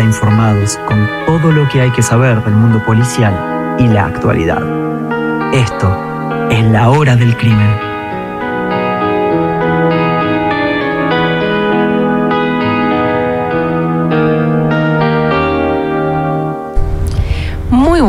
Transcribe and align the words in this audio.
informados 0.00 0.78
con 0.86 1.06
todo 1.26 1.52
lo 1.52 1.68
que 1.68 1.82
hay 1.82 1.90
que 1.90 2.02
saber 2.02 2.42
del 2.44 2.54
mundo 2.54 2.82
policial 2.84 3.76
y 3.78 3.86
la 3.88 4.06
actualidad. 4.06 4.62
Esto 5.52 6.48
es 6.50 6.64
la 6.64 6.88
hora 6.90 7.16
del 7.16 7.36
crimen. 7.36 7.92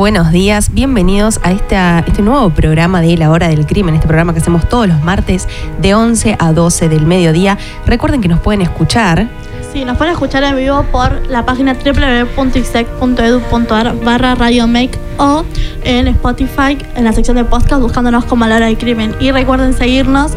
Buenos 0.03 0.33
días, 0.33 0.73
bienvenidos 0.73 1.39
a 1.43 1.53
este 1.53 2.21
nuevo 2.21 2.49
programa 2.49 2.99
de 2.99 3.15
La 3.15 3.31
Hora 3.31 3.47
del 3.47 3.65
Crimen, 3.65 3.95
este 3.95 4.05
programa 4.05 4.33
que 4.33 4.39
hacemos 4.39 4.67
todos 4.67 4.85
los 4.85 5.01
martes 5.01 5.47
de 5.81 5.95
11 5.95 6.35
a 6.39 6.51
12 6.51 6.89
del 6.89 7.05
mediodía. 7.05 7.57
Recuerden 7.87 8.19
que 8.19 8.27
nos 8.27 8.41
pueden 8.41 8.61
escuchar 8.61 9.29
Sí, 9.73 9.83
nos 9.85 9.97
pueden 9.97 10.13
escuchar 10.13 10.43
en 10.43 10.55
vivo 10.55 10.85
por 10.91 11.27
la 11.29 11.47
página 11.47 11.73
www.isec.edu.ar 11.73 13.95
barra 14.03 14.35
Radio 14.35 14.67
Make 14.67 14.99
o 15.17 15.43
en 15.83 16.07
Spotify 16.09 16.77
en 16.95 17.05
la 17.05 17.11
sección 17.11 17.37
de 17.37 17.43
podcast 17.43 17.81
buscándonos 17.81 18.25
como 18.25 18.45
La 18.45 18.57
Hora 18.57 18.67
del 18.67 18.77
Crimen. 18.77 19.15
Y 19.19 19.31
recuerden 19.31 19.73
seguirnos 19.73 20.33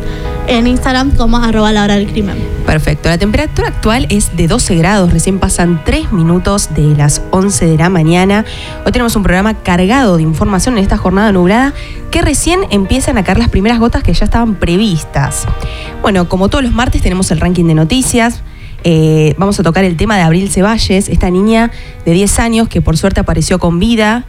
en 0.47 0.67
Instagram 0.67 1.15
como 1.17 1.37
arroba 1.37 1.71
La 1.73 1.85
Hora 1.85 1.97
del 1.97 2.07
Crimen. 2.07 2.39
Perfecto, 2.65 3.11
la 3.11 3.19
temperatura 3.19 3.69
actual 3.69 4.07
es 4.09 4.35
de 4.39 4.49
12 4.49 4.77
grados, 4.77 5.13
recién 5.13 5.39
pasan 5.39 5.83
3 5.85 6.13
minutos 6.13 6.71
de 6.75 6.97
las 6.97 7.21
11 7.31 7.67
de 7.67 7.77
la 7.77 7.91
mañana. 7.91 8.47
Hoy 8.87 8.93
tenemos 8.93 9.17
un 9.17 9.23
programa 9.23 9.53
cargado 9.53 10.17
de 10.17 10.23
información 10.23 10.79
en 10.79 10.83
esta 10.83 10.97
jornada 10.97 11.31
nublada 11.31 11.75
que 12.11 12.23
recién 12.23 12.61
empiezan 12.71 13.19
a 13.19 13.25
caer 13.25 13.39
las 13.39 13.51
primeras 13.51 13.81
gotas 13.81 14.03
que 14.03 14.15
ya 14.15 14.25
estaban 14.25 14.55
previstas. 14.55 15.45
Bueno, 16.01 16.27
como 16.27 16.49
todos 16.49 16.65
los 16.65 16.73
martes 16.73 17.03
tenemos 17.03 17.31
el 17.31 17.39
ranking 17.39 17.67
de 17.67 17.75
noticias. 17.75 18.41
Eh, 18.85 19.35
vamos 19.39 19.59
a 19.59 19.63
tocar 19.63 19.85
el 19.85 19.97
tema 19.97 20.17
de 20.17 20.23
Abril 20.23 20.51
Ceballes, 20.51 21.09
esta 21.09 21.31
niña 21.31 21.71
de 22.05 22.13
10 22.13 22.39
años 22.39 22.69
que 22.69 22.81
por 22.81 22.97
suerte 22.97 23.21
apareció 23.21 23.59
con 23.59 23.79
vida. 23.79 24.25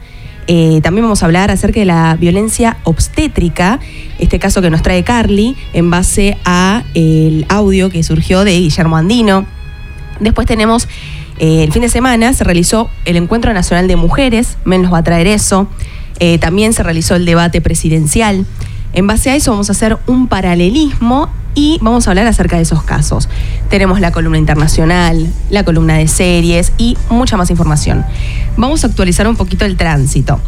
Eh, 0.47 0.79
también 0.81 1.03
vamos 1.03 1.23
a 1.23 1.25
hablar 1.25 1.51
acerca 1.51 1.79
de 1.79 1.85
la 1.85 2.15
violencia 2.15 2.77
obstétrica, 2.83 3.79
este 4.17 4.39
caso 4.39 4.61
que 4.61 4.69
nos 4.69 4.81
trae 4.81 5.03
Carly, 5.03 5.57
en 5.73 5.89
base 5.89 6.37
a 6.45 6.83
el 6.93 7.45
audio 7.49 7.89
que 7.89 8.01
surgió 8.01 8.43
de 8.43 8.57
Guillermo 8.57 8.95
Andino. 8.95 9.45
Después 10.19 10.47
tenemos, 10.47 10.87
eh, 11.39 11.63
el 11.63 11.71
fin 11.73 11.81
de 11.81 11.89
semana 11.89 12.33
se 12.33 12.43
realizó 12.43 12.89
el 13.05 13.17
Encuentro 13.17 13.53
Nacional 13.53 13.87
de 13.87 13.97
Mujeres, 13.97 14.57
Men 14.63 14.81
nos 14.81 14.93
va 14.93 14.99
a 14.99 15.03
traer 15.03 15.27
eso. 15.27 15.67
también 16.39 16.73
se 16.73 16.81
realizó 16.81 17.15
el 17.15 17.25
debate 17.25 17.61
presidencial. 17.61 18.47
En 18.93 19.07
base 19.07 19.29
a 19.29 19.35
eso 19.35 19.51
vamos 19.51 19.69
a 19.69 19.73
hacer 19.73 19.97
un 20.07 20.27
paralelismo 20.27 21.29
y 21.53 21.79
vamos 21.81 22.07
a 22.07 22.11
hablar 22.11 22.27
acerca 22.27 22.57
de 22.57 22.61
esos 22.61 22.83
casos. 22.83 23.29
Tenemos 23.69 23.99
la 23.99 24.11
columna 24.11 24.37
internacional, 24.37 25.27
la 25.49 25.63
columna 25.63 25.95
de 25.95 26.07
series 26.07 26.71
y 26.77 26.97
mucha 27.09 27.35
más 27.35 27.49
información. 27.49 28.05
Vamos 28.57 28.83
a 28.83 28.87
actualizar 28.87 29.27
un 29.27 29.35
poquito 29.35 29.65
el 29.65 29.75
tránsito. 29.75 30.39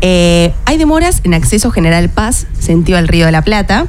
Eh, 0.00 0.52
hay 0.64 0.78
demoras 0.78 1.20
en 1.24 1.34
acceso 1.34 1.70
General 1.70 2.08
Paz, 2.08 2.46
sentido 2.58 2.98
al 2.98 3.08
Río 3.08 3.26
de 3.26 3.32
la 3.32 3.42
Plata. 3.42 3.86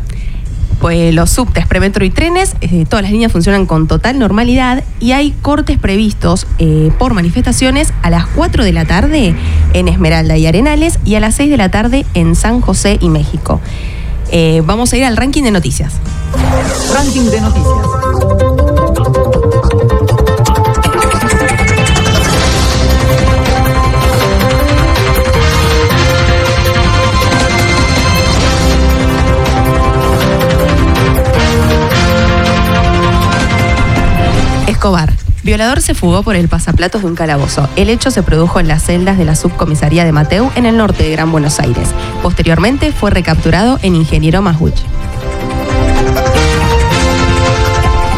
Pues 0.80 1.14
los 1.14 1.32
subtes, 1.32 1.66
premetro 1.66 2.06
y 2.06 2.12
trenes, 2.12 2.56
eh, 2.62 2.86
todas 2.88 3.04
las 3.04 3.12
líneas 3.12 3.32
funcionan 3.32 3.66
con 3.66 3.88
total 3.88 4.20
normalidad 4.20 4.84
y 5.00 5.12
hay 5.14 5.32
cortes 5.42 5.80
previstos 5.80 6.46
eh, 6.60 6.92
por 7.00 7.14
manifestaciones 7.16 7.94
a 8.04 8.12
las 8.12 8.28
4 8.28 8.64
de 8.64 8.74
la 8.74 8.86
tarde 8.86 9.36
en 9.74 9.88
Esmeralda 9.88 10.38
y 10.38 10.46
Arenales 10.46 11.00
y 11.04 11.16
a 11.16 11.20
las 11.20 11.36
6 11.36 11.50
de 11.50 11.58
la 11.58 11.70
tarde 11.70 12.06
en 12.14 12.36
San 12.36 12.62
José 12.62 12.98
y 13.02 13.10
México. 13.10 13.60
Eh, 14.32 14.62
vamos 14.66 14.94
a 14.94 14.98
ir 14.98 15.06
al 15.06 15.18
ranking 15.18 15.44
de 15.44 15.52
noticias. 15.52 15.94
Ranking 16.94 17.26
de 17.30 17.42
noticias. 17.42 18.47
Escobar. 34.88 35.12
Violador 35.44 35.82
se 35.82 35.94
fugó 35.94 36.24
por 36.24 36.38
el 36.38 36.48
pasaplatos 36.48 37.02
de 37.02 37.08
un 37.08 37.16
calabozo. 37.16 37.68
El 37.76 37.90
hecho 37.90 38.10
se 38.10 38.24
produjo 38.24 38.62
en 38.62 38.70
las 38.70 38.84
celdas 38.84 39.18
de 39.18 39.26
la 39.26 39.36
subcomisaría 39.36 40.06
de 40.06 40.14
Mateu 40.14 40.50
en 40.56 40.66
el 40.66 40.78
norte 40.78 41.04
de 41.04 41.12
Gran 41.12 41.30
Buenos 41.30 41.60
Aires. 41.60 41.90
Posteriormente 42.24 42.94
fue 42.94 43.12
recapturado 43.12 43.80
en 43.82 43.98
Ingeniero 43.98 44.42
Maswich. 44.42 44.78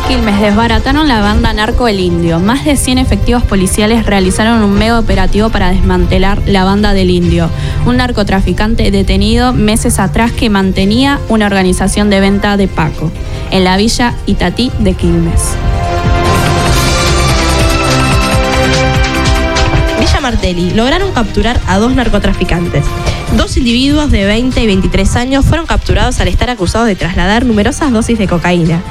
Quilmes 0.07 0.39
desbarataron 0.39 1.07
la 1.07 1.21
banda 1.21 1.51
Narco 1.53 1.87
El 1.87 1.99
Indio. 1.99 2.39
Más 2.39 2.63
de 2.65 2.77
100 2.77 2.99
efectivos 2.99 3.41
policiales 3.41 4.05
realizaron 4.05 4.61
un 4.61 4.73
mega 4.73 4.99
operativo 4.99 5.49
para 5.49 5.71
desmantelar 5.71 6.39
la 6.45 6.65
banda 6.65 6.93
del 6.93 7.09
Indio, 7.09 7.49
un 7.87 7.97
narcotraficante 7.97 8.91
detenido 8.91 9.53
meses 9.53 9.97
atrás 9.97 10.31
que 10.31 10.51
mantenía 10.51 11.19
una 11.29 11.47
organización 11.47 12.11
de 12.11 12.19
venta 12.19 12.57
de 12.57 12.67
Paco 12.67 13.11
en 13.49 13.63
la 13.63 13.75
villa 13.75 14.13
Itatí 14.27 14.71
de 14.77 14.93
Quilmes. 14.93 15.55
Martelli 20.21 20.71
lograron 20.71 21.11
capturar 21.11 21.59
a 21.65 21.77
dos 21.77 21.95
narcotraficantes. 21.95 22.83
Dos 23.37 23.55
individuos 23.57 24.11
de 24.11 24.25
20 24.25 24.61
y 24.61 24.67
23 24.67 25.15
años 25.15 25.45
fueron 25.45 25.65
capturados 25.65 26.19
al 26.19 26.27
estar 26.27 26.49
acusados 26.49 26.87
de 26.87 26.95
trasladar 26.95 27.45
numerosas 27.45 27.91
dosis 27.91 28.17
de 28.17 28.27
cocaína 28.27 28.81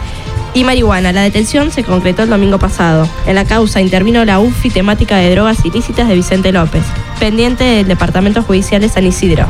y 0.55 0.65
marihuana. 0.65 1.13
La 1.13 1.23
detención 1.23 1.71
se 1.71 1.85
concretó 1.85 2.23
el 2.23 2.31
domingo 2.31 2.59
pasado. 2.59 3.09
En 3.27 3.35
la 3.35 3.45
causa 3.45 3.81
intervino 3.81 4.25
la 4.25 4.41
UFI 4.41 4.71
temática 4.71 5.17
de 5.17 5.31
drogas 5.31 5.65
ilícitas 5.65 6.09
de 6.09 6.15
Vicente 6.15 6.51
López, 6.51 6.83
pendiente 7.21 7.65
del 7.65 7.89
Departamento 7.89 8.43
Judicial 8.43 8.81
de 8.81 8.89
San 8.89 9.07
Isidro. 9.07 9.47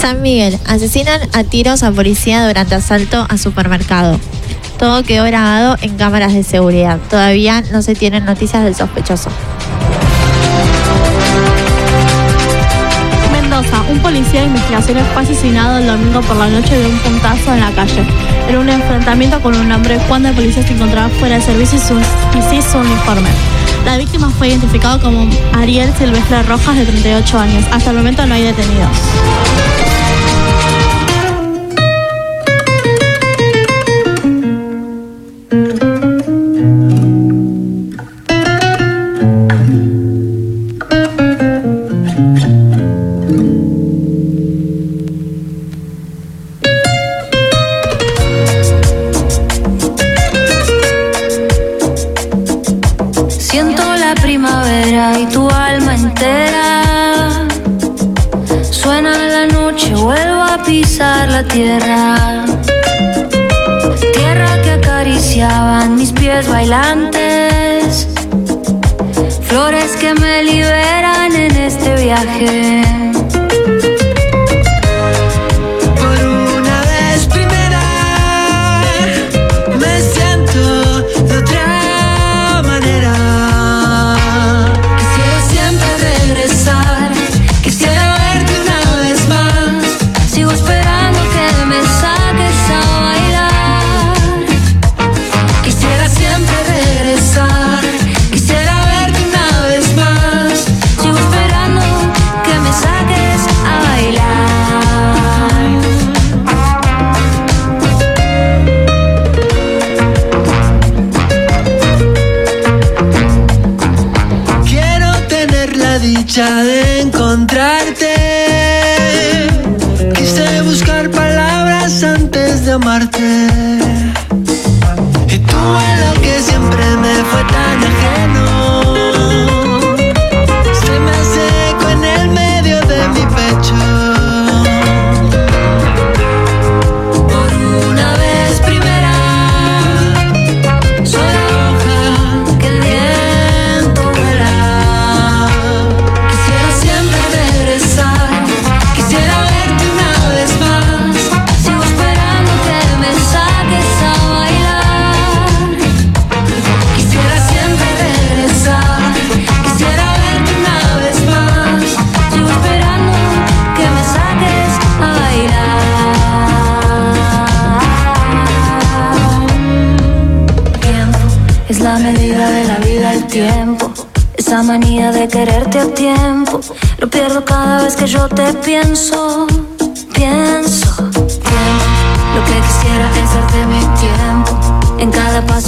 San 0.00 0.22
Miguel. 0.22 0.58
Asesinan 0.66 1.20
a 1.32 1.42
tiros 1.44 1.82
a 1.82 1.90
policía 1.90 2.46
durante 2.46 2.76
asalto 2.76 3.26
a 3.28 3.36
supermercado. 3.36 4.18
Todo 4.78 5.02
quedó 5.02 5.24
grabado 5.24 5.76
en 5.82 5.96
cámaras 5.96 6.32
de 6.34 6.44
seguridad. 6.44 6.98
Todavía 7.10 7.62
no 7.72 7.82
se 7.82 7.96
tienen 7.96 8.24
noticias 8.24 8.62
del 8.62 8.76
sospechoso. 8.76 9.28
Mendoza, 13.32 13.82
un 13.90 13.98
policía 13.98 14.42
de 14.42 14.46
investigaciones 14.46 15.04
fue 15.12 15.22
asesinado 15.22 15.78
el 15.78 15.86
domingo 15.86 16.20
por 16.20 16.36
la 16.36 16.46
noche 16.48 16.78
de 16.78 16.86
un 16.86 16.96
puntazo 16.98 17.54
en 17.54 17.60
la 17.60 17.72
calle. 17.72 18.04
En 18.48 18.56
un 18.56 18.68
enfrentamiento 18.68 19.40
con 19.40 19.56
un 19.56 19.72
hombre 19.72 19.98
cuando 20.06 20.28
el 20.28 20.36
policía 20.36 20.62
se 20.62 20.74
encontraba 20.74 21.08
fuera 21.08 21.38
de 21.38 21.42
servicio 21.42 21.78
y, 21.78 22.42
sin 22.42 22.62
su 22.62 22.78
uniforme. 22.78 23.30
La 23.84 23.96
víctima 23.96 24.30
fue 24.30 24.48
identificada 24.48 25.00
como 25.00 25.28
Ariel 25.54 25.92
Silvestre 25.98 26.44
Rojas, 26.44 26.76
de 26.76 26.86
38 26.86 27.38
años. 27.38 27.64
Hasta 27.72 27.90
el 27.90 27.96
momento 27.96 28.24
no 28.26 28.34
hay 28.34 28.44
detenidos. 28.44 28.96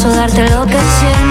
Paso 0.02 0.16
darte 0.16 0.48
lo 0.48 0.64
que 0.64 0.78
siento. 0.98 1.29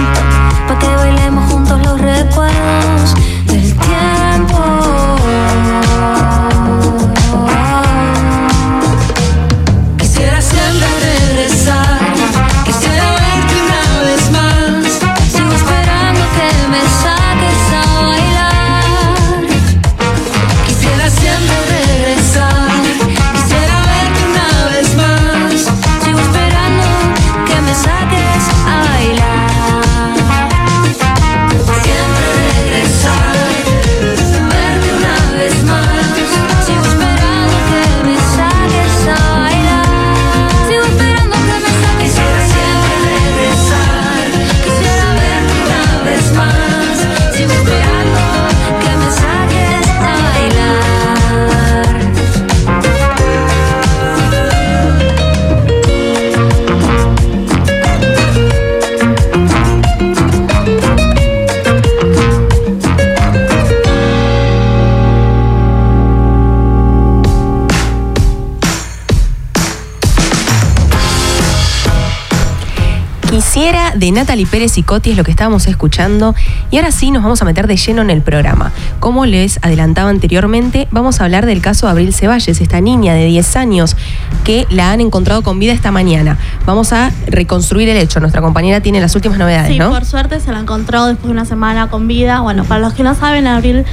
Natalie 74.20 74.44
Pérez 74.44 74.76
y 74.76 74.82
Coti 74.82 75.12
es 75.12 75.16
lo 75.16 75.24
que 75.24 75.30
estábamos 75.30 75.66
escuchando. 75.66 76.34
Y 76.70 76.76
ahora 76.76 76.90
sí 76.92 77.10
nos 77.10 77.22
vamos 77.22 77.40
a 77.40 77.46
meter 77.46 77.66
de 77.66 77.76
lleno 77.78 78.02
en 78.02 78.10
el 78.10 78.20
programa. 78.20 78.70
Como 78.98 79.24
les 79.24 79.58
adelantaba 79.62 80.10
anteriormente, 80.10 80.88
vamos 80.90 81.20
a 81.20 81.24
hablar 81.24 81.46
del 81.46 81.62
caso 81.62 81.86
de 81.86 81.92
Abril 81.92 82.12
Ceballes, 82.12 82.60
esta 82.60 82.82
niña 82.82 83.14
de 83.14 83.24
10 83.24 83.56
años 83.56 83.96
que 84.44 84.66
la 84.68 84.92
han 84.92 85.00
encontrado 85.00 85.40
con 85.42 85.58
vida 85.58 85.72
esta 85.72 85.90
mañana. 85.90 86.36
Vamos 86.66 86.92
a 86.92 87.10
reconstruir 87.28 87.88
el 87.88 87.96
hecho. 87.96 88.20
Nuestra 88.20 88.42
compañera 88.42 88.82
tiene 88.82 89.00
las 89.00 89.14
últimas 89.16 89.38
novedades, 89.38 89.72
Sí, 89.72 89.78
¿no? 89.78 89.88
por 89.88 90.04
suerte 90.04 90.38
se 90.38 90.52
la 90.52 90.58
encontró 90.60 91.06
después 91.06 91.28
de 91.28 91.32
una 91.32 91.46
semana 91.46 91.88
con 91.88 92.06
vida. 92.06 92.40
Bueno, 92.40 92.64
para 92.64 92.80
los 92.82 92.92
que 92.92 93.02
no 93.02 93.14
saben, 93.14 93.46
Abril 93.46 93.86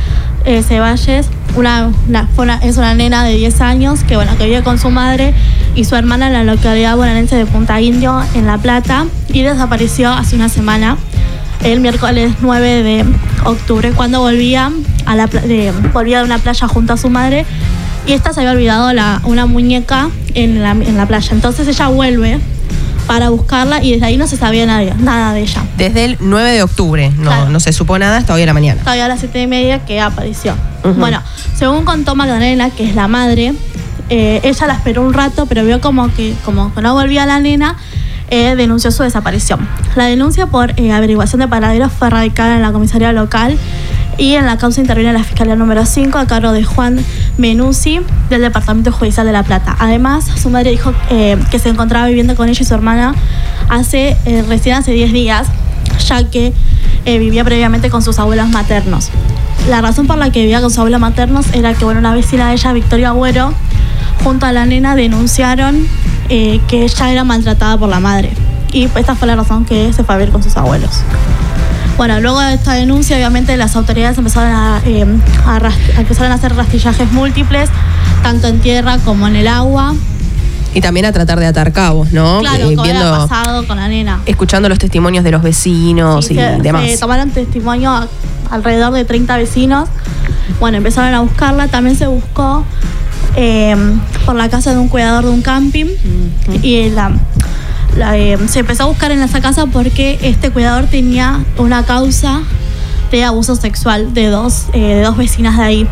eh, 0.44 0.62
Ceballes 0.62 1.30
una, 1.56 1.90
una- 2.10 2.28
fue 2.36 2.44
una- 2.44 2.58
es 2.58 2.76
una 2.76 2.94
nena 2.94 3.24
de 3.24 3.34
10 3.36 3.62
años 3.62 4.04
que, 4.04 4.18
bueno, 4.18 4.38
que 4.38 4.44
vive 4.46 4.62
con 4.62 4.78
su 4.78 4.90
madre 4.90 5.34
y 5.78 5.86
su 5.86 5.96
hermana 5.96 6.28
en 6.28 6.34
la 6.34 6.44
localidad 6.44 6.96
bonaerense 6.98 7.36
de 7.36 7.46
Punta 7.46 7.80
Indio, 7.80 8.20
en 8.34 8.48
La 8.48 8.58
Plata, 8.58 9.06
y 9.30 9.44
desapareció 9.44 10.10
hace 10.12 10.36
una 10.36 10.50
semana, 10.50 10.98
el 11.64 11.80
miércoles 11.80 12.34
9 12.42 12.84
de 12.84 13.06
octubre, 13.46 13.92
cuando 13.92 14.20
volvía, 14.22 14.72
a 15.06 15.16
la, 15.16 15.28
de, 15.28 15.72
volvía 15.94 16.20
de 16.20 16.26
una 16.26 16.40
playa 16.40 16.68
junto 16.68 16.94
a 16.94 16.98
su 16.98 17.10
madre 17.10 17.46
y 18.08 18.14
esta 18.14 18.34
se 18.34 18.40
había 18.42 18.52
olvidado 18.52 18.92
la- 18.94 19.22
una 19.24 19.46
muñeca 19.46 20.10
en 20.34 20.62
la, 20.64 20.72
en 20.72 20.98
la 20.98 21.06
playa. 21.06 21.30
Entonces 21.32 21.68
ella 21.68 21.88
vuelve 21.90 22.40
para 23.06 23.30
buscarla 23.30 23.82
y 23.84 23.92
desde 23.94 24.06
ahí 24.08 24.18
no 24.18 24.28
se 24.28 24.36
sabía 24.38 24.66
nada, 24.66 24.94
nada 25.00 25.34
de 25.34 25.42
ella. 25.42 25.62
Desde 25.78 26.06
el 26.06 26.18
9 26.20 26.52
de 26.52 26.64
octubre. 26.64 27.10
No, 27.18 27.24
Claro. 27.24 27.50
no 27.50 27.60
se 27.60 27.72
supo 27.72 27.98
nada 28.00 28.18
hasta 28.18 28.34
hoy 28.34 28.42
a 28.42 28.46
la 28.46 28.54
mañana. 28.54 28.82
Todavía 28.82 29.06
a 29.06 29.08
las 29.10 29.20
siete 29.20 29.42
y 29.42 29.48
media 29.48 29.80
que 29.86 30.02
apareció. 30.02 30.56
Bueno, 30.98 31.22
según 31.58 31.84
contó 31.86 32.16
Magdalena, 32.16 32.70
que 32.70 32.88
es 32.90 32.96
la 32.96 33.08
madre, 33.10 33.54
eh, 34.10 34.42
ella 34.44 34.68
la 34.68 34.74
esperó 34.74 35.02
un 35.02 35.14
rato, 35.14 35.46
pero 35.46 35.66
vio 35.66 35.82
como 35.82 36.14
que, 36.14 36.36
como 36.46 36.72
no 36.82 36.94
volvía 36.94 37.26
la 37.26 37.40
nena, 37.40 37.76
eh, 38.30 38.56
denunció 38.56 38.92
su 38.92 39.04
desaparición. 39.04 39.68
La 39.96 40.06
denuncia 40.06 40.48
por 40.48 40.80
eh, 40.80 40.92
averiguación 40.92 41.42
de 41.42 41.48
paraderos 41.48 41.92
fue 41.92 42.10
radicada 42.10 42.56
en 42.56 42.62
la 42.62 42.72
comisaría 42.72 43.12
local 43.14 43.58
y 44.18 44.34
en 44.34 44.46
la 44.46 44.58
causa 44.58 44.82
interviene 44.82 45.14
la 45.14 45.24
Fiscalía 45.24 45.56
número 45.56 45.86
5 45.86 46.18
a 46.18 46.26
cargo 46.26 46.52
de 46.52 46.64
Juan 46.64 47.04
Menuzzi 47.38 48.02
del 48.30 48.42
Departamento 48.42 48.92
Judicial 48.92 49.26
de 49.26 49.32
La 49.32 49.44
Plata. 49.44 49.76
Además, 49.80 50.26
su 50.26 50.50
madre 50.50 50.72
dijo 50.72 50.92
que 51.10 51.60
se 51.60 51.70
encontraba 51.70 52.08
viviendo 52.08 52.36
con 52.36 52.50
ella 52.50 52.60
y 52.60 52.66
su 52.66 52.74
hermana 52.74 53.14
hace 53.70 54.18
recién 54.48 54.76
hace 54.76 54.92
10 54.92 55.14
días, 55.14 55.48
ya 56.08 56.24
que 56.24 56.52
vivía 57.06 57.44
previamente 57.44 57.92
con 57.92 58.02
sus 58.02 58.18
abuelos 58.18 58.50
maternos. 58.50 59.12
La 59.70 59.82
razón 59.82 60.08
por 60.08 60.18
la 60.18 60.32
que 60.32 60.40
vivía 60.40 60.62
con 60.62 60.72
sus 60.72 60.80
abuelos 60.80 61.00
maternos 61.00 61.54
era 61.54 61.76
que 61.76 61.86
bueno, 61.86 62.00
una 62.00 62.14
vecina 62.14 62.48
de 62.48 62.54
ella, 62.54 62.74
Victoria 62.74 63.10
Agüero, 63.10 63.54
junto 64.24 64.46
a 64.46 64.52
la 64.52 64.66
nena 64.66 64.96
denunciaron 64.96 65.88
eh, 66.30 66.60
que 66.68 66.84
ella 66.84 67.12
era 67.12 67.24
maltratada 67.24 67.78
por 67.78 67.90
la 67.90 68.00
madre. 68.00 68.32
Y 68.72 68.86
esta 68.96 69.16
fue 69.16 69.28
la 69.28 69.36
razón 69.36 69.66
que 69.66 69.92
se 69.94 70.04
fue 70.04 70.16
a 70.16 70.18
vivir 70.18 70.32
con 70.32 70.44
sus 70.44 70.56
abuelos. 70.58 71.02
Bueno, 71.98 72.20
luego 72.20 72.40
de 72.42 72.54
esta 72.54 72.74
denuncia, 72.74 73.16
obviamente 73.16 73.58
las 73.58 73.76
autoridades 73.76 74.18
empezaron 74.18 74.52
a, 74.54 74.82
eh, 74.86 75.06
a 75.48 75.60
empezaron 76.00 76.32
a 76.32 76.36
hacer 76.36 76.56
rastrillajes 76.56 77.12
múltiples, 77.12 77.70
tanto 78.22 78.48
en 78.48 78.60
tierra 78.60 79.00
como 79.00 79.28
en 79.28 79.36
el 79.36 79.48
agua. 79.48 79.96
Y 80.76 80.82
también 80.82 81.08
a 81.08 81.12
tratar 81.12 81.40
de 81.40 81.48
atar 81.48 81.72
cabos, 81.72 82.12
¿no? 82.12 82.40
Claro, 82.42 82.70
Eh, 82.70 82.76
como 82.76 82.88
pasado 83.28 83.66
con 83.66 83.78
la 83.78 83.88
nena. 83.88 84.20
escuchando 84.28 84.70
los 84.70 84.78
testimonios 84.78 85.24
de 85.24 85.32
los 85.32 85.42
vecinos 85.42 86.26
Sí, 86.26 86.34
y 86.34 86.38
se, 86.38 86.58
demás. 86.62 86.84
se 86.92 86.98
tomaron 87.00 87.32
testimonio 87.32 87.90
a- 87.90 88.08
alrededor 88.52 88.94
de 88.94 89.04
30 89.04 89.38
vecinos. 89.38 89.90
Bueno, 90.60 90.78
empezaron 90.78 91.16
a 91.16 91.22
buscarla. 91.22 91.68
También 91.68 91.96
se 91.96 92.06
buscó 92.06 92.64
eh, 93.38 93.76
por 94.26 94.36
la 94.36 94.50
casa 94.50 94.74
de 94.74 94.80
un 94.80 94.90
cuidador 94.90 95.24
de 95.24 95.30
un 95.30 95.42
camping. 95.42 95.86
Y 96.62 96.90
la, 96.90 97.14
la, 97.96 98.18
eh, 98.18 98.38
se 98.50 98.60
empezó 98.60 98.84
a 98.84 98.86
buscar 98.88 99.12
en 99.12 99.22
esa 99.22 99.40
casa 99.40 99.68
porque 99.68 100.20
este 100.22 100.50
cuidador 100.50 100.86
tenía 100.88 101.46
una 101.58 101.84
causa 101.84 102.42
de 103.12 103.24
abuso 103.24 103.56
sexual 103.56 104.14
de 104.14 104.28
dos, 104.28 104.66
eh, 104.74 104.80
de 104.80 105.02
dos 105.02 105.16
vecinas 105.16 105.58
de 105.58 105.64
ahí. 105.64 105.88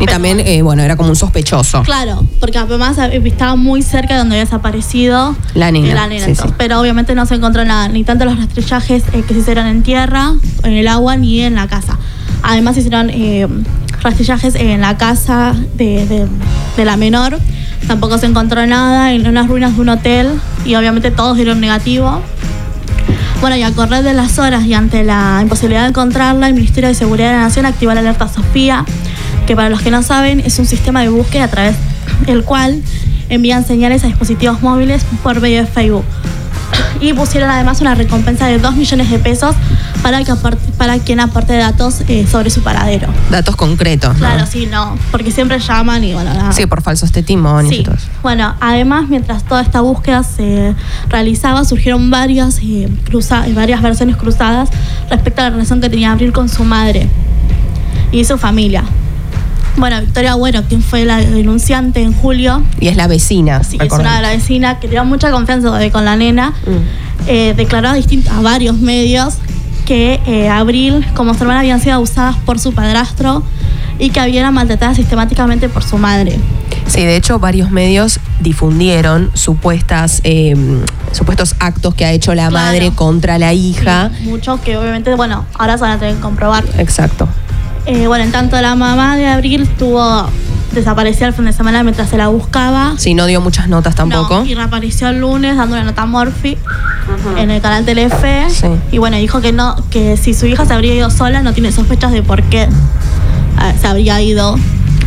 y 0.00 0.06
también, 0.06 0.40
eh, 0.40 0.62
bueno, 0.62 0.82
era 0.82 0.96
como 0.96 1.10
un 1.10 1.16
sospechoso. 1.16 1.82
Claro, 1.82 2.26
porque 2.40 2.58
además 2.58 2.96
estaba 2.98 3.54
muy 3.54 3.82
cerca 3.82 4.14
de 4.14 4.18
donde 4.20 4.34
había 4.34 4.44
desaparecido 4.44 5.36
La 5.54 5.70
nena, 5.70 5.94
la 5.94 6.06
nena, 6.08 6.24
sí, 6.24 6.30
entonces, 6.30 6.50
sí. 6.50 6.54
Pero 6.58 6.80
obviamente 6.80 7.14
no 7.14 7.24
se 7.26 7.36
encontró 7.36 7.64
nada, 7.64 7.86
ni 7.88 8.02
tanto 8.02 8.24
los 8.24 8.36
rastrillajes 8.36 9.04
eh, 9.12 9.22
que 9.26 9.34
se 9.34 9.40
hicieron 9.40 9.66
en 9.66 9.82
tierra, 9.82 10.32
en 10.64 10.72
el 10.72 10.88
agua, 10.88 11.16
ni 11.16 11.42
en 11.42 11.54
la 11.54 11.68
casa. 11.68 11.98
Además 12.42 12.74
se 12.74 12.80
hicieron 12.80 13.10
eh, 13.10 13.46
rastrillajes 14.02 14.54
en 14.54 14.80
la 14.80 14.96
casa 14.96 15.54
de, 15.74 16.06
de- 16.06 16.26
de 16.76 16.84
la 16.84 16.96
menor. 16.96 17.38
Tampoco 17.86 18.18
se 18.18 18.26
encontró 18.26 18.64
nada 18.66 19.12
en 19.12 19.26
unas 19.26 19.48
ruinas 19.48 19.74
de 19.74 19.80
un 19.82 19.88
hotel 19.90 20.28
y 20.64 20.74
obviamente 20.76 21.10
todos 21.10 21.36
dieron 21.36 21.60
negativo. 21.60 22.20
Bueno, 23.40 23.56
y 23.56 23.62
a 23.62 23.72
correr 23.72 24.04
de 24.04 24.12
las 24.14 24.38
horas 24.38 24.64
y 24.66 24.74
ante 24.74 25.02
la 25.02 25.40
imposibilidad 25.42 25.82
de 25.82 25.88
encontrarla, 25.88 26.46
el 26.46 26.54
Ministerio 26.54 26.88
de 26.88 26.94
Seguridad 26.94 27.30
de 27.30 27.34
la 27.38 27.42
Nación 27.42 27.66
activó 27.66 27.92
la 27.92 28.00
alerta 28.00 28.28
Sofía, 28.28 28.84
que 29.46 29.56
para 29.56 29.68
los 29.68 29.80
que 29.82 29.90
no 29.90 30.02
saben 30.02 30.38
es 30.40 30.58
un 30.60 30.66
sistema 30.66 31.00
de 31.00 31.08
búsqueda 31.08 31.44
a 31.44 31.48
través 31.48 31.74
del 32.26 32.44
cual 32.44 32.80
envían 33.28 33.66
señales 33.66 34.04
a 34.04 34.06
dispositivos 34.06 34.62
móviles 34.62 35.04
por 35.24 35.40
medio 35.40 35.60
de 35.60 35.66
Facebook. 35.66 36.04
Y 37.00 37.14
pusieron 37.14 37.50
además 37.50 37.80
una 37.80 37.96
recompensa 37.96 38.46
de 38.46 38.58
2 38.58 38.76
millones 38.76 39.10
de 39.10 39.18
pesos 39.18 39.56
para, 40.02 40.22
que 40.24 40.32
aparte- 40.32 40.72
para 40.76 40.98
quien 40.98 41.20
aporte 41.20 41.56
datos 41.56 42.02
eh, 42.08 42.26
sobre 42.30 42.50
su 42.50 42.62
paradero. 42.62 43.08
Datos 43.30 43.54
concretos. 43.56 44.12
¿no? 44.14 44.18
Claro, 44.18 44.46
sí, 44.46 44.66
no, 44.70 44.96
porque 45.10 45.30
siempre 45.30 45.58
llaman 45.60 46.02
y 46.04 46.12
bueno, 46.12 46.32
nada. 46.34 46.52
Sí, 46.52 46.66
por 46.66 46.82
falsos 46.82 47.12
testimonios 47.12 47.72
y 47.72 47.76
Sí. 47.84 47.84
Bueno, 48.22 48.54
además, 48.60 49.08
mientras 49.08 49.44
toda 49.44 49.62
esta 49.62 49.80
búsqueda 49.80 50.22
se 50.24 50.74
realizaba, 51.08 51.64
surgieron 51.64 52.10
varias, 52.10 52.58
eh, 52.62 52.88
cruza- 53.08 53.46
eh, 53.46 53.52
varias 53.54 53.80
versiones 53.82 54.16
cruzadas 54.16 54.68
respecto 55.08 55.40
a 55.40 55.44
la 55.44 55.50
relación 55.50 55.80
que 55.80 55.88
tenía 55.88 56.12
Abril 56.12 56.32
con 56.32 56.48
su 56.48 56.64
madre 56.64 57.08
y 58.10 58.24
su 58.24 58.38
familia. 58.38 58.84
Bueno, 59.76 59.98
Victoria 60.00 60.32
Agüero, 60.32 60.62
quien 60.68 60.82
fue 60.82 61.04
la 61.06 61.16
denunciante 61.18 62.02
en 62.02 62.12
julio, 62.12 62.62
Y 62.78 62.88
es 62.88 62.96
la 62.96 63.06
vecina. 63.06 63.62
sí, 63.64 63.76
es 63.76 63.80
recordemos. 63.82 64.12
una 64.12 64.16
de 64.16 64.22
las 64.22 64.36
vecinas 64.36 64.74
que 64.78 64.86
tenía 64.88 65.02
mucha 65.04 65.30
confianza 65.30 65.70
con 65.90 66.04
la 66.04 66.14
nena, 66.16 66.50
Mm. 66.50 67.28
eh, 67.28 67.54
declaró 67.56 67.88
a, 67.88 67.92
a 67.94 68.40
varios 68.42 68.76
medios 68.78 69.34
que 69.84 70.20
eh, 70.26 70.48
Abril, 70.48 71.06
como 71.14 71.34
su 71.34 71.42
hermana, 71.42 71.60
habían 71.60 71.80
sido 71.80 71.94
abusadas 71.96 72.36
por 72.36 72.58
su 72.58 72.72
padrastro 72.72 73.42
y 73.98 74.10
que 74.10 74.20
habían 74.20 74.52
maltratadas 74.54 74.96
sistemáticamente 74.96 75.68
por 75.68 75.82
su 75.82 75.98
madre. 75.98 76.38
Sí, 76.86 77.02
de 77.04 77.16
hecho, 77.16 77.38
varios 77.38 77.70
medios 77.70 78.18
difundieron 78.40 79.30
supuestas, 79.34 80.20
eh, 80.24 80.54
supuestos 81.12 81.54
actos 81.60 81.94
que 81.94 82.04
ha 82.04 82.12
hecho 82.12 82.34
la 82.34 82.48
Claro. 82.48 82.66
madre 82.66 82.90
contra 82.92 83.38
la 83.38 83.52
hija. 83.52 84.10
Sí, 84.18 84.28
mucho 84.28 84.60
que 84.62 84.76
obviamente, 84.76 85.14
bueno, 85.14 85.44
ahora 85.54 85.76
se 85.78 85.82
van 85.82 85.92
a 85.92 85.98
tener 85.98 86.16
que 86.16 86.20
comprobar. 86.20 86.64
Exacto. 86.78 87.28
Eh, 87.86 88.06
bueno, 88.06 88.24
en 88.24 88.32
tanto 88.32 88.60
la 88.60 88.74
mamá 88.74 89.16
de 89.16 89.26
Abril 89.26 89.62
estuvo 89.62 90.26
desaparecida 90.72 91.28
el 91.28 91.34
fin 91.34 91.44
de 91.44 91.52
semana 91.52 91.82
mientras 91.82 92.08
se 92.08 92.16
la 92.16 92.28
buscaba. 92.28 92.94
Sí, 92.96 93.14
no 93.14 93.26
dio 93.26 93.40
muchas 93.40 93.68
notas 93.68 93.94
tampoco. 93.94 94.40
No, 94.40 94.44
y 94.44 94.54
reapareció 94.54 95.08
el 95.08 95.20
lunes 95.20 95.56
dando 95.56 95.76
una 95.76 95.84
nota 95.84 96.02
a 96.02 96.06
Morphy 96.06 96.56
en 97.36 97.50
el 97.50 97.60
canal 97.60 97.84
Telefe. 97.84 98.48
Sí. 98.50 98.66
Y 98.90 98.98
bueno, 98.98 99.16
dijo 99.16 99.40
que 99.40 99.52
no, 99.52 99.76
que 99.90 100.16
si 100.16 100.34
su 100.34 100.46
hija 100.46 100.64
se 100.64 100.72
habría 100.72 100.94
ido 100.94 101.10
sola, 101.10 101.42
no 101.42 101.52
tiene 101.52 101.72
sospechas 101.72 102.12
de 102.12 102.22
por 102.22 102.42
qué 102.44 102.62
eh, 102.62 102.68
se 103.80 103.86
habría 103.86 104.20
ido. 104.20 104.56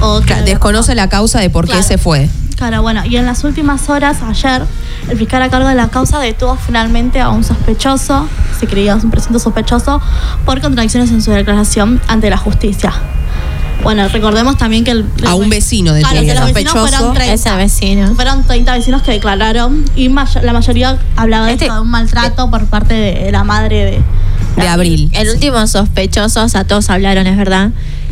O 0.01 0.21
que 0.21 0.35
Desconoce 0.35 0.93
la 0.93 1.09
causa 1.09 1.39
de 1.39 1.49
por 1.49 1.67
qué 1.67 1.81
se 1.81 1.97
fue. 1.97 2.29
Claro, 2.55 2.81
bueno, 2.81 3.05
y 3.05 3.17
en 3.17 3.25
las 3.25 3.43
últimas 3.43 3.89
horas, 3.89 4.17
ayer, 4.21 4.63
el 5.09 5.17
fiscal 5.17 5.41
a 5.41 5.49
cargo 5.49 5.67
de 5.67 5.75
la 5.75 5.89
causa 5.89 6.19
detuvo 6.19 6.55
finalmente 6.55 7.19
a 7.19 7.29
un 7.29 7.43
sospechoso, 7.43 8.29
se 8.57 8.65
creía 8.65 8.95
un 8.95 9.11
presunto 9.11 9.39
sospechoso, 9.39 10.01
por 10.45 10.61
contradicciones 10.61 11.11
en 11.11 11.21
su 11.21 11.31
declaración 11.31 12.01
ante 12.07 12.29
la 12.29 12.37
justicia. 12.37 12.93
Bueno, 13.85 14.07
recordemos 14.09 14.57
también 14.57 14.83
que 14.83 14.91
el... 14.91 15.05
A 15.25 15.35
un 15.35 15.47
vecino 15.47 15.93
de 15.93 16.01
Claro, 16.01 16.19
que 16.21 16.33
los 16.33 16.53
vecinos 16.53 16.73
fueron 16.89 17.13
30. 17.13 17.33
Ese 17.33 17.55
vecino. 17.55 18.15
Fueron 18.15 18.43
30 18.43 18.73
vecinos 18.73 19.01
que 19.03 19.11
declararon 19.11 19.85
y 19.95 20.09
may- 20.09 20.25
la 20.41 20.53
mayoría 20.53 20.97
hablaba 21.15 21.45
de 21.45 21.53
Este- 21.53 21.65
esto, 21.65 21.75
de 21.75 21.81
un 21.81 21.89
maltrato 21.91 22.49
por 22.49 22.65
parte 22.65 22.95
de 22.95 23.31
la 23.31 23.43
madre 23.43 23.85
de... 23.85 24.01
De 24.61 24.67
abril. 24.67 25.11
El 25.13 25.29
último 25.29 25.67
sospechoso, 25.67 26.43
o 26.43 26.49
sea, 26.49 26.63
todos 26.63 26.89
hablaron, 26.89 27.27
es 27.27 27.37
verdad. 27.37 27.69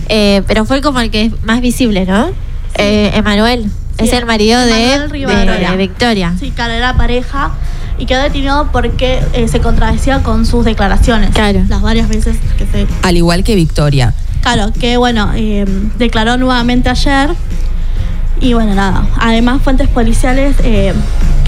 Eh, 0.10 0.44
pero 0.48 0.64
fue 0.66 0.82
como 0.82 1.00
el 1.00 1.10
que 1.10 1.24
es 1.26 1.32
más 1.44 1.60
visible, 1.60 2.06
¿no? 2.06 2.30
Eh, 2.76 3.12
Emanuel. 3.16 3.64
Sí, 3.98 4.06
es 4.06 4.14
el 4.14 4.26
marido 4.28 4.60
de, 4.60 5.08
de 5.08 5.78
Victoria. 5.78 6.34
Sí, 6.40 6.52
claro, 6.52 6.74
era 6.74 6.96
pareja 6.98 7.52
y 7.98 8.06
quedó 8.06 8.22
detenido 8.22 8.70
porque 8.72 9.22
eh, 9.34 9.48
se 9.48 9.60
contradecía 9.60 10.22
con 10.24 10.46
sus 10.46 10.66
declaraciones. 10.66 11.32
Claro. 11.32 11.64
Las 11.68 11.82
varias 11.82 12.10
veces 12.10 12.38
que 12.58 12.66
se 12.66 12.88
Al 13.04 13.18
igual 13.18 13.44
que 13.44 13.56
Victoria. 13.56 14.14
Claro, 14.44 14.72
que 14.78 14.98
bueno, 14.98 15.32
eh, 15.36 15.66
declaró 15.98 16.38
nuevamente 16.38 16.90
ayer. 16.90 17.32
Y 18.42 18.54
bueno, 18.54 18.76
nada. 18.76 19.08
Además, 19.20 19.62
fuentes 19.64 19.88
policiales 19.88 20.56
eh, 20.64 20.94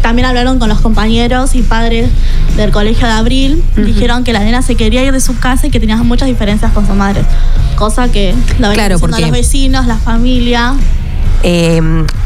también 0.02 0.26
hablaron 0.28 0.60
con 0.60 0.70
los 0.70 0.80
compañeros 0.80 1.54
y 1.56 1.62
padres 1.62 2.10
del 2.56 2.72
colegio 2.72 3.06
de 3.06 3.14
Abril. 3.14 3.64
Dijeron 3.76 4.24
que 4.24 4.32
la 4.32 4.40
nena 4.40 4.62
se 4.62 4.76
quería 4.76 5.04
ir 5.04 5.12
de 5.12 5.20
su 5.20 5.38
casa 5.38 5.68
y 5.68 5.72
que 5.72 5.80
tenía 5.82 5.98
muchas 5.98 6.28
diferencias 6.30 6.72
con 6.72 6.88
su 6.88 6.94
madre. 6.94 7.22
Cosa 7.76 8.08
que 8.08 8.34
la 8.60 8.72
Claro, 8.72 8.98
porque- 8.98 9.20
los 9.22 9.32
vecinos, 9.32 9.88
la 9.88 9.98
familia. 9.98 10.74
Eh, 11.44 11.82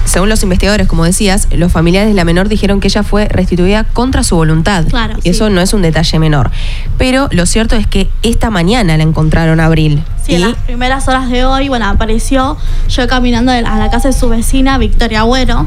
según 0.06 0.30
los 0.30 0.42
investigadores, 0.44 0.88
como 0.88 1.04
decías, 1.04 1.48
los 1.52 1.72
familiares 1.72 2.10
de 2.10 2.16
la 2.16 2.24
menor 2.24 2.48
dijeron 2.48 2.80
que 2.80 2.88
ella 2.88 3.04
fue 3.04 3.28
restituida 3.28 3.84
contra 3.84 4.24
su 4.24 4.36
voluntad. 4.36 4.86
Claro, 4.88 5.18
Y 5.24 5.30
eso 5.30 5.48
sí. 5.48 5.54
no 5.54 5.62
es 5.62 5.74
un 5.74 5.82
detalle 5.82 6.20
menor. 6.20 6.52
Pero 6.98 7.28
lo 7.32 7.46
cierto 7.46 7.76
es 7.76 7.86
que 7.88 8.10
esta 8.24 8.50
mañana 8.50 8.96
la 8.98 9.04
encontraron 9.04 9.60
a 9.60 9.66
Abril. 9.66 10.04
Sí, 10.26 10.34
Y- 10.34 10.36
en 10.36 10.42
las 10.42 10.56
primeras 10.56 11.08
horas 11.08 11.30
de 11.30 11.44
hoy, 11.46 11.68
bueno, 11.70 11.88
apareció 11.88 12.58
yo 12.88 13.08
caminando 13.08 13.52
a 13.52 13.62
la 13.62 13.90
casa 13.90 14.08
de 14.10 14.14
su 14.14 14.30
vecina, 14.30 14.78
Victoria 14.78 15.22
Agüero, 15.22 15.66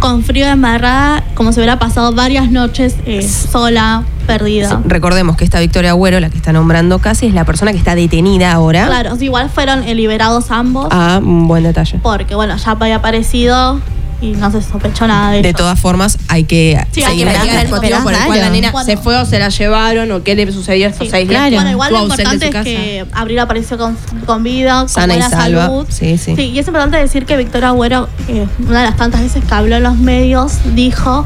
con 0.00 0.24
frío 0.24 0.46
de 0.46 0.52
embarrada, 0.52 1.22
como 1.34 1.52
si 1.52 1.60
hubiera 1.60 1.78
pasado 1.78 2.12
varias 2.12 2.50
noches 2.50 2.96
eh, 3.06 3.22
sola, 3.22 4.02
perdida. 4.26 4.80
Recordemos 4.86 5.36
que 5.36 5.44
esta 5.44 5.60
Victoria 5.60 5.90
Agüero, 5.90 6.18
la 6.20 6.30
que 6.30 6.36
está 6.38 6.52
nombrando 6.52 6.98
casi, 7.00 7.26
es 7.26 7.34
la 7.34 7.44
persona 7.44 7.72
que 7.72 7.78
está 7.78 7.94
detenida 7.94 8.52
ahora. 8.52 8.86
Claro, 8.86 9.16
igual 9.20 9.50
fueron 9.50 9.84
eh, 9.84 9.94
liberados 9.94 10.50
ambos, 10.50 10.88
Ah, 10.90 11.20
un 11.22 11.46
buen 11.48 11.62
detalle. 11.64 11.98
porque 12.02 12.34
bueno, 12.34 12.56
ya 12.56 12.70
había 12.72 12.96
aparecido 12.96 13.80
y 14.20 14.32
no 14.32 14.50
se 14.50 14.60
sospechó 14.62 15.06
nada 15.06 15.30
de, 15.32 15.42
De 15.42 15.48
eso. 15.50 15.58
todas 15.58 15.78
formas, 15.80 16.18
hay 16.28 16.44
que 16.44 16.78
Sí, 16.92 17.02
hay 17.02 17.10
seguir 17.10 17.26
que 17.26 17.32
investigar 17.32 17.64
el 17.66 17.70
motivo 17.70 17.98
por 18.02 18.12
el 18.12 18.18
cual 18.26 18.38
la 18.40 18.50
nena 18.50 18.72
se 18.84 18.96
fue 18.96 19.16
o 19.16 19.24
se 19.24 19.38
la 19.38 19.48
llevaron 19.48 20.10
o 20.12 20.22
qué 20.22 20.34
le 20.34 20.50
sucedió 20.52 20.88
estos 20.88 21.06
Sí, 21.06 21.10
seis 21.10 21.28
claro. 21.28 21.48
días. 21.50 21.62
Bueno, 21.62 21.70
igual 21.70 21.92
lo 21.92 22.02
importante 22.02 22.46
es 22.48 22.64
que 22.64 23.06
Abril 23.12 23.38
apareció 23.38 23.78
con, 23.78 23.96
con 24.26 24.42
vida, 24.42 24.80
con 24.80 24.88
Sana 24.88 25.14
y 25.14 25.16
buena 25.18 25.30
salva. 25.30 25.66
salud. 25.66 25.86
Sí, 25.88 26.18
sí. 26.18 26.32
y 26.32 26.58
es 26.58 26.66
importante 26.66 26.96
decir 26.96 27.24
que 27.26 27.36
Victoria 27.36 27.68
Agüero, 27.68 28.08
eh, 28.28 28.46
una 28.66 28.80
de 28.80 28.86
las 28.86 28.96
tantas 28.96 29.20
veces 29.22 29.42
que 29.44 29.54
habló 29.54 29.76
en 29.76 29.82
los 29.84 29.96
medios, 29.96 30.52
dijo 30.74 31.24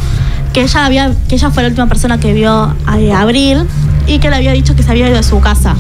que 0.52 0.62
ella 0.62 0.86
había, 0.86 1.12
que 1.28 1.34
ella 1.34 1.50
fue 1.50 1.62
la 1.64 1.68
última 1.70 1.88
persona 1.88 2.18
que 2.20 2.32
vio 2.32 2.52
a 2.86 2.96
Abril 3.20 3.66
y 4.06 4.18
que 4.20 4.30
le 4.30 4.36
había 4.36 4.52
dicho 4.52 4.76
que 4.76 4.82
se 4.84 4.90
había 4.92 5.08
ido 5.08 5.16
de 5.16 5.22
su 5.24 5.40
casa. 5.40 5.74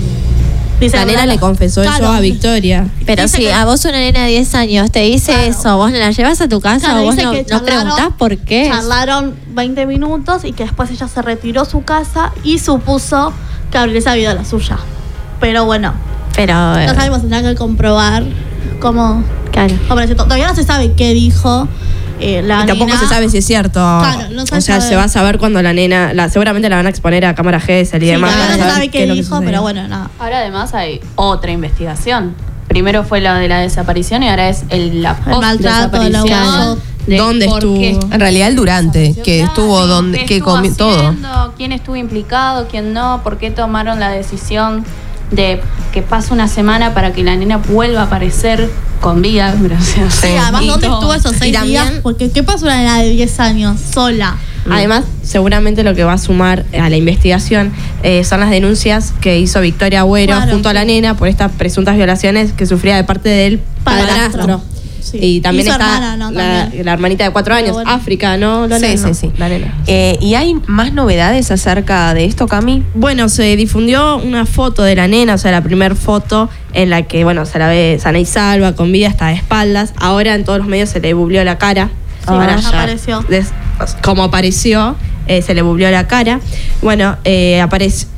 Dice, 0.80 0.96
La 0.96 1.04
nena 1.04 1.24
le 1.26 1.38
confesó 1.38 1.82
claro, 1.82 2.04
eso 2.04 2.12
a 2.12 2.20
Victoria. 2.20 2.88
Pero 3.06 3.22
Dice 3.22 3.36
si 3.36 3.42
que- 3.44 3.52
a 3.52 3.64
vos 3.64 3.84
una 3.84 3.98
nena 3.98 4.24
de 4.24 4.30
10 4.30 4.54
años 4.54 4.90
te 4.90 5.00
dice 5.00 5.32
Claro. 5.32 5.48
eso, 5.50 5.76
vos 5.76 5.90
no 5.92 5.98
la 5.98 6.10
llevas 6.10 6.40
a 6.40 6.48
tu 6.48 6.60
casa 6.60 6.86
Claro, 6.86 7.00
o 7.00 7.04
vos 7.04 7.16
no, 7.16 7.32
no 7.32 7.62
preguntás 7.64 8.08
por 8.18 8.36
qué. 8.38 8.66
Charlaron 8.68 9.34
20 9.54 9.86
minutos 9.86 10.44
y 10.44 10.52
que 10.52 10.64
después 10.64 10.90
ella 10.90 11.06
se 11.08 11.22
retiró 11.22 11.62
a 11.62 11.64
su 11.64 11.82
casa 11.84 12.32
y 12.42 12.58
supuso 12.58 13.32
que 13.70 13.78
Abril 13.78 14.02
se 14.02 14.10
había 14.10 14.22
ido 14.24 14.30
a 14.32 14.34
la 14.34 14.44
suya. 14.44 14.78
Pero 15.40 15.64
bueno, 15.64 15.94
Pero, 16.34 16.52
eh, 16.76 16.86
no 16.88 16.94
sabemos, 16.94 17.20
tendrá 17.20 17.42
que 17.42 17.54
comprobar 17.54 18.24
cómo, 18.80 19.22
claro. 19.52 19.74
cómo. 19.88 20.00
Todavía 20.06 20.48
no 20.48 20.54
se 20.54 20.64
sabe 20.64 20.92
qué 20.94 21.14
dijo 21.14 21.68
eh, 22.20 22.42
la 22.42 22.64
Y 22.64 22.66
tampoco 22.66 22.90
nena. 22.92 23.00
se 23.00 23.06
sabe 23.08 23.28
si 23.28 23.38
es 23.38 23.46
cierto. 23.46 23.72
Claro, 23.80 24.28
no 24.30 24.46
se 24.46 24.56
o 24.56 24.60
sea, 24.60 24.76
sabe. 24.80 24.88
se 24.90 24.96
va 24.96 25.04
a 25.04 25.08
saber 25.08 25.38
cuando 25.38 25.60
la 25.62 25.72
nena, 25.72 26.12
la, 26.14 26.28
seguramente 26.28 26.68
la 26.68 26.76
van 26.76 26.86
a 26.86 26.90
exponer 26.90 27.24
a 27.26 27.34
cámara 27.34 27.60
GESEL 27.60 28.02
y 28.02 28.06
Sí, 28.06 28.12
demás. 28.12 28.34
para 28.34 28.56
no 28.56 28.64
se 28.64 28.70
sabe 28.70 28.88
qué 28.88 29.06
que 29.06 29.12
dijo, 29.12 29.40
pero 29.44 29.62
bueno, 29.62 29.86
nada. 29.88 30.10
Ahora 30.18 30.38
además 30.38 30.74
hay 30.74 31.00
otra 31.16 31.50
investigación. 31.52 32.34
Primero 32.68 33.04
fue 33.04 33.20
la 33.20 33.38
de 33.38 33.48
la 33.48 33.58
desaparición 33.60 34.22
y 34.22 34.28
ahora 34.28 34.48
es 34.48 34.64
el, 34.70 35.02
la 35.02 35.16
El 35.26 35.38
maltrato, 35.38 36.02
el 36.02 36.12
post-desaparición 36.12 36.32
abuso. 36.48 36.78
de 37.06 37.16
¿Dónde 37.18 37.46
estuvo? 37.46 37.78
qué 37.78 37.90
En 38.10 38.20
realidad 38.20 38.48
el 38.48 38.56
durante, 38.56 39.14
que 39.22 39.38
Claro, 39.38 39.44
estuvo 39.50 39.86
donde, 39.86 40.18
qué 40.20 40.24
que 40.26 40.40
comió 40.40 40.74
todo. 40.74 41.14
quién 41.56 41.72
estuvo 41.72 41.96
implicado, 41.96 42.66
quién 42.68 42.92
no, 42.94 43.20
por 43.22 43.36
qué 43.36 43.50
tomaron 43.50 44.00
la 44.00 44.08
decisión 44.10 44.84
de 45.34 45.60
que 45.92 46.02
pase 46.02 46.32
una 46.32 46.48
semana 46.48 46.94
para 46.94 47.12
que 47.12 47.22
la 47.22 47.36
nena 47.36 47.56
vuelva 47.58 48.00
a 48.02 48.04
aparecer 48.04 48.68
con 49.00 49.22
vida. 49.22 49.54
Gracias. 49.60 50.14
Sí, 50.14 50.28
además, 50.40 50.62
Y 50.62 50.68
¿dónde 50.68 50.86
todo. 50.86 50.96
estuvo 50.98 51.14
esos 51.14 51.36
seis 51.38 51.52
también- 51.52 51.84
días? 51.88 52.00
Porque, 52.02 52.30
¿qué 52.30 52.42
pasó 52.42 52.66
una 52.66 52.76
nena 52.78 53.02
de 53.02 53.10
10 53.10 53.40
años 53.40 53.78
sola? 53.92 54.36
Además, 54.70 55.04
seguramente 55.22 55.82
lo 55.84 55.94
que 55.94 56.04
va 56.04 56.14
a 56.14 56.18
sumar 56.18 56.64
a 56.80 56.88
la 56.88 56.96
investigación 56.96 57.70
eh, 58.02 58.24
son 58.24 58.40
las 58.40 58.48
denuncias 58.48 59.12
que 59.20 59.38
hizo 59.38 59.60
Victoria 59.60 60.00
Agüero 60.00 60.34
Claro, 60.36 60.52
junto 60.52 60.70
a 60.70 60.72
la 60.72 60.86
nena 60.86 61.16
por 61.18 61.28
estas 61.28 61.52
presuntas 61.52 61.96
violaciones 61.96 62.52
que 62.54 62.64
sufría 62.64 62.96
de 62.96 63.04
parte 63.04 63.28
del 63.28 63.58
Padrastro. 63.84 64.40
padrastro. 64.40 64.62
Sí. 65.04 65.18
Y 65.20 65.40
también 65.42 65.66
Y 65.66 65.70
su 65.70 65.72
está 65.72 65.84
hermana, 65.96 66.16
¿no? 66.16 66.30
la, 66.30 66.60
También. 66.62 66.86
la 66.86 66.92
hermanita 66.94 67.24
de 67.24 67.30
cuatro 67.30 67.54
años, 67.54 67.72
bueno. 67.72 67.90
África, 67.90 68.36
¿no? 68.38 68.66
Lola? 68.66 68.78
Sí, 68.78 68.96
No, 68.96 69.08
sí, 69.08 69.14
sí. 69.14 69.30
La 69.36 69.48
nena. 69.48 69.74
Eh, 69.86 70.16
¿Y 70.20 70.34
hay 70.34 70.54
más 70.66 70.92
novedades 70.94 71.50
acerca 71.50 72.14
de 72.14 72.24
esto, 72.24 72.46
Cami? 72.48 72.82
Bueno, 72.94 73.28
se 73.28 73.54
difundió 73.56 74.16
una 74.16 74.46
foto 74.46 74.82
de 74.82 74.96
la 74.96 75.06
nena, 75.06 75.34
o 75.34 75.38
sea, 75.38 75.50
la 75.52 75.60
primera 75.62 75.94
foto 75.94 76.48
en 76.72 76.88
la 76.90 77.02
que, 77.02 77.22
bueno, 77.24 77.44
se 77.44 77.58
la 77.58 77.68
ve 77.68 77.98
sana 78.00 78.18
y 78.18 78.24
salva, 78.24 78.74
con 78.74 78.90
vida, 78.92 79.08
hasta 79.08 79.26
de 79.28 79.34
espaldas. 79.34 79.92
Ahora 79.98 80.34
en 80.34 80.44
todos 80.44 80.58
los 80.58 80.68
medios 80.68 80.88
se 80.88 81.00
le 81.00 81.12
bublió 81.14 81.44
la 81.44 81.58
cara. 81.58 81.90
Sí, 82.20 82.24
Ahora 82.28 82.56
ya 82.58 82.68
apareció. 82.68 83.20
des- 83.28 83.52
como 84.02 84.22
apareció, 84.22 84.96
eh, 85.26 85.42
se 85.42 85.54
le 85.54 85.60
bublió 85.62 85.90
la 85.90 86.06
cara. 86.06 86.40
Bueno, 86.80 87.16
eh, 87.24 87.62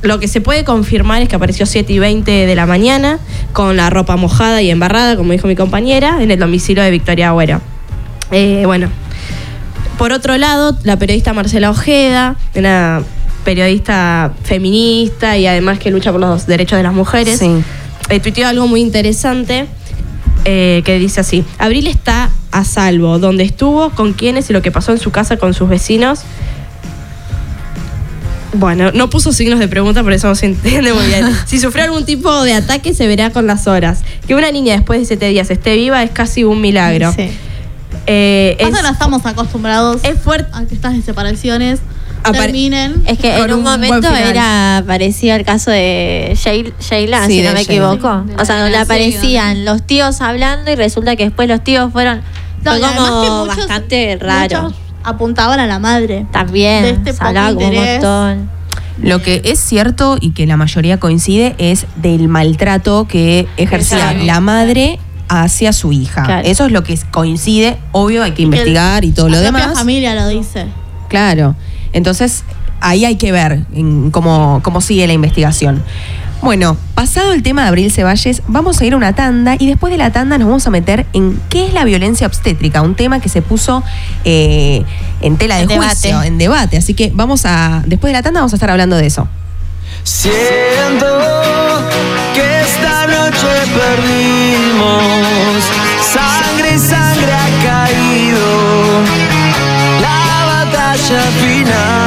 lo 0.01 0.19
que 0.19 0.27
se 0.27 0.39
puede 0.41 0.63
confirmar 0.63 1.21
es 1.21 1.27
que 1.29 1.35
apareció 1.35 1.65
7 1.65 1.91
y 1.93 1.99
20 1.99 2.45
de 2.45 2.55
la 2.55 2.65
mañana, 2.65 3.19
con 3.57 3.75
la 3.75 3.89
ropa 3.89 4.17
mojada 4.17 4.61
y 4.61 4.69
embarrada, 4.69 5.17
como 5.17 5.31
dijo 5.31 5.47
mi 5.47 5.55
compañera, 5.55 6.21
en 6.21 6.29
el 6.29 6.37
domicilio 6.37 6.83
de 6.83 6.91
Victoria 6.91 7.29
Agüero. 7.29 7.59
Eh, 8.29 8.61
bueno, 8.67 8.87
por 9.97 10.11
otro 10.11 10.37
lado, 10.37 10.77
la 10.83 10.99
periodista 10.99 11.33
Marcela 11.33 11.71
Ojeda, 11.71 12.35
una 12.53 13.01
periodista 13.43 14.31
feminista 14.43 15.39
y 15.39 15.47
además 15.47 15.79
que 15.79 15.89
lucha 15.89 16.11
por 16.11 16.21
los 16.21 16.45
derechos 16.45 16.77
de 16.77 16.83
las 16.83 16.93
mujeres. 16.93 17.39
Sí. 17.39 17.49
Eh, 18.11 18.19
tuiteó 18.19 18.47
algo 18.47 18.67
muy 18.67 18.79
interesante 18.79 19.65
eh, 20.45 20.83
que 20.85 20.99
dice 20.99 21.21
así: 21.21 21.43
Abril 21.57 21.87
está 21.87 22.29
a 22.51 22.63
salvo, 22.63 23.17
donde 23.17 23.43
estuvo, 23.43 23.89
con 23.89 24.13
quiénes 24.13 24.51
y 24.51 24.53
lo 24.53 24.61
que 24.61 24.69
pasó 24.69 24.91
en 24.91 24.99
su 24.99 25.09
casa 25.09 25.37
con 25.37 25.55
sus 25.55 25.67
vecinos. 25.67 26.19
Bueno, 28.53 28.91
no 28.93 29.09
puso 29.09 29.33
signos 29.33 29.59
de 29.59 29.67
pregunta, 29.67 30.03
por 30.03 30.13
eso 30.13 30.27
no 30.27 30.35
se 30.35 30.45
entiende 30.47 30.93
muy 30.93 31.05
bien. 31.07 31.25
Si 31.45 31.59
sufrió 31.59 31.83
algún 31.83 32.05
tipo 32.05 32.43
de 32.43 32.53
ataque, 32.53 32.93
se 32.93 33.05
verá 33.07 33.29
con 33.31 33.45
las 33.45 33.67
horas. 33.67 33.99
Que 34.25 34.35
una 34.35 34.51
niña 34.51 34.73
después 34.73 34.99
de 35.01 35.05
siete 35.05 35.27
días 35.27 35.49
esté 35.49 35.75
viva 35.75 36.01
es 36.03 36.11
casi 36.11 36.43
un 36.43 36.61
milagro. 36.61 37.11
Sí. 37.13 37.29
Eh, 38.05 38.55
es- 38.59 38.69
estamos 38.91 39.25
acostumbrados 39.25 39.99
es 40.03 40.19
fuerte. 40.19 40.49
a 40.53 40.63
que 40.65 40.75
estas 40.75 41.03
separaciones 41.03 41.79
terminen. 42.31 43.03
Es 43.05 43.17
que 43.19 43.35
en 43.37 43.53
un, 43.53 43.63
momento 43.63 44.07
era 44.13 44.83
parecido 44.87 45.35
al 45.35 45.43
caso 45.45 45.71
de 45.71 46.31
Sheil- 46.35 46.73
Sheila, 46.79 47.25
Sí, 47.27 47.33
si 47.33 47.41
de 47.41 47.47
no 47.49 47.53
me 47.53 47.63
Sheila. 47.63 47.93
equivoco. 47.93 48.23
De 48.25 48.35
O 48.35 48.45
sea, 48.45 48.59
donde 48.61 48.71
serie, 48.71 48.77
aparecían 48.77 49.65
los 49.65 49.85
tíos 49.85 50.21
hablando 50.21 50.71
y 50.71 50.75
resulta 50.75 51.15
que 51.15 51.25
después 51.25 51.47
los 51.49 51.63
tíos 51.63 51.91
fueron 51.91 52.21
No, 52.63 52.71
fue 52.71 52.81
como 52.81 53.21
que 53.23 53.29
muchos- 53.29 53.57
bastante 53.57 54.17
raro. 54.19 54.61
muchos 54.63 54.77
apuntaban 55.07 55.59
a 55.59 55.67
la 55.67 55.79
madre. 55.79 56.25
También 56.31 56.83
de 56.83 56.89
este 56.91 57.13
poco 57.13 57.31
un. 57.31 58.49
Lo 59.01 59.21
que 59.21 59.41
es 59.45 59.59
cierto 59.59 60.17
y 60.19 60.31
que 60.31 60.47
la 60.47 60.57
mayoría 60.57 60.99
coincide 60.99 61.55
es 61.59 61.85
del 61.97 62.27
maltrato 62.27 63.07
que 63.07 63.47
ejercía 63.57 63.99
Exacto. 63.99 64.25
la 64.25 64.39
madre 64.39 64.99
hacia 65.29 65.71
su 65.71 65.91
hija. 65.91 66.23
Claro. 66.23 66.47
Eso 66.47 66.65
es 66.65 66.71
lo 66.71 66.83
que 66.83 66.97
coincide, 67.11 67.77
obvio 67.91 68.23
hay 68.23 68.31
que 68.31 68.41
investigar 68.41 69.05
y 69.05 69.11
todo 69.11 69.29
lo 69.29 69.35
la 69.35 69.41
demás. 69.41 69.73
familia 69.77 70.15
lo 70.15 70.27
dice. 70.27 70.65
Claro. 71.09 71.55
Entonces, 71.93 72.43
ahí 72.81 73.05
hay 73.05 73.17
que 73.17 73.31
ver 73.31 73.65
en 73.73 74.09
cómo, 74.09 74.61
cómo 74.63 74.81
sigue 74.81 75.05
la 75.05 75.13
investigación. 75.13 75.83
Bueno, 76.47 76.77
pasado 76.95 77.33
el 77.33 77.43
tema 77.43 77.63
de 77.63 77.67
Abril 77.67 77.91
Ceballes, 77.91 78.41
vamos 78.47 78.79
a 78.79 78.85
ir 78.85 78.93
a 78.93 78.95
una 78.95 79.11
tanda 79.11 79.57
y 79.59 79.67
después 79.67 79.91
de 79.91 79.97
la 79.97 80.13
tanda 80.13 80.37
nos 80.37 80.47
vamos 80.47 80.65
a 80.65 80.69
meter 80.69 81.05
en 81.11 81.37
qué 81.49 81.65
es 81.65 81.73
la 81.73 81.83
violencia 81.83 82.25
obstétrica, 82.25 82.81
un 82.81 82.95
tema 82.95 83.19
que 83.19 83.27
se 83.27 83.41
puso 83.41 83.83
eh, 84.23 84.85
en 85.19 85.35
tela 85.35 85.57
de 85.57 85.63
En 85.63 85.67
juicio, 85.67 86.11
debate. 86.11 86.27
en 86.27 86.37
debate. 86.37 86.77
Así 86.77 86.93
que 86.93 87.11
vamos 87.13 87.43
a, 87.43 87.83
después 87.85 88.11
de 88.11 88.17
la 88.17 88.23
tanda 88.23 88.39
vamos 88.39 88.53
a 88.53 88.55
estar 88.55 88.69
hablando 88.69 88.95
de 88.95 89.07
eso. 89.07 89.27
Siento 90.05 91.19
que 92.33 92.61
esta 92.61 93.07
noche 93.07 93.47
perdimos. 93.75 95.03
Sangre 96.13 96.75
y 96.75 96.79
sangre 96.79 97.33
ha 97.33 97.49
caído. 97.61 99.01
La 99.99 100.45
batalla 100.45 101.23
final. 101.43 102.06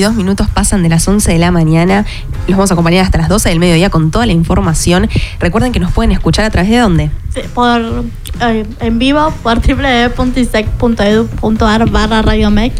22 0.00 0.16
minutos 0.16 0.48
pasan 0.48 0.82
de 0.82 0.88
las 0.88 1.06
11 1.06 1.30
de 1.30 1.38
la 1.38 1.50
mañana. 1.50 2.06
Los 2.48 2.56
vamos 2.56 2.70
a 2.70 2.74
acompañar 2.74 3.04
hasta 3.04 3.18
las 3.18 3.28
12 3.28 3.50
del 3.50 3.58
mediodía 3.58 3.90
con 3.90 4.10
toda 4.10 4.24
la 4.24 4.32
información. 4.32 5.10
Recuerden 5.38 5.72
que 5.72 5.80
nos 5.80 5.92
pueden 5.92 6.10
escuchar 6.12 6.46
a 6.46 6.50
través 6.50 6.70
de 6.70 6.78
dónde. 6.78 7.10
Por, 7.54 8.04
eh, 8.40 8.64
en 8.80 8.98
vivo 8.98 9.30
por 9.42 9.60
www.isec.edu.ar 9.60 11.90
barra 11.90 12.22
radiomec 12.22 12.72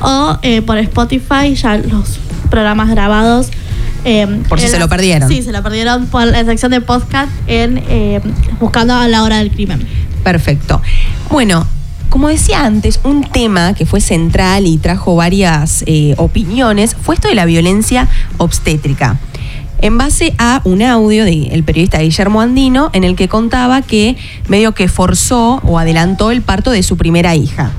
o 0.00 0.36
eh, 0.42 0.60
por 0.62 0.78
Spotify 0.78 1.54
ya 1.54 1.78
los 1.78 2.18
programas 2.50 2.88
grabados. 2.90 3.50
eh, 4.04 4.42
Por 4.48 4.58
si 4.58 4.66
se 4.66 4.80
lo 4.80 4.88
perdieron. 4.88 5.28
Sí, 5.28 5.42
se 5.42 5.52
lo 5.52 5.62
perdieron 5.62 6.06
por 6.06 6.26
la 6.26 6.44
sección 6.44 6.72
de 6.72 6.80
podcast 6.80 7.30
en 7.46 7.84
eh, 7.88 8.20
Buscando 8.58 8.96
a 8.96 9.06
la 9.06 9.22
hora 9.22 9.38
del 9.38 9.52
crimen. 9.52 9.86
Perfecto. 10.24 10.82
Bueno, 11.30 11.64
como 12.08 12.28
decía 12.28 12.64
antes, 12.64 13.00
un 13.04 13.22
tema 13.22 13.74
que 13.74 13.86
fue 13.86 14.00
central 14.00 14.66
y 14.66 14.78
trajo 14.78 15.16
varias 15.16 15.84
eh, 15.86 16.14
opiniones 16.16 16.96
fue 17.00 17.14
esto 17.14 17.28
de 17.28 17.34
la 17.34 17.44
violencia 17.44 18.08
obstétrica. 18.38 19.18
En 19.80 19.96
base 19.96 20.34
a 20.38 20.60
un 20.64 20.82
audio 20.82 21.24
del 21.24 21.62
periodista 21.62 21.98
Guillermo 22.00 22.40
Andino 22.40 22.90
en 22.94 23.04
el 23.04 23.14
que 23.14 23.28
contaba 23.28 23.82
que 23.82 24.16
medio 24.48 24.72
que 24.72 24.88
forzó 24.88 25.60
o 25.62 25.78
adelantó 25.78 26.32
el 26.32 26.42
parto 26.42 26.72
de 26.72 26.82
su 26.82 26.96
primera 26.96 27.36
hija. 27.36 27.70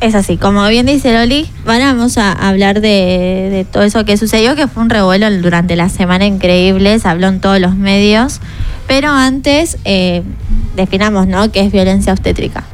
Es 0.00 0.14
así, 0.14 0.36
como 0.36 0.66
bien 0.68 0.86
dice 0.86 1.12
Loli, 1.12 1.46
vamos 1.64 2.18
a 2.18 2.32
hablar 2.32 2.80
de, 2.80 3.48
de 3.50 3.66
todo 3.70 3.82
eso 3.82 4.04
que 4.04 4.16
sucedió, 4.16 4.54
que 4.56 4.66
fue 4.66 4.82
un 4.82 4.90
revuelo 4.90 5.30
durante 5.38 5.74
la 5.76 5.88
semana 5.88 6.26
increíble, 6.26 6.98
se 6.98 7.08
habló 7.08 7.28
en 7.28 7.40
todos 7.40 7.60
los 7.60 7.76
medios, 7.76 8.40
pero 8.86 9.10
antes 9.10 9.78
eh, 9.84 10.22
definamos, 10.74 11.26
¿no?, 11.28 11.50
qué 11.50 11.60
es 11.60 11.72
violencia 11.72 12.12
obstétrica. 12.12 12.64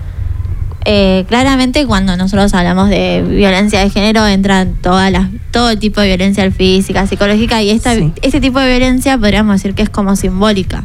Eh, 0.85 1.25
claramente 1.29 1.87
cuando 1.87 2.17
nosotros 2.17 2.53
hablamos 2.55 2.89
de 2.89 3.23
violencia 3.29 3.81
de 3.81 3.91
género 3.91 4.27
entran 4.27 4.75
todas 4.83 5.13
las, 5.13 5.29
todo 5.53 5.71
el 5.71 5.79
tipo 5.79 6.01
de 6.01 6.09
violencia 6.09 6.51
física, 6.51 7.07
psicológica 7.07 7.63
y 7.63 7.71
esta, 7.71 7.95
Sí. 7.95 8.13
este 8.23 8.41
tipo 8.41 8.59
de 8.59 8.69
violencia 8.69 9.17
podríamos 9.19 9.57
decir 9.57 9.75
que 9.75 9.83
es 9.83 9.91
como 9.91 10.17
simbólica. 10.17 10.85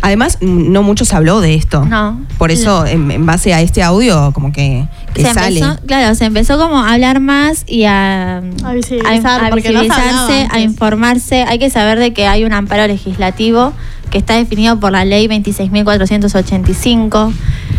Además, 0.00 0.38
no 0.40 0.84
mucho 0.84 1.04
se 1.04 1.16
habló 1.16 1.40
de 1.40 1.54
esto. 1.56 1.84
No. 1.84 2.20
Por 2.38 2.52
eso, 2.52 2.86
en, 2.86 3.10
en 3.10 3.26
base 3.26 3.52
a 3.52 3.60
este 3.60 3.82
audio, 3.82 4.30
como 4.32 4.52
que, 4.52 4.86
que 5.12 5.22
se 5.22 5.34
sale. 5.34 5.58
empezó, 5.58 5.76
claro, 5.86 6.14
se 6.14 6.24
empezó 6.24 6.56
como 6.56 6.78
a 6.78 6.92
hablar 6.94 7.18
más 7.18 7.64
y 7.66 7.82
a, 7.84 8.36
A 8.38 8.72
visibilizar, 8.74 9.42
a- 9.42 9.46
a 9.48 9.50
porque 9.50 9.72
no 9.72 9.80
visibilizarse, 9.80 10.46
a 10.52 10.60
informarse. 10.60 11.42
Hay 11.48 11.58
que 11.58 11.68
saber 11.68 11.98
de 11.98 12.12
que 12.12 12.28
hay 12.28 12.44
un 12.44 12.52
amparo 12.52 12.86
legislativo 12.86 13.72
que 14.10 14.18
está 14.18 14.34
definido 14.34 14.78
por 14.78 14.92
la 14.92 15.04
ley 15.04 15.26
26.485. 15.28 17.32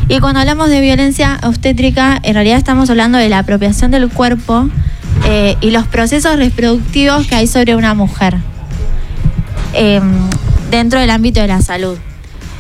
Y 0.08 0.20
cuando 0.20 0.40
hablamos 0.40 0.70
de 0.70 0.82
violencia 0.82 1.40
obstétrica, 1.44 2.20
en 2.24 2.34
realidad 2.34 2.58
estamos 2.58 2.90
hablando 2.90 3.18
de 3.18 3.30
la 3.30 3.40
apropiación 3.40 3.92
del 3.92 4.10
cuerpo 4.10 4.70
eh, 5.28 5.56
y 5.62 5.72
los 5.72 5.88
procesos 5.88 6.38
reproductivos 6.38 7.28
que 7.28 7.36
hay 7.36 7.48
sobre 7.48 7.76
una 7.76 7.94
mujer 7.94 8.38
eh, 9.74 10.02
dentro 10.72 11.00
del 11.00 11.10
ámbito 11.10 11.42
de 11.42 11.48
la 11.48 11.62
salud. 11.62 11.98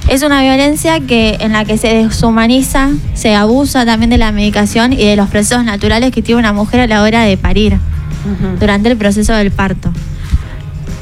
Es 0.09 0.23
una 0.23 0.41
violencia 0.41 0.99
que, 1.01 1.37
en 1.39 1.53
la 1.53 1.65
que 1.65 1.77
se 1.77 1.93
deshumaniza, 1.93 2.89
se 3.13 3.35
abusa 3.35 3.85
también 3.85 4.09
de 4.09 4.17
la 4.17 4.31
medicación 4.31 4.91
y 4.91 5.05
de 5.05 5.15
los 5.15 5.29
procesos 5.29 5.63
naturales 5.63 6.11
que 6.11 6.23
tiene 6.23 6.39
una 6.39 6.51
mujer 6.51 6.79
a 6.79 6.87
la 6.87 7.03
hora 7.03 7.23
de 7.23 7.37
parir, 7.37 7.77
durante 8.59 8.89
el 8.89 8.97
proceso 8.97 9.33
del 9.33 9.51
parto. 9.51 9.93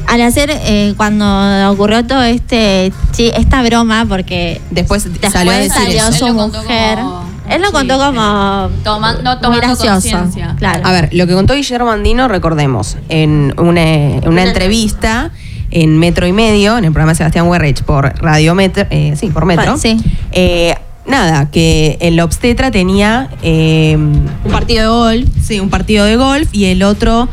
Al 0.08 0.21
hacer, 0.21 0.50
eh, 0.52 0.93
cuando 0.97 1.26
ocurrió 1.71 2.06
todo 2.06 2.23
este, 2.23 2.91
sí, 3.12 3.32
esta 3.36 3.62
broma, 3.63 4.06
porque 4.08 4.62
Después, 4.71 5.04
después 5.04 5.32
salió 5.34 5.52
a 5.52 5.56
decir 5.58 5.71
salió 5.73 6.08
eso. 6.08 6.28
su 6.28 6.34
mujer, 6.34 7.00
como 7.00 7.26
él 7.50 7.62
lo 7.62 7.71
contó 7.71 7.97
como 7.97 8.69
Toma- 8.84 9.13
no 9.23 9.39
tomando 9.39 9.58
gracioso, 9.67 9.91
conciencia. 9.93 10.56
claro. 10.58 10.82
A 10.86 10.91
ver, 10.91 11.10
lo 11.13 11.28
que 11.28 11.34
contó 11.34 11.54
Guillermo 11.56 11.91
Andino, 11.91 12.28
recordemos, 12.28 12.97
en 13.10 13.54
una, 13.58 13.82
en 13.84 14.28
una 14.28 14.43
entrevista 14.43 15.32
en 15.71 15.97
Metro 15.97 16.26
y 16.28 16.32
Medio, 16.34 16.78
en 16.78 16.86
el 16.86 16.91
programa 16.91 17.12
de 17.12 17.17
Sebastián 17.17 17.47
Werrich 17.47 17.84
por 17.84 18.13
Radio 18.21 18.56
Metro, 18.56 18.86
eh, 18.89 19.13
sí, 19.19 19.28
por 19.28 19.45
Metro. 19.45 19.78
Sí. 19.78 19.97
Eh, 20.32 20.76
nada, 21.06 21.50
que 21.52 21.97
el 22.02 22.19
obstetra 22.21 22.71
tenía 22.71 23.30
eh, 23.43 23.95
un 23.97 24.52
partido 24.52 24.82
de 24.82 24.88
golf, 24.88 25.30
sí, 25.41 25.60
un 25.60 25.69
partido 25.69 26.06
de 26.06 26.15
golf 26.15 26.47
y 26.54 26.65
el 26.65 26.84
otro. 26.84 27.28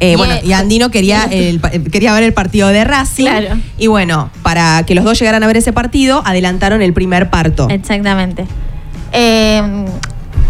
Eh, 0.00 0.12
Y 0.12 0.16
bueno, 0.16 0.34
y 0.42 0.52
Andino 0.52 0.90
quería, 0.90 1.24
el 1.30 1.60
quería 1.90 2.12
ver 2.12 2.22
el 2.22 2.32
partido 2.32 2.68
de 2.68 2.84
Racing. 2.84 3.24
Claro. 3.24 3.58
Y 3.78 3.86
bueno, 3.86 4.30
para 4.42 4.84
que 4.86 4.94
los 4.94 5.04
dos 5.04 5.18
llegaran 5.18 5.42
a 5.42 5.46
ver 5.46 5.56
ese 5.56 5.72
partido, 5.72 6.22
adelantaron 6.24 6.82
el 6.82 6.92
primer 6.92 7.30
parto. 7.30 7.68
Exactamente. 7.70 8.46
Eh, 9.12 9.84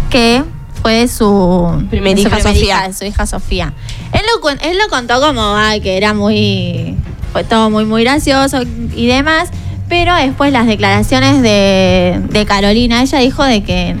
que 0.09 0.43
fue 0.81 1.07
su 1.07 1.85
Primer 1.89 2.17
su 2.17 2.27
hija, 2.27 2.39
Sofía. 2.41 2.63
hija, 2.63 2.93
su 2.93 3.05
hija 3.05 3.25
Sofía. 3.25 3.73
Él 4.11 4.21
lo, 4.41 4.49
él 4.49 4.77
lo 4.77 4.87
contó 4.89 5.19
como 5.19 5.55
ay, 5.55 5.81
que 5.81 5.97
era 5.97 6.13
muy. 6.13 6.95
fue 7.33 7.43
todo 7.43 7.69
muy, 7.69 7.85
muy 7.85 8.03
gracioso 8.03 8.61
y 8.95 9.07
demás. 9.07 9.49
Pero 9.87 10.15
después 10.15 10.51
las 10.51 10.65
declaraciones 10.65 11.43
de, 11.43 12.19
de 12.29 12.45
Carolina, 12.45 13.03
ella 13.03 13.19
dijo 13.19 13.43
de 13.43 13.63
que, 13.63 13.95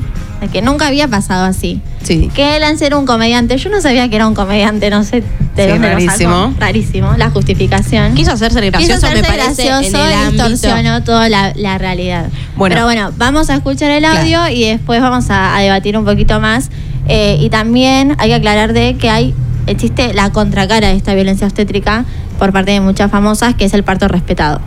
que 0.51 0.61
nunca 0.61 0.87
había 0.87 1.07
pasado 1.07 1.45
así. 1.45 1.81
Sí. 2.03 2.29
Que 2.35 2.57
él 2.57 2.63
al 2.63 2.77
ser 2.77 2.93
un 2.95 3.05
comediante, 3.05 3.57
yo 3.57 3.69
no 3.69 3.81
sabía 3.81 4.07
que 4.09 4.15
era 4.15 4.27
un 4.27 4.35
comediante, 4.35 4.89
no 4.89 5.03
sé 5.03 5.23
de 5.55 5.63
Sí, 5.65 5.69
dónde 5.69 5.87
lo 5.93 5.99
sacó. 5.99 6.05
rarísimo. 6.07 6.53
Rarísimo, 6.59 7.13
la 7.17 7.29
justificación. 7.29 8.13
Quiso 8.13 8.31
hacerse 8.33 8.59
el 8.59 8.69
gracioso, 8.71 8.95
Quiso 8.95 9.07
me 9.07 9.19
hacerse 9.19 9.31
parece, 9.31 9.65
gracioso 9.67 9.97
en 9.97 10.11
el 10.11 10.35
y 10.35 10.49
distorsionó 10.51 11.03
toda 11.03 11.29
la, 11.29 11.53
la 11.55 11.77
realidad. 11.77 12.27
Bueno. 12.55 12.75
Pero 12.75 12.85
bueno, 12.85 13.11
vamos 13.17 13.49
a 13.49 13.55
escuchar 13.55 13.91
el 13.91 14.05
audio 14.05 14.47
y 14.49 14.65
después 14.65 15.01
vamos 15.01 15.29
a, 15.29 15.55
a 15.57 15.61
debatir 15.61 15.97
un 15.97 16.05
poquito 16.05 16.39
más. 16.39 16.69
Eh, 17.07 17.37
y 17.39 17.49
también 17.49 18.15
hay 18.19 18.29
que 18.29 18.35
aclarar 18.35 18.73
de 18.73 18.95
que 18.97 19.09
hay 19.09 19.33
existe 19.67 20.13
la 20.13 20.31
contracara 20.31 20.89
de 20.89 20.95
esta 20.95 21.13
violencia 21.15 21.47
obstétrica 21.47 22.05
por 22.37 22.51
parte 22.51 22.71
de 22.71 22.81
muchas 22.81 23.09
famosas, 23.09 23.55
que 23.55 23.65
es 23.65 23.73
el 23.73 23.83
parto 23.83 24.07
respetado. 24.07 24.61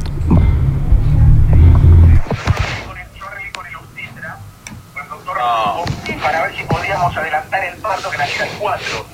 El 8.44 8.50
4. 8.58 9.06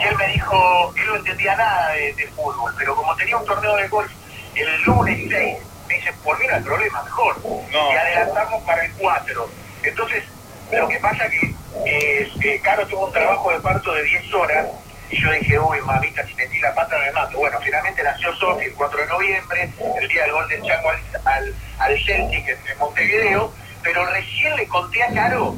Y 0.00 0.08
él 0.08 0.16
me 0.16 0.26
dijo, 0.28 0.92
él 0.96 1.06
no 1.06 1.16
entendía 1.16 1.56
nada 1.56 1.92
de, 1.92 2.12
de 2.14 2.26
fútbol, 2.28 2.74
pero 2.78 2.96
como 2.96 3.14
tenía 3.16 3.36
un 3.36 3.46
torneo 3.46 3.76
de 3.76 3.88
golf 3.88 4.10
el 4.54 4.82
lunes 4.82 5.18
6, 5.28 5.58
me 5.88 5.94
dice, 5.94 6.12
por 6.24 6.38
mí 6.38 6.46
no 6.46 6.56
hay 6.56 6.62
problema, 6.62 7.02
mejor. 7.02 7.36
Y 7.70 7.96
adelantamos 7.96 8.62
para 8.64 8.84
el 8.84 8.92
4. 8.92 9.50
Entonces, 9.82 10.24
lo 10.72 10.88
que 10.88 10.98
pasa 10.98 11.28
que 11.28 11.54
eh, 11.86 12.28
eh, 12.42 12.60
Caro 12.62 12.86
tuvo 12.86 13.06
un 13.06 13.12
trabajo 13.12 13.50
de 13.50 13.60
parto 13.60 13.92
de 13.94 14.04
10 14.04 14.34
horas 14.34 14.66
y 15.10 15.20
yo 15.20 15.30
dije, 15.30 15.58
uy, 15.58 15.80
mamita, 15.82 16.26
si 16.26 16.34
metí 16.34 16.58
la 16.60 16.74
pata 16.74 16.96
me 16.98 17.12
mato. 17.12 17.36
Bueno, 17.38 17.58
finalmente 17.62 18.02
nació 18.02 18.34
Sofi 18.36 18.66
el 18.66 18.74
4 18.74 19.00
de 19.00 19.06
noviembre, 19.06 19.70
el 20.00 20.08
día 20.08 20.22
del 20.22 20.32
gol 20.32 20.48
del 20.48 20.62
Chango 20.62 20.90
al, 20.90 20.98
al, 21.24 21.54
al 21.78 22.04
Celtic 22.04 22.48
en 22.48 22.78
Montevideo, 22.78 23.52
pero 23.82 24.06
recién 24.06 24.56
le 24.56 24.66
conté 24.68 25.02
a 25.02 25.12
Caro 25.12 25.54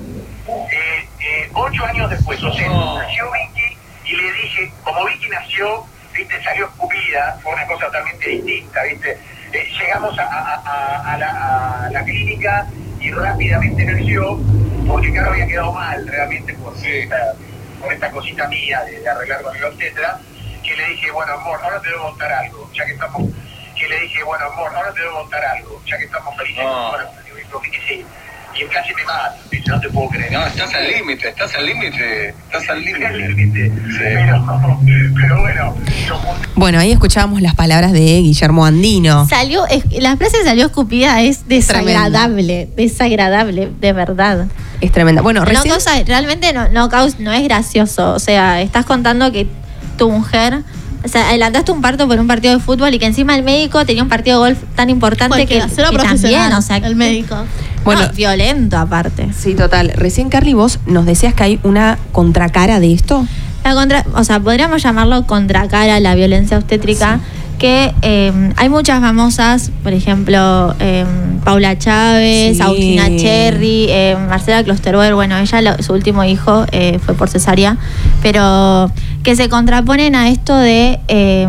eh, 0.46 1.08
eh, 1.20 1.50
ocho 1.54 1.84
años 1.86 2.10
después, 2.10 2.42
o 2.42 2.52
sea, 2.52 2.68
nació 2.98 3.24
Vicky 3.32 3.78
y 4.12 4.16
le 4.16 4.32
dije, 4.32 4.72
como 4.82 5.04
Vicky 5.06 5.28
nació, 5.28 5.86
viste, 6.12 6.42
salió 6.42 6.66
escupida, 6.66 7.38
fue 7.42 7.52
una 7.54 7.66
cosa 7.66 7.86
totalmente 7.86 8.28
distinta, 8.28 8.82
viste. 8.84 9.18
Eh, 9.52 9.68
llegamos 9.80 10.18
a, 10.18 10.24
a- 10.24 10.62
a- 10.64 11.12
a 11.14 11.18
la, 11.18 11.84
a 11.86 11.90
la 11.90 12.04
clínica 12.04 12.66
y 13.00 13.10
rápidamente 13.10 13.84
nació, 13.84 14.38
porque 14.86 15.12
Caro 15.12 15.30
había 15.30 15.46
quedado 15.46 15.72
mal 15.72 16.06
realmente 16.06 16.52
por, 16.54 16.74
esta, 16.76 17.34
por 17.80 17.92
esta 17.92 18.10
cosita 18.10 18.48
mía 18.48 18.82
de, 18.84 19.00
de 19.00 19.08
arreglar 19.08 19.42
con 19.42 19.56
el 19.56 19.64
obstetra, 19.64 20.18
que 20.62 20.76
le 20.76 20.88
dije, 20.90 21.10
bueno 21.12 21.32
amor, 21.34 21.60
ahora 21.62 21.80
te 21.80 21.90
debo 21.90 22.04
contar 22.10 22.32
algo, 22.32 22.70
ya 22.74 22.84
que 22.86 22.92
estamos, 22.92 23.22
que 23.78 23.88
le 23.88 24.00
dije, 24.00 24.22
bueno 24.22 24.44
amor, 24.46 24.74
ahora 24.74 24.92
te 24.92 25.00
debo 25.00 25.20
contar 25.20 25.44
algo, 25.44 25.82
ya 25.86 25.98
que 25.98 26.04
estamos 26.04 26.36
felices, 26.36 26.64
bueno, 26.90 27.10
digo, 27.36 27.60
que 27.60 27.70
sí. 27.88 28.06
Y 28.56 28.62
él 28.62 28.68
casi 28.72 28.94
me 28.94 29.02
mata, 29.04 29.34
dice, 29.50 29.64
no 29.68 29.80
te 29.80 29.88
puedo 29.88 30.08
creer. 30.10 30.32
No, 30.32 30.46
estás 30.46 30.72
al 30.74 30.86
límite, 30.88 31.28
estás 31.28 31.54
al 31.54 31.66
límite, 31.66 32.28
estás 32.28 32.68
al 32.70 32.76
Al 32.78 32.84
límite. 32.84 33.18
límite. 33.42 33.72
Pero, 33.98 34.80
pero 35.20 35.40
bueno, 35.40 35.74
yo 36.06 36.20
Bueno, 36.54 36.78
ahí 36.78 36.92
escuchábamos 36.92 37.42
las 37.42 37.54
palabras 37.54 37.92
de 37.92 37.98
Guillermo 38.20 38.64
Andino. 38.64 39.26
Salió, 39.28 39.66
es- 39.66 39.84
la 40.00 40.16
frase 40.16 40.42
salió 40.44 40.66
escupida, 40.66 41.20
es 41.22 41.48
desagradable, 41.48 42.68
desagradable, 42.76 43.70
de 43.80 43.92
verdad. 43.92 44.46
Es 44.80 44.92
tremenda. 44.92 45.22
Bueno, 45.22 45.40
No 45.40 45.46
recién. 45.46 45.74
cosa- 45.74 46.02
realmente 46.04 46.52
no, 46.52 46.68
no, 46.68 46.88
no 47.18 47.32
es 47.32 47.42
gracioso. 47.44 48.12
O 48.12 48.18
sea, 48.18 48.60
estás 48.60 48.84
contando 48.84 49.32
que 49.32 49.46
tu 49.98 50.10
mujer. 50.10 50.60
O 51.04 51.08
sea, 51.08 51.28
adelantaste 51.28 51.70
un 51.70 51.82
parto 51.82 52.08
por 52.08 52.18
un 52.18 52.26
partido 52.26 52.54
de 52.54 52.60
fútbol 52.60 52.94
y 52.94 52.98
que 52.98 53.04
encima 53.04 53.34
el 53.36 53.42
médico 53.42 53.84
tenía 53.84 54.02
un 54.02 54.08
partido 54.08 54.42
de 54.42 54.50
golf 54.54 54.62
tan 54.74 54.88
importante 54.88 55.38
que, 55.46 55.58
que 55.60 55.60
profesional, 55.60 56.02
también, 56.02 56.52
o 56.54 56.62
sea, 56.62 56.76
el 56.78 56.96
médico. 56.96 57.36
Bueno. 57.84 58.02
no, 58.06 58.12
violento 58.12 58.78
aparte. 58.78 59.28
Sí, 59.38 59.54
total. 59.54 59.92
Recién, 59.94 60.28
Carly, 60.28 60.54
vos 60.54 60.78
nos 60.86 61.06
decías 61.06 61.34
que 61.34 61.42
hay 61.42 61.60
una 61.62 61.98
contracara 62.12 62.80
de 62.80 62.92
esto. 62.92 63.26
La 63.64 63.74
contra, 63.74 64.04
o 64.14 64.24
sea, 64.24 64.40
podríamos 64.40 64.82
llamarlo 64.82 65.26
contracara 65.26 65.96
a 65.96 66.00
la 66.00 66.14
violencia 66.14 66.58
obstétrica, 66.58 67.20
que 67.58 67.94
eh, 68.02 68.32
hay 68.56 68.68
muchas 68.68 69.00
famosas, 69.00 69.70
por 69.82 69.92
ejemplo, 69.92 70.74
eh, 70.80 71.04
Paula 71.44 71.78
Chávez, 71.78 72.56
Sí. 72.56 72.62
Agustina 72.62 73.06
Cherry, 73.16 73.86
eh, 73.88 74.16
Marcela 74.28 74.62
Klosterboer, 74.64 75.14
bueno, 75.14 75.38
ella 75.38 75.62
lo- 75.62 75.82
su 75.82 75.92
último 75.92 76.24
hijo 76.24 76.66
eh, 76.72 76.98
fue 77.04 77.14
por 77.14 77.28
cesárea, 77.30 77.76
pero 78.22 78.90
que 79.22 79.36
se 79.36 79.48
contraponen 79.48 80.14
a 80.16 80.28
esto 80.28 80.56
de 80.56 80.98
eh, 81.08 81.46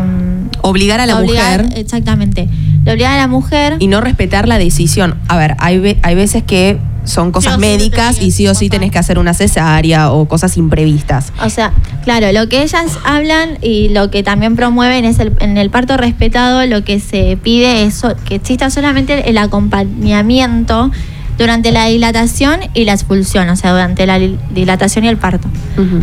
Obligar 0.62 1.00
a 1.00 1.06
la 1.06 1.18
obligar- 1.20 1.64
mujer 1.64 1.78
Exactamente. 1.78 2.48
De 2.86 2.92
obligar 2.92 3.12
a 3.12 3.16
la 3.18 3.28
mujer. 3.28 3.76
y 3.80 3.86
no 3.88 4.00
respetar 4.00 4.48
la 4.48 4.56
decisión. 4.58 5.16
A 5.28 5.36
ver, 5.36 5.56
hay, 5.58 5.78
ve- 5.78 5.98
hay 6.02 6.14
veces 6.14 6.42
que 6.44 6.78
son 7.04 7.30
cosas 7.30 7.52
Sí 7.52 7.58
o 7.58 7.60
sí 7.60 7.66
médicas 7.66 8.20
y 8.22 8.30
sí 8.32 8.48
o 8.48 8.54
sí 8.54 8.68
tenés 8.68 8.90
que 8.90 8.98
hacer 8.98 9.18
una 9.20 9.32
cesárea 9.34 10.10
o 10.10 10.26
cosas 10.26 10.56
imprevistas. 10.56 11.32
O 11.44 11.50
sea, 11.50 11.72
claro, 12.02 12.32
lo 12.32 12.48
que 12.48 12.62
ellas 12.62 12.98
hablan 13.04 13.58
y 13.62 13.90
lo 13.90 14.10
que 14.10 14.22
también 14.24 14.56
promueven 14.56 15.04
es 15.04 15.20
el, 15.20 15.32
en 15.38 15.56
el 15.56 15.70
parto 15.70 15.96
respetado, 15.96 16.66
lo 16.66 16.82
que 16.82 16.98
se 16.98 17.36
pide 17.40 17.84
es 17.84 18.02
que 18.24 18.36
exista 18.36 18.70
solamente 18.70 19.28
el 19.30 19.38
acompañamiento 19.38 20.90
durante 21.38 21.70
la 21.70 21.86
dilatación 21.86 22.60
y 22.74 22.84
la 22.86 22.92
expulsión, 22.92 23.48
o 23.50 23.56
sea, 23.56 23.72
durante 23.72 24.06
la 24.06 24.18
dilatación 24.18 25.04
y 25.04 25.08
el 25.08 25.16
parto. 25.16 25.48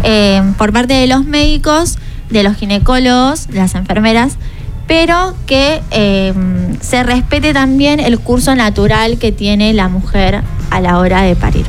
Eh, 0.04 0.42
por 0.58 0.72
parte 0.72 0.94
de 0.94 1.08
los 1.08 1.26
médicos, 1.26 1.98
de 2.30 2.44
los 2.44 2.56
ginecólogos, 2.56 3.48
de 3.48 3.56
las 3.60 3.76
enfermeras, 3.76 4.38
pero 4.88 5.36
que 5.46 5.82
eh, 5.92 6.34
se 6.82 7.04
respete 7.04 7.54
también 7.54 8.00
el 8.00 8.20
curso 8.20 8.54
natural 8.56 9.18
que 9.18 9.32
tiene 9.32 9.74
la 9.74 9.88
mujer 9.90 10.42
a 10.70 10.82
la 10.82 10.98
hora 11.00 11.22
de 11.22 11.36
parir. 11.36 11.66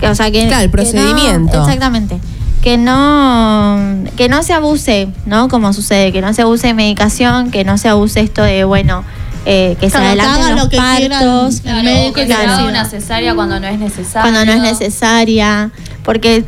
Que, 0.00 0.08
o 0.08 0.14
sea, 0.14 0.30
que, 0.30 0.46
Claro, 0.46 0.64
el 0.64 0.70
que 0.70 0.76
no- 0.76 0.82
procedimiento. 0.82 1.60
exactamente. 1.62 2.18
Que 2.62 2.78
no, 2.78 3.78
que 4.16 4.28
no 4.28 4.42
se 4.42 4.52
abuse, 4.52 5.08
¿no? 5.24 5.48
Como 5.48 5.72
sucede, 5.72 6.12
que 6.12 6.20
no 6.20 6.32
se 6.32 6.42
abuse 6.42 6.66
de 6.68 6.74
medicación, 6.74 7.50
que 7.50 7.64
no 7.64 7.78
se 7.78 7.88
abuse 7.88 8.20
esto 8.20 8.42
de, 8.42 8.64
bueno, 8.64 9.04
eh, 9.44 9.76
que 9.78 9.86
se 9.88 9.92
Claro, 9.98 10.08
adelanten 10.08 10.56
los 10.56 10.64
lo 10.72 10.76
partos. 10.76 11.62
el 11.64 11.84
médico 11.84 12.14
que 12.14 12.26
se 12.26 12.34
haga 12.34 12.64
una 12.66 12.84
cesárea 12.84 13.34
cuando 13.36 13.60
no 13.60 13.68
es 13.68 13.78
necesario. 13.78 14.22
cuando 14.32 14.44
no 14.44 14.52
es 14.52 14.60
necesaria, 14.60 15.70
porque 16.04 16.44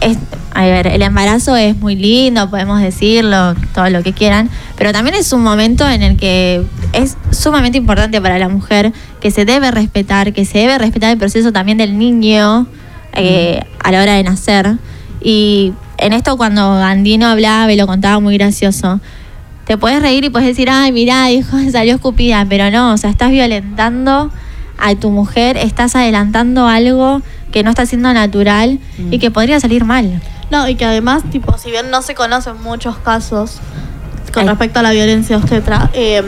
es, 0.00 0.18
a 0.54 0.64
ver, 0.64 0.86
el 0.86 1.02
embarazo 1.02 1.56
es 1.56 1.76
muy 1.76 1.96
lindo, 1.96 2.48
podemos 2.50 2.80
decirlo, 2.80 3.54
todo 3.74 3.90
lo 3.90 4.02
que 4.02 4.12
quieran, 4.12 4.50
pero 4.76 4.92
también 4.92 5.16
es 5.16 5.32
un 5.32 5.42
momento 5.42 5.88
en 5.88 6.02
el 6.02 6.16
que 6.16 6.64
es 6.92 7.16
sumamente 7.30 7.78
importante 7.78 8.20
para 8.20 8.38
la 8.38 8.48
mujer, 8.48 8.92
que 9.20 9.30
se 9.30 9.44
debe 9.44 9.70
respetar, 9.70 10.32
que 10.32 10.44
se 10.44 10.58
debe 10.58 10.78
respetar 10.78 11.12
el 11.12 11.18
proceso 11.18 11.52
también 11.52 11.78
del 11.78 11.98
niño 11.98 12.66
eh, 13.14 13.60
a 13.82 13.90
la 13.92 14.02
hora 14.02 14.14
de 14.14 14.22
nacer. 14.22 14.76
Y 15.20 15.72
en 15.98 16.12
esto 16.12 16.36
cuando 16.36 16.76
Gandino 16.76 17.26
hablaba 17.26 17.72
y 17.72 17.76
lo 17.76 17.86
contaba 17.86 18.20
muy 18.20 18.36
gracioso, 18.36 19.00
te 19.66 19.76
puedes 19.76 20.00
reír 20.00 20.24
y 20.24 20.30
puedes 20.30 20.46
decir, 20.46 20.68
ay, 20.70 20.92
mirá, 20.92 21.30
hijo, 21.30 21.56
salió 21.72 21.94
escupida, 21.94 22.46
pero 22.48 22.70
no, 22.70 22.92
o 22.92 22.96
sea, 22.96 23.10
estás 23.10 23.30
violentando 23.30 24.30
a 24.78 24.94
tu 24.94 25.10
mujer, 25.10 25.56
estás 25.56 25.96
adelantando 25.96 26.66
algo 26.68 27.22
que 27.56 27.62
no 27.62 27.70
está 27.70 27.86
siendo 27.86 28.12
natural 28.12 28.78
y 29.10 29.18
que 29.18 29.30
podría 29.30 29.58
salir 29.58 29.86
mal. 29.86 30.20
No, 30.50 30.68
y 30.68 30.74
que 30.74 30.84
además, 30.84 31.22
tipo, 31.30 31.56
si 31.56 31.70
bien 31.70 31.90
no 31.90 32.02
se 32.02 32.14
conocen 32.14 32.62
muchos 32.62 32.98
casos 32.98 33.60
con 34.34 34.42
Ay. 34.42 34.50
respecto 34.50 34.80
a 34.80 34.82
la 34.82 34.90
violencia 34.90 35.38
obstetra, 35.38 35.88
eh, 35.94 36.22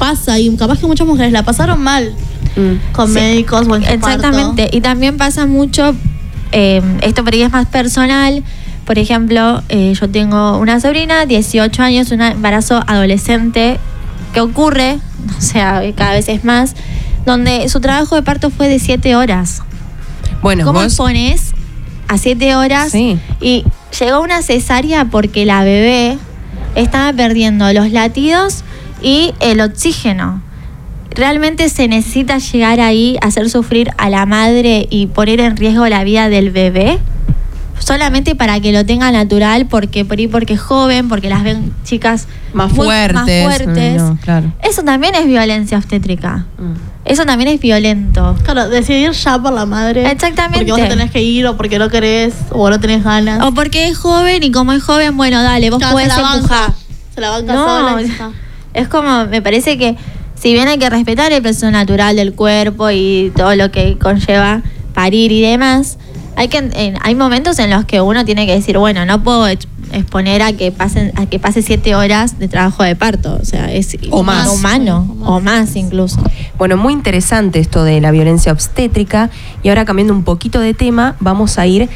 pasa 0.00 0.40
y 0.40 0.52
capaz 0.56 0.80
que 0.80 0.86
muchas 0.88 1.06
mujeres 1.06 1.30
la 1.30 1.44
pasaron 1.44 1.80
mal 1.80 2.12
con 2.90 3.06
Sí. 3.06 3.14
médicos 3.14 3.68
o 3.68 3.76
en 3.76 3.84
Exactamente. 3.84 4.68
Y 4.72 4.80
también 4.80 5.16
pasa 5.18 5.46
mucho, 5.46 5.94
eh, 6.50 6.82
esto 7.02 7.22
por 7.22 7.32
ahí 7.32 7.42
es 7.42 7.52
más 7.52 7.66
personal. 7.66 8.42
Por 8.86 8.98
ejemplo, 8.98 9.62
eh, 9.68 9.94
yo 9.94 10.10
tengo 10.10 10.58
una 10.58 10.80
sobrina, 10.80 11.26
18 11.26 11.80
años, 11.84 12.10
un 12.10 12.22
embarazo 12.22 12.82
adolescente, 12.88 13.78
que 14.34 14.40
ocurre, 14.40 14.98
o 15.38 15.40
sea, 15.40 15.80
cada 15.94 16.14
vez 16.14 16.28
es 16.28 16.42
más, 16.42 16.74
donde 17.24 17.68
su 17.68 17.78
trabajo 17.78 18.16
de 18.16 18.22
parto 18.22 18.50
fue 18.50 18.68
de 18.68 18.80
7 18.80 19.14
horas. 19.14 19.62
Bueno, 20.42 20.64
¿Cómo 20.64 20.80
vos- 20.82 20.94
pones 20.96 21.52
a 22.08 22.18
7 22.18 22.54
horas? 22.56 22.92
Sí. 22.92 23.18
Y 23.40 23.64
llegó 23.98 24.20
una 24.20 24.42
cesárea 24.42 25.06
porque 25.06 25.44
la 25.44 25.64
bebé 25.64 26.18
estaba 26.74 27.12
perdiendo 27.12 27.72
los 27.72 27.90
latidos 27.90 28.62
y 29.02 29.32
el 29.40 29.60
oxígeno. 29.60 30.42
¿Realmente 31.10 31.68
se 31.70 31.88
necesita 31.88 32.38
llegar 32.38 32.78
ahí, 32.80 33.16
hacer 33.22 33.48
sufrir 33.48 33.90
a 33.96 34.10
la 34.10 34.26
madre 34.26 34.86
y 34.90 35.06
poner 35.06 35.40
en 35.40 35.56
riesgo 35.56 35.86
la 35.88 36.04
vida 36.04 36.28
del 36.28 36.50
bebé? 36.50 36.98
Solamente 37.78 38.34
para 38.34 38.58
que 38.60 38.72
lo 38.72 38.84
tenga 38.86 39.10
natural, 39.12 39.66
porque 39.66 40.04
por 40.04 40.18
ahí 40.18 40.28
porque 40.28 40.54
es 40.54 40.60
joven, 40.60 41.08
porque 41.08 41.28
las 41.28 41.42
ven 41.44 41.72
chicas 41.84 42.26
más 42.52 42.72
muy- 42.72 42.86
fuertes. 42.86 43.14
más 43.14 43.58
fuertes. 43.58 44.02
No, 44.02 44.18
claro. 44.22 44.52
Eso 44.62 44.82
también 44.82 45.14
es 45.14 45.26
violencia 45.26 45.78
obstétrica. 45.78 46.46
Mm. 46.58 46.74
Eso 47.06 47.24
también 47.24 47.48
es 47.50 47.60
violento. 47.60 48.36
Claro, 48.42 48.68
decidir 48.68 49.12
ya 49.12 49.38
por 49.38 49.52
la 49.52 49.64
madre. 49.64 50.10
Exactamente. 50.10 50.58
Porque 50.58 50.72
vos 50.72 50.80
te 50.80 50.88
tenés 50.88 51.10
que 51.10 51.22
ir 51.22 51.46
o 51.46 51.56
porque 51.56 51.78
no 51.78 51.88
querés 51.88 52.34
o 52.50 52.68
no 52.68 52.80
tenés 52.80 53.04
ganas. 53.04 53.42
O 53.44 53.52
porque 53.54 53.88
es 53.88 53.96
joven 53.96 54.42
y 54.42 54.50
como 54.50 54.72
es 54.72 54.82
joven, 54.82 55.16
bueno, 55.16 55.42
dale, 55.42 55.70
vos 55.70 55.80
banca. 55.80 56.34
empujar. 56.34 56.72
Se 57.14 57.20
la 57.20 57.30
banca 57.30 57.54
No, 57.54 57.64
sola 57.64 58.02
y 58.02 58.06
ya 58.06 58.12
está. 58.12 58.30
Es 58.74 58.88
como, 58.88 59.24
me 59.26 59.40
parece 59.40 59.78
que 59.78 59.96
si 60.34 60.52
bien 60.52 60.68
hay 60.68 60.78
que 60.78 60.90
respetar 60.90 61.32
el 61.32 61.42
proceso 61.42 61.70
natural 61.70 62.16
del 62.16 62.34
cuerpo 62.34 62.90
y 62.90 63.32
todo 63.36 63.54
lo 63.54 63.70
que 63.70 63.96
conlleva 63.98 64.62
parir 64.92 65.32
y 65.32 65.40
demás, 65.40 65.98
hay 66.36 66.48
que 66.48 66.58
en- 66.58 66.98
hay 67.02 67.14
momentos 67.14 67.58
en 67.58 67.70
los 67.70 67.84
que 67.86 68.00
uno 68.00 68.24
tiene 68.24 68.46
que 68.46 68.52
decir, 68.54 68.78
bueno, 68.78 69.04
no 69.06 69.22
puedo 69.22 69.48
ex- 69.48 69.66
exponer 69.92 70.42
a 70.42 70.52
que 70.52 70.70
pasen 70.72 71.12
a 71.16 71.26
que 71.26 71.38
pase 71.38 71.62
siete 71.62 71.94
horas 71.94 72.38
de 72.38 72.48
trabajo 72.48 72.82
de 72.82 72.94
parto, 72.96 73.38
o 73.40 73.44
sea, 73.44 73.72
es 73.72 73.96
O 74.10 74.22
más. 74.22 74.48
humano 74.48 75.16
o 75.24 75.40
más 75.40 75.74
incluso. 75.76 76.20
Bueno, 76.58 76.76
muy 76.76 76.92
interesante 76.92 77.58
esto 77.60 77.84
de 77.84 78.00
la 78.00 78.10
violencia 78.10 78.52
obstétrica. 78.52 79.30
Y 79.62 79.68
ahora 79.68 79.84
cambiando 79.84 80.12
un 80.12 80.24
poquito 80.24 80.60
de 80.60 80.74
tema, 80.74 81.16
vamos 81.20 81.58
a 81.58 81.66
ir 81.66 81.88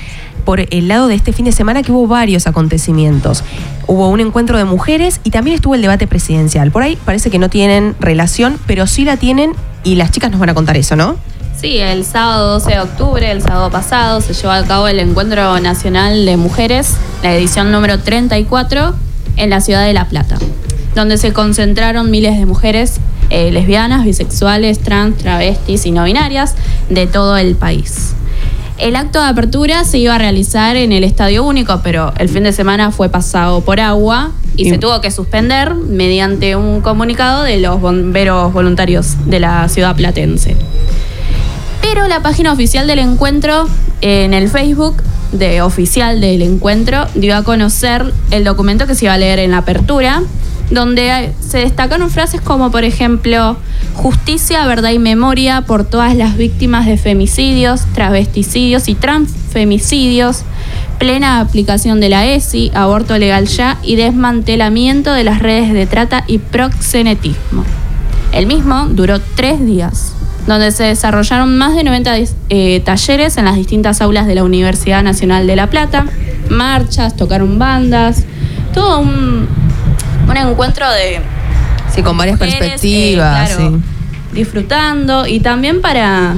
por 0.44 0.60
el 0.60 0.88
lado 0.88 1.08
de 1.08 1.14
este 1.16 1.32
fin 1.32 1.44
de 1.44 1.52
semana 1.52 1.82
que 1.82 1.92
hubo 1.92 2.06
varios 2.06 2.46
acontecimientos. 2.46 3.44
Hubo 3.86 4.08
un 4.08 4.20
encuentro 4.20 4.56
de 4.56 4.64
mujeres 4.64 5.20
y 5.24 5.30
también 5.30 5.54
estuvo 5.56 5.74
el 5.74 5.82
debate 5.82 6.06
presidencial. 6.06 6.70
Por 6.70 6.82
ahí 6.82 6.96
parece 7.04 7.30
que 7.30 7.38
no 7.38 7.50
tienen 7.50 7.94
relación, 8.00 8.58
pero 8.66 8.86
sí 8.86 9.04
la 9.04 9.16
tienen 9.16 9.52
y 9.84 9.96
las 9.96 10.10
chicas 10.12 10.30
nos 10.30 10.40
van 10.40 10.48
a 10.50 10.54
contar 10.54 10.76
eso, 10.76 10.96
¿no? 10.96 11.16
Sí, 11.58 11.78
el 11.78 12.04
sábado 12.04 12.52
12 12.54 12.70
de 12.70 12.80
octubre, 12.80 13.30
el 13.30 13.42
sábado 13.42 13.70
pasado, 13.70 14.20
se 14.22 14.32
llevó 14.32 14.50
a 14.52 14.64
cabo 14.64 14.88
el 14.88 14.98
Encuentro 14.98 15.60
Nacional 15.60 16.24
de 16.24 16.36
Mujeres, 16.38 16.94
la 17.22 17.34
edición 17.36 17.70
número 17.70 17.98
34, 17.98 18.94
en 19.36 19.50
la 19.50 19.60
ciudad 19.60 19.84
de 19.84 19.92
La 19.92 20.06
Plata, 20.08 20.38
donde 20.94 21.18
se 21.18 21.34
concentraron 21.34 22.10
miles 22.10 22.38
de 22.38 22.46
mujeres 22.46 22.98
eh, 23.28 23.50
lesbianas, 23.52 24.04
bisexuales, 24.06 24.78
trans, 24.78 25.18
travestis 25.18 25.84
y 25.84 25.90
no 25.90 26.04
binarias 26.04 26.54
de 26.88 27.06
todo 27.06 27.36
el 27.36 27.54
país. 27.56 28.14
El 28.78 28.96
acto 28.96 29.20
de 29.22 29.28
apertura 29.28 29.84
se 29.84 29.98
iba 29.98 30.14
a 30.14 30.18
realizar 30.18 30.76
en 30.76 30.92
el 30.92 31.04
Estadio 31.04 31.44
Único, 31.44 31.80
pero 31.84 32.14
el 32.16 32.30
fin 32.30 32.44
de 32.44 32.52
semana 32.52 32.90
fue 32.90 33.10
pasado 33.10 33.60
por 33.60 33.80
agua 33.80 34.30
y, 34.56 34.66
Y- 34.66 34.70
se 34.70 34.78
tuvo 34.78 35.02
que 35.02 35.10
suspender 35.10 35.74
mediante 35.74 36.56
un 36.56 36.80
comunicado 36.80 37.42
de 37.42 37.58
los 37.58 37.78
bomberos 37.82 38.50
voluntarios 38.54 39.16
de 39.26 39.40
la 39.40 39.68
ciudad 39.68 39.94
platense. 39.94 40.56
Pero 41.80 42.06
la 42.08 42.22
página 42.22 42.52
oficial 42.52 42.86
del 42.86 42.98
encuentro 42.98 43.68
en 44.00 44.34
el 44.34 44.48
Facebook 44.48 45.02
de 45.32 45.62
oficial 45.62 46.20
del 46.20 46.42
encuentro 46.42 47.06
dio 47.14 47.36
a 47.36 47.42
conocer 47.42 48.12
el 48.30 48.44
documento 48.44 48.86
que 48.86 48.94
se 48.94 49.06
iba 49.06 49.14
a 49.14 49.18
leer 49.18 49.38
en 49.38 49.52
la 49.52 49.58
apertura, 49.58 50.22
donde 50.70 51.32
se 51.40 51.58
destacaron 51.58 52.10
frases 52.10 52.40
como 52.40 52.70
por 52.70 52.84
ejemplo 52.84 53.56
justicia, 53.94 54.66
verdad 54.66 54.90
y 54.90 54.98
memoria 54.98 55.62
por 55.62 55.84
todas 55.84 56.16
las 56.16 56.36
víctimas 56.36 56.86
de 56.86 56.96
femicidios, 56.96 57.82
travesticidios 57.92 58.88
y 58.88 58.94
transfemicidios, 58.94 60.42
plena 60.98 61.40
aplicación 61.40 62.00
de 62.00 62.08
la 62.08 62.26
ESI, 62.26 62.70
aborto 62.74 63.18
legal 63.18 63.46
ya 63.46 63.78
y 63.82 63.96
desmantelamiento 63.96 65.12
de 65.12 65.24
las 65.24 65.40
redes 65.40 65.72
de 65.72 65.86
trata 65.86 66.24
y 66.26 66.38
proxenetismo. 66.38 67.64
El 68.32 68.46
mismo 68.46 68.86
duró 68.86 69.20
tres 69.34 69.64
días, 69.64 70.14
donde 70.54 70.72
se 70.72 70.84
desarrollaron 70.84 71.56
más 71.56 71.76
de 71.76 71.84
90 71.84 72.16
dis- 72.18 72.32
eh, 72.48 72.80
talleres 72.84 73.36
en 73.36 73.44
las 73.44 73.54
distintas 73.56 74.00
aulas 74.00 74.26
de 74.26 74.34
la 74.34 74.42
Universidad 74.44 75.02
Nacional 75.02 75.46
de 75.46 75.54
La 75.56 75.68
Plata, 75.68 76.06
marchas, 76.48 77.16
tocaron 77.16 77.58
bandas, 77.58 78.24
todo 78.74 78.98
un, 79.00 79.46
un 80.28 80.36
encuentro 80.36 80.90
de 80.90 81.20
Sí, 81.94 82.02
con 82.02 82.16
varias 82.16 82.36
mujeres, 82.38 82.58
perspectivas. 82.58 83.50
eh, 83.50 83.54
claro, 83.54 83.70
sí. 83.76 84.36
disfrutando 84.36 85.26
y 85.26 85.40
también 85.40 85.80
para 85.80 86.34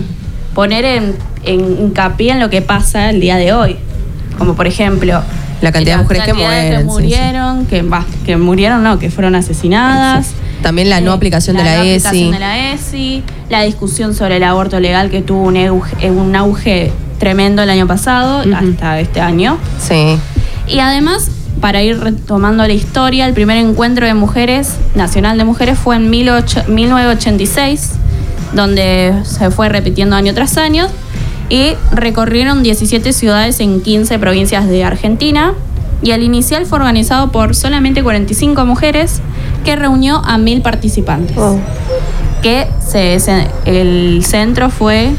poner 0.54 0.84
en, 0.84 1.14
en 1.44 1.60
hincapié 1.60 2.32
en 2.32 2.40
lo 2.40 2.50
que 2.50 2.60
pasa 2.62 3.10
el 3.10 3.20
día 3.20 3.36
de 3.36 3.52
hoy. 3.52 3.76
Como 4.38 4.54
por 4.54 4.66
ejemplo, 4.66 5.22
La 5.60 5.72
cantidad 5.72 5.96
de 5.96 6.02
mujeres 6.02 6.24
que 6.24 6.34
mueren, 6.34 6.70
que 6.70 6.76
sí, 6.76 6.82
sí. 6.82 6.86
murieron, 6.86 7.66
que, 7.66 7.82
bah, 7.82 8.04
que 8.26 8.36
murieron, 8.36 8.82
no, 8.82 8.98
que 8.98 9.10
fueron 9.10 9.34
asesinadas. 9.34 10.32
También 10.62 10.88
la 10.88 11.00
no 11.00 11.12
aplicación 11.12 11.56
de 11.56 11.64
la 11.64 11.76
no 11.78 11.82
ESI. 11.82 12.30
de 12.30 12.38
la 12.38 12.72
ESI, 12.72 13.22
la 13.50 13.62
discusión 13.62 14.14
sobre 14.14 14.36
el 14.36 14.44
aborto 14.44 14.78
legal 14.80 15.10
que 15.10 15.22
tuvo 15.22 15.42
un 15.42 15.56
auge, 15.56 15.94
eh, 16.00 16.10
un 16.10 16.34
auge 16.36 16.92
tremendo 17.18 17.62
el 17.62 17.70
año 17.70 17.86
pasado 17.86 18.42
hasta 18.54 19.00
este 19.00 19.20
año. 19.20 19.58
Sí. 19.78 20.16
Y 20.66 20.78
además, 20.78 21.30
para 21.60 21.82
ir 21.82 21.98
retomando 22.00 22.66
la 22.66 22.72
historia, 22.72 23.26
el 23.26 23.34
primer 23.34 23.56
encuentro 23.58 24.06
de 24.06 24.14
mujeres, 24.14 24.76
nacional 24.94 25.38
de 25.38 25.44
mujeres, 25.44 25.78
fue 25.78 25.96
en 25.96 26.10
18 26.10 26.64
1986, 26.68 27.92
donde 28.54 29.14
se 29.24 29.50
fue 29.50 29.68
repitiendo 29.68 30.16
año 30.16 30.34
tras 30.34 30.56
año, 30.58 30.88
y 31.48 31.74
recorrieron 31.92 32.62
17 32.62 33.12
ciudades 33.12 33.60
en 33.60 33.82
15 33.82 34.18
provincias 34.18 34.68
de 34.68 34.84
Argentina, 34.84 35.54
y 36.02 36.10
el 36.10 36.22
inicial 36.22 36.66
fue 36.66 36.78
organizado 36.78 37.30
por 37.30 37.54
solamente 37.54 38.02
45 38.02 38.64
mujeres 38.64 39.20
que 39.64 39.76
reunió 39.76 40.22
a 40.24 40.38
mil 40.38 40.62
participantes. 40.62 41.36
Que 42.42 42.66
se- 42.86 43.18
se- 43.20 43.46
el 43.64 44.24
centro 44.24 44.70
fue 44.70 45.10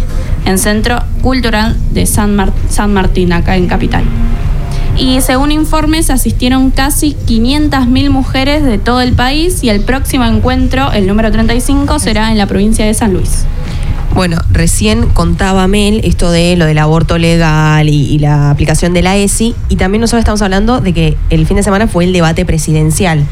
en 0.45 0.57
Centro 0.57 0.99
Cultural 1.21 1.77
de 1.91 2.05
San, 2.05 2.35
Mar- 2.35 2.51
San 2.69 2.93
Martín, 2.93 3.31
acá 3.31 3.55
en 3.55 3.67
Capital. 3.67 4.03
Y 4.97 5.21
según 5.21 5.51
informes 5.51 6.09
asistieron 6.09 6.69
casi 6.69 7.13
500.000 7.25 8.09
mujeres 8.11 8.63
de 8.63 8.77
todo 8.77 9.01
el 9.01 9.13
país 9.13 9.63
y 9.63 9.69
el 9.69 9.81
próximo 9.81 10.25
encuentro, 10.25 10.91
el 10.91 11.07
número 11.07 11.31
35, 11.31 11.97
será 11.97 12.31
en 12.31 12.37
la 12.37 12.45
provincia 12.45 12.85
de 12.85 12.93
San 12.93 13.13
Luis. 13.13 13.45
Bueno, 14.13 14.37
recién 14.51 15.07
contaba 15.07 15.67
Mel 15.67 16.01
esto 16.03 16.29
de 16.29 16.55
lo 16.57 16.65
del 16.67 16.77
aborto 16.77 17.17
legal 17.17 17.89
y, 17.89 18.05
y 18.13 18.19
la 18.19 18.51
aplicación 18.51 18.93
de 18.93 19.01
la 19.01 19.15
ESI, 19.15 19.55
y 19.69 19.77
también 19.77 20.01
nosotros 20.01 20.19
estamos 20.19 20.43
hablando 20.43 20.79
de 20.81 20.93
que 20.93 21.17
el 21.31 21.47
fin 21.47 21.57
de 21.57 21.63
semana 21.63 21.87
fue 21.87 22.03
el 22.03 22.13
debate 22.13 22.45
presidencial. 22.45 23.25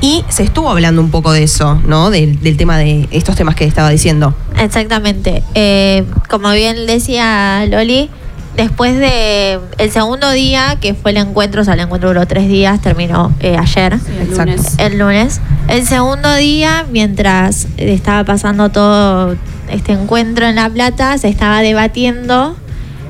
Y 0.00 0.24
se 0.28 0.42
estuvo 0.42 0.70
hablando 0.70 1.02
un 1.02 1.10
poco 1.10 1.32
de 1.32 1.42
eso, 1.42 1.80
¿no? 1.86 2.10
Del, 2.10 2.40
del 2.40 2.56
tema 2.56 2.78
de 2.78 3.08
estos 3.10 3.36
temas 3.36 3.54
que 3.54 3.64
estaba 3.64 3.90
diciendo. 3.90 4.34
Exactamente. 4.58 5.42
Eh, 5.54 6.04
como 6.28 6.50
bien 6.52 6.86
decía 6.86 7.66
Loli, 7.66 8.08
después 8.56 8.98
de 8.98 9.58
el 9.78 9.90
segundo 9.90 10.30
día, 10.30 10.78
que 10.80 10.94
fue 10.94 11.10
el 11.10 11.18
encuentro, 11.18 11.62
o 11.62 11.64
sea, 11.64 11.74
el 11.74 11.80
encuentro 11.80 12.08
duró 12.10 12.26
tres 12.26 12.48
días, 12.48 12.80
terminó 12.80 13.32
eh, 13.40 13.56
ayer. 13.58 13.92
el 13.92 14.28
Exacto. 14.28 14.52
lunes. 14.52 14.74
El 14.78 14.98
lunes. 14.98 15.40
El 15.68 15.86
segundo 15.86 16.34
día, 16.34 16.86
mientras 16.90 17.68
estaba 17.76 18.24
pasando 18.24 18.70
todo 18.70 19.36
este 19.70 19.92
encuentro 19.92 20.46
en 20.46 20.56
La 20.56 20.68
Plata, 20.70 21.16
se 21.18 21.28
estaba 21.28 21.60
debatiendo 21.60 22.56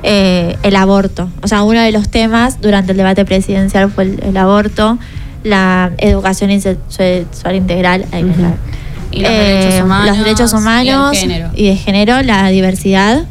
eh, 0.03 0.57
el 0.63 0.75
aborto. 0.75 1.29
O 1.41 1.47
sea, 1.47 1.63
uno 1.63 1.79
de 1.81 1.91
los 1.91 2.09
temas 2.09 2.59
durante 2.61 2.91
el 2.91 2.97
debate 2.97 3.23
presidencial 3.23 3.89
fue 3.91 4.03
el, 4.03 4.19
el 4.23 4.37
aborto, 4.37 4.97
la 5.43 5.91
educación 5.97 6.51
sexual 6.89 7.55
integral. 7.55 8.05
la- 8.11 8.19
Y 9.13 9.19
los 9.21 9.29
eh, 9.31 9.33
derechos 9.33 9.83
humanos. 9.83 10.07
los 10.07 10.17
derechos 10.19 10.53
humanos 10.53 11.13
y 11.13 11.17
género. 11.17 11.49
y 11.53 11.67
de 11.67 11.75
género, 11.75 12.21
la 12.23 12.47
diversidad. 12.49 13.25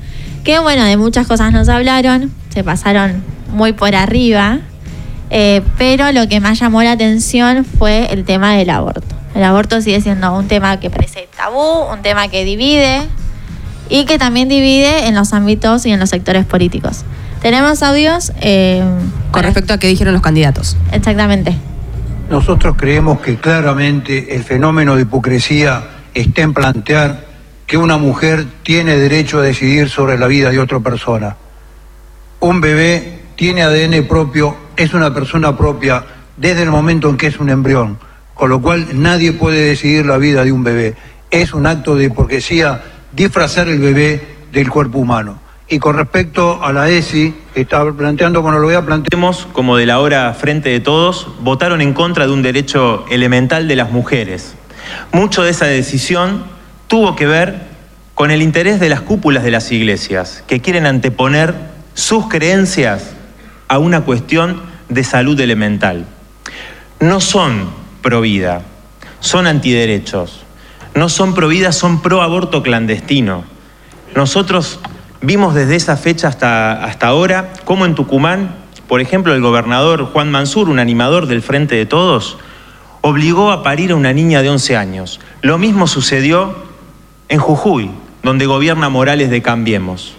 Que 0.44 0.58
bueno, 0.58 0.84
de 0.84 0.96
muchas 0.96 1.26
cosas 1.26 1.52
nos 1.52 1.68
hablaron, 1.68 2.30
se 2.52 2.62
pasaron 2.64 3.22
muy 3.52 3.72
por 3.72 3.94
arriba, 3.94 4.58
eh, 5.30 5.62
pero 5.78 6.12
lo 6.12 6.28
que 6.28 6.40
más 6.40 6.58
llamó 6.58 6.82
la 6.82 6.92
atención 6.92 7.64
fue 7.64 8.12
el 8.12 8.24
tema 8.24 8.54
del 8.54 8.68
aborto. 8.70 9.16
El 9.34 9.44
aborto 9.44 9.80
sigue 9.80 10.00
siendo 10.00 10.34
un 10.36 10.48
tema 10.48 10.78
que 10.80 10.90
parece 10.90 11.28
tabú, 11.36 11.90
un 11.92 12.02
tema 12.02 12.28
que 12.28 12.44
divide 12.44 13.00
y 13.88 14.04
que 14.04 14.18
también 14.18 14.48
divide 14.48 15.06
en 15.06 15.14
los 15.14 15.32
ámbitos 15.32 15.86
y 15.86 15.92
en 15.92 16.00
los 16.00 16.10
sectores 16.10 16.44
políticos. 16.44 17.04
Tenemos 17.40 17.82
audios. 17.82 18.32
eh, 18.40 18.82
Con 19.30 19.42
respecto 19.44 19.72
a 19.72 19.78
qué 19.78 19.86
dijeron 19.86 20.12
los 20.12 20.22
candidatos. 20.22 20.76
Exactamente. 20.92 21.54
Nosotros 22.30 22.76
creemos 22.78 23.20
que 23.20 23.38
claramente 23.38 24.36
el 24.36 24.44
fenómeno 24.44 24.94
de 24.94 25.02
hipocresía 25.02 25.82
está 26.14 26.42
en 26.42 26.54
plantear 26.54 27.26
que 27.66 27.76
una 27.76 27.96
mujer 27.96 28.46
tiene 28.62 28.96
derecho 28.96 29.40
a 29.40 29.42
decidir 29.42 29.88
sobre 29.88 30.16
la 30.16 30.28
vida 30.28 30.50
de 30.50 30.60
otra 30.60 30.78
persona. 30.78 31.36
Un 32.38 32.60
bebé 32.60 33.18
tiene 33.34 33.64
ADN 33.64 34.06
propio, 34.06 34.56
es 34.76 34.94
una 34.94 35.12
persona 35.12 35.56
propia 35.56 36.04
desde 36.36 36.62
el 36.62 36.70
momento 36.70 37.10
en 37.10 37.16
que 37.16 37.26
es 37.26 37.40
un 37.40 37.50
embrión, 37.50 37.98
con 38.34 38.48
lo 38.48 38.62
cual 38.62 38.86
nadie 38.92 39.32
puede 39.32 39.62
decidir 39.64 40.06
la 40.06 40.16
vida 40.16 40.44
de 40.44 40.52
un 40.52 40.62
bebé. 40.62 40.94
Es 41.32 41.52
un 41.52 41.66
acto 41.66 41.96
de 41.96 42.04
hipocresía 42.04 42.80
disfrazar 43.10 43.66
el 43.66 43.80
bebé 43.80 44.36
del 44.52 44.70
cuerpo 44.70 44.98
humano. 44.98 45.40
Y 45.72 45.78
con 45.78 45.96
respecto 45.96 46.64
a 46.64 46.72
la 46.72 46.90
ESI, 46.90 47.32
que 47.54 47.60
estaba 47.60 47.92
planteando, 47.92 48.42
bueno, 48.42 48.58
lo 48.58 48.66
voy 48.66 48.74
a 48.74 48.84
plantear. 48.84 49.20
Como 49.52 49.76
de 49.76 49.86
la 49.86 50.00
hora 50.00 50.34
Frente 50.34 50.68
de 50.68 50.80
Todos 50.80 51.28
votaron 51.42 51.80
en 51.80 51.92
contra 51.92 52.26
de 52.26 52.32
un 52.32 52.42
derecho 52.42 53.04
elemental 53.08 53.68
de 53.68 53.76
las 53.76 53.92
mujeres. 53.92 54.56
Mucho 55.12 55.44
de 55.44 55.50
esa 55.50 55.66
decisión 55.66 56.42
tuvo 56.88 57.14
que 57.14 57.26
ver 57.26 57.60
con 58.16 58.32
el 58.32 58.42
interés 58.42 58.80
de 58.80 58.88
las 58.88 59.00
cúpulas 59.00 59.44
de 59.44 59.52
las 59.52 59.70
iglesias, 59.70 60.42
que 60.48 60.60
quieren 60.60 60.86
anteponer 60.86 61.54
sus 61.94 62.26
creencias 62.26 63.12
a 63.68 63.78
una 63.78 64.00
cuestión 64.00 64.60
de 64.88 65.04
salud 65.04 65.38
elemental. 65.38 66.04
No 66.98 67.20
son 67.20 67.70
pro 68.02 68.22
vida, 68.22 68.62
son 69.20 69.46
antiderechos. 69.46 70.42
No 70.96 71.08
son 71.08 71.32
pro 71.32 71.46
vida, 71.46 71.70
son 71.70 72.02
pro 72.02 72.22
aborto 72.22 72.64
clandestino. 72.64 73.44
Nosotros 74.16 74.80
vimos 75.22 75.54
desde 75.54 75.76
esa 75.76 75.96
fecha 75.96 76.28
hasta, 76.28 76.84
hasta 76.84 77.06
ahora 77.06 77.52
cómo 77.64 77.86
en 77.86 77.94
Tucumán, 77.94 78.56
por 78.88 79.00
ejemplo, 79.00 79.34
el 79.34 79.40
gobernador 79.40 80.06
Juan 80.06 80.30
Mansur, 80.30 80.68
un 80.68 80.78
animador 80.78 81.26
del 81.26 81.42
Frente 81.42 81.76
de 81.76 81.86
Todos, 81.86 82.38
obligó 83.02 83.52
a 83.52 83.62
parir 83.62 83.92
a 83.92 83.96
una 83.96 84.12
niña 84.12 84.42
de 84.42 84.50
11 84.50 84.76
años. 84.76 85.20
Lo 85.42 85.58
mismo 85.58 85.86
sucedió 85.86 86.54
en 87.28 87.38
Jujuy, 87.38 87.90
donde 88.22 88.46
gobierna 88.46 88.88
Morales 88.88 89.30
de 89.30 89.42
Cambiemos. 89.42 90.14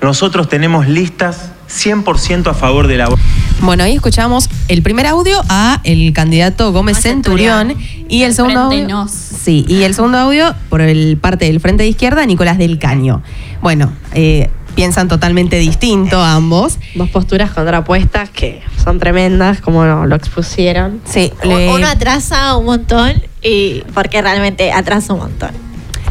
Nosotros 0.00 0.48
tenemos 0.48 0.86
listas 0.86 1.52
100% 1.68 2.48
a 2.48 2.54
favor 2.54 2.86
del 2.86 3.00
aborto. 3.02 3.24
Bueno, 3.62 3.84
ahí 3.84 3.94
escuchamos 3.94 4.48
el 4.68 4.82
primer 4.82 5.06
audio 5.06 5.40
a 5.48 5.80
el 5.84 6.12
candidato 6.12 6.72
Gómez 6.72 7.00
Centurión 7.00 7.74
y 8.08 8.22
el 8.22 8.34
segundo 8.34 8.60
audio. 8.60 8.86
Nos. 8.86 9.10
Sí, 9.10 9.64
y 9.68 9.82
el 9.82 9.94
segundo 9.94 10.18
audio 10.18 10.54
por 10.68 10.80
el 10.82 11.16
parte 11.16 11.46
del 11.46 11.58
Frente 11.60 11.82
de 11.82 11.88
Izquierda, 11.88 12.24
Nicolás 12.26 12.58
del 12.58 12.78
Caño. 12.78 13.22
Bueno, 13.62 13.92
eh, 14.12 14.50
piensan 14.74 15.08
totalmente 15.08 15.56
distinto 15.58 16.20
ambos. 16.22 16.78
Dos 16.94 17.08
posturas 17.08 17.50
contrapuestas 17.50 18.28
que 18.30 18.60
son 18.82 18.98
tremendas, 18.98 19.60
como 19.62 19.84
lo, 19.84 20.04
lo 20.06 20.14
expusieron. 20.16 21.00
Sí, 21.04 21.32
le- 21.42 21.70
Uno 21.72 21.86
atrasa 21.88 22.56
un 22.56 22.66
montón 22.66 23.14
y 23.42 23.82
porque 23.94 24.20
realmente 24.20 24.70
atrasa 24.72 25.14
un 25.14 25.20
montón. 25.20 25.50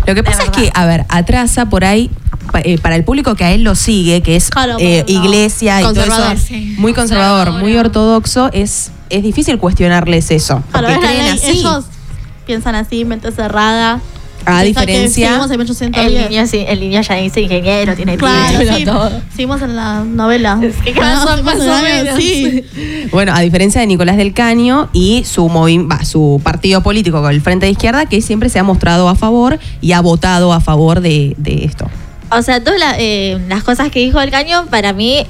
Lo 0.08 0.14
que 0.14 0.24
pasa 0.24 0.44
es 0.44 0.50
que, 0.50 0.72
a 0.74 0.86
ver, 0.86 1.06
atrasa 1.10 1.68
por 1.68 1.84
ahí 1.86 2.12
eh, 2.64 2.78
para 2.82 2.96
el 2.96 3.04
público 3.04 3.36
que 3.36 3.44
a 3.44 3.52
él 3.52 3.64
lo 3.64 3.76
sigue, 3.76 4.22
que 4.22 4.36
es 4.36 4.50
Claro, 4.50 4.78
eh, 4.80 5.04
no. 5.08 5.14
iglesia 5.26 5.80
y 5.80 5.84
todo 5.84 5.94
Conservador, 5.96 6.36
eso, 6.36 6.46
sí. 6.48 6.76
muy 6.78 6.94
conservador, 6.94 7.52
muy 7.54 7.76
ortodoxo, 7.78 8.50
es, 8.54 8.92
es 9.10 9.24
difícil 9.24 9.58
cuestionarles 9.58 10.32
eso. 10.32 10.64
Claro, 10.72 10.88
Porque 10.88 11.00
creen 11.08 11.28
así. 11.34 11.50
Ellos 11.60 11.86
piensan 12.46 12.76
así, 12.76 13.06
mente 13.06 13.32
cerrada. 13.32 14.00
A 14.48 14.62
diferencia- 14.62 15.40
seguimos 15.40 15.48
en 15.48 15.54
El 15.54 15.58
1810. 16.12 16.30
niño, 16.30 16.46
sí, 16.46 16.66
el 16.68 16.80
niño 16.80 17.02
ya 17.02 17.16
dice 17.16 17.42
ingeniero, 17.42 17.96
tiene 17.96 18.16
Claro, 18.16 18.60
título, 18.60 18.78
sí. 18.78 18.86
todo. 18.86 19.22
Seguimos 19.32 19.62
en 19.64 19.76
la 19.76 20.04
novela. 20.04 20.60
que 20.84 20.94
Bueno, 20.94 21.26
más 21.26 21.42
más 21.44 21.58
menos. 21.82 22.16
Sí. 22.16 22.64
A 23.32 23.40
diferencia 23.42 23.82
de 23.82 23.88
Nicolás 23.88 24.18
del 24.18 24.34
Caño 24.34 24.90
y 24.94 25.24
su, 25.26 25.48
va, 25.50 26.06
su 26.06 26.40
partido 26.44 26.84
político 26.84 27.24
con 27.24 27.32
el 27.32 27.42
Frente 27.42 27.66
de 27.66 27.72
Izquierda, 27.72 28.06
que 28.06 28.22
siempre 28.22 28.50
se 28.50 28.60
ha 28.60 28.64
mostrado 28.64 29.10
a 29.10 29.16
favor 29.16 29.58
y 29.82 29.94
ha 29.94 30.02
votado 30.02 30.54
a 30.54 30.60
favor 30.60 31.02
de, 31.02 31.34
de 31.40 31.66
esto. 31.66 31.90
O 32.32 32.42
sea, 32.42 32.64
todas 32.64 32.80
la- 32.80 32.96
eh, 32.98 33.40
las 33.48 33.64
cosas 33.64 33.90
que 33.90 34.00
dijo 34.00 34.20
el 34.22 34.32
caño 34.32 34.66
para 34.68 34.94
mí 34.94 35.26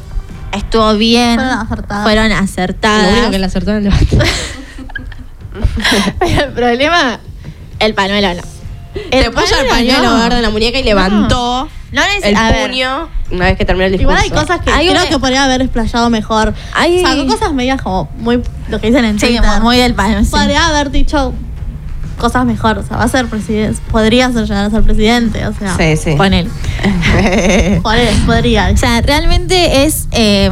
estuvo 0.53 0.93
bien. 0.95 1.35
Fueron 1.35 1.59
acertadas. 1.59 2.03
Fueron 2.03 2.31
acertadas. 2.31 3.03
Lo 3.07 3.11
único 3.17 3.31
que 3.31 3.39
le 3.39 3.45
acertó 3.45 3.71
en 3.71 3.77
el 3.77 3.83
debate. 3.85 4.17
Pero 6.19 6.43
el 6.45 6.51
problema, 6.53 7.19
el 7.79 7.93
pañuelo 7.93 8.33
no. 8.41 8.41
Se 9.11 9.31
puso 9.31 9.59
el 9.59 9.67
pañuelo 9.67 10.03
no. 10.03 10.19
verde 10.19 10.37
en 10.37 10.41
la 10.41 10.49
muñeca 10.49 10.79
y 10.79 10.83
levantó 10.83 11.67
No 11.91 12.01
el 12.23 12.33
ver, 12.33 12.69
puño 12.69 13.09
una 13.31 13.45
vez 13.45 13.57
que 13.57 13.65
terminó 13.65 13.85
el 13.87 13.91
discurso. 13.91 14.11
Igual 14.13 14.23
hay 14.23 14.29
cosas 14.45 14.61
que 14.63 14.71
Hay 14.71 14.87
creo 14.87 15.01
una- 15.01 15.09
que 15.09 15.19
podría 15.19 15.43
haber 15.43 15.61
explayado 15.61 16.09
mejor. 16.09 16.53
Hay- 16.73 17.01
Sacó 17.03 17.27
cosas 17.27 17.53
medias 17.53 17.81
como 17.81 18.09
muy 18.19 18.41
lo 18.69 18.79
que 18.79 18.87
dicen 18.87 19.03
en 19.03 19.19
Sí, 19.19 19.27
Twitter. 19.27 19.61
muy 19.61 19.77
del 19.77 19.95
pañuelo. 19.95 20.23
sí. 20.23 20.31
Podría 20.31 20.67
haber 20.67 20.91
dicho 20.91 21.33
cosas 22.17 22.45
mejor. 22.45 22.77
O 22.77 22.83
sea, 22.83 22.97
va 22.97 23.03
a 23.03 23.07
ser 23.07 23.27
presidente. 23.27 23.79
Podría 23.91 24.31
ser 24.31 24.43
llegar 24.43 24.65
a 24.65 24.69
ser 24.69 24.83
presidente. 24.83 25.45
O 25.47 25.53
sea, 25.53 25.75
Sí, 25.77 25.97
sí. 25.97 26.15
Con 26.17 26.33
él. 26.33 26.49
podría. 27.83 28.11
podría. 28.25 28.69
O 28.73 28.77
sea, 28.77 29.01
realmente 29.01 29.85
es 29.85 30.07
eh, 30.11 30.49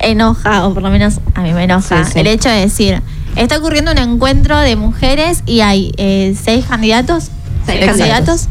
enoja, 0.00 0.66
o 0.66 0.74
por 0.74 0.82
lo 0.82 0.90
menos 0.90 1.20
a 1.34 1.42
mí 1.42 1.52
me 1.52 1.64
enoja, 1.64 2.04
Sí, 2.04 2.18
el 2.18 2.26
hecho 2.26 2.48
de 2.48 2.60
decir, 2.60 3.02
está 3.36 3.58
ocurriendo 3.58 3.92
un 3.92 3.98
encuentro 3.98 4.58
de 4.58 4.76
mujeres 4.76 5.42
y 5.46 5.60
hay 5.60 5.92
eh, 5.96 6.34
seis 6.40 6.64
candidatos, 6.68 7.28
seis 7.66 7.84
candidatos, 7.86 8.48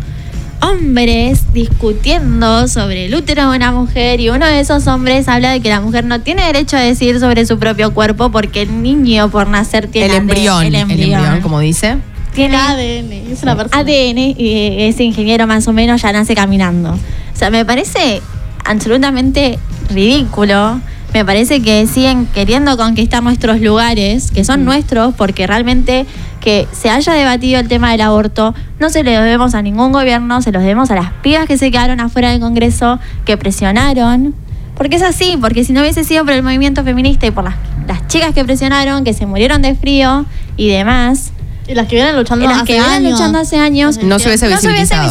hombres 0.62 1.54
discutiendo 1.54 2.68
sobre 2.68 3.06
el 3.06 3.16
útero 3.16 3.50
de 3.50 3.58
una 3.58 3.72
mujer 3.72 4.20
y 4.20 4.30
uno 4.30 4.46
de 4.46 4.60
esos 4.60 4.88
hombres 4.88 5.28
habla 5.28 5.52
de 5.52 5.60
que 5.60 5.70
la 5.70 5.82
mujer 5.82 6.06
no 6.06 6.22
tiene 6.22 6.46
derecho 6.46 6.78
a 6.78 6.80
decidir 6.80 7.20
sobre 7.20 7.46
su 7.46 7.58
propio 7.60 7.94
cuerpo 7.94 8.32
porque 8.32 8.62
el 8.62 8.82
niño 8.82 9.30
por 9.30 9.48
nacer 9.48 9.88
tiene 9.88 10.08
El 10.08 10.16
embrión, 10.16 10.64
el 10.64 10.76
el 10.76 10.82
embrión, 10.82 11.20
embrión, 11.20 11.42
como 11.42 11.60
dice. 11.60 11.98
tiene 12.34 12.56
ADN. 12.58 13.12
Es 13.32 13.44
una 13.44 13.56
persona. 13.56 13.82
ADN 13.82 14.18
y 14.38 14.76
ese 14.84 15.04
ingeniero 15.04 15.48
más 15.48 15.68
o 15.68 15.74
menos 15.74 16.02
ya 16.02 16.12
nace 16.14 16.36
caminando. 16.36 16.92
O 16.92 17.38
sea, 17.38 17.50
me 17.50 17.66
parece 17.66 18.22
absolutamente 18.64 19.58
ridículo. 19.90 20.80
Me 21.14 21.26
parece 21.26 21.62
que 21.62 21.86
siguen 21.88 22.26
queriendo 22.28 22.78
conquistar 22.78 23.22
nuestros 23.22 23.60
lugares, 23.60 24.32
que 24.32 24.46
son 24.46 24.64
nuestros, 24.64 25.14
porque 25.16 25.46
realmente 25.46 26.06
que 26.40 26.68
se 26.72 26.90
haya 26.90 27.14
debatido 27.14 27.60
el 27.60 27.68
tema 27.68 27.92
del 27.92 28.02
aborto, 28.02 28.56
no 28.80 28.90
se 28.90 29.04
lo 29.04 29.12
debemos 29.12 29.54
a 29.54 29.62
ningún 29.62 29.92
gobierno, 29.92 30.42
se 30.42 30.52
los 30.52 30.62
debemos 30.64 30.90
a 30.90 30.96
las 30.96 31.12
pibas 31.22 31.46
que 31.48 31.58
se 31.58 31.70
quedaron 31.70 32.00
afuera 32.00 32.32
del 32.32 32.40
Congreso, 32.40 32.98
que 33.26 33.36
presionaron. 33.38 34.34
Porque 34.76 34.96
es 34.96 35.04
así, 35.04 35.38
porque 35.40 35.64
si 35.66 35.74
no 35.74 35.82
hubiese 35.82 36.04
sido 36.04 36.24
por 36.24 36.34
el 36.34 36.44
movimiento 36.44 36.84
feminista 36.84 37.28
y 37.28 37.32
por 37.32 37.44
las 37.44 37.56
las 37.88 38.08
chicas 38.08 38.34
que 38.34 38.46
presionaron, 38.46 39.04
que 39.04 39.14
se 39.14 39.26
murieron 39.26 39.62
de 39.62 39.76
frío 39.76 40.26
y 40.56 40.70
demás. 40.70 41.32
Y 41.68 41.74
las 41.74 41.88
que 41.88 41.96
vienen 41.96 42.16
luchando 42.16 42.46
las 42.46 42.58
hace 42.58 42.66
que 42.68 42.74
vienen 42.74 42.90
años. 42.92 43.12
luchando 43.12 43.40
hace 43.40 43.58
años. 43.58 43.98
No 44.02 44.18
se 44.18 44.28
hubiese 44.30 44.50
no 44.50 44.58
se 44.58 44.68
hubiese 44.70 44.96
visibilizado. 44.96 45.04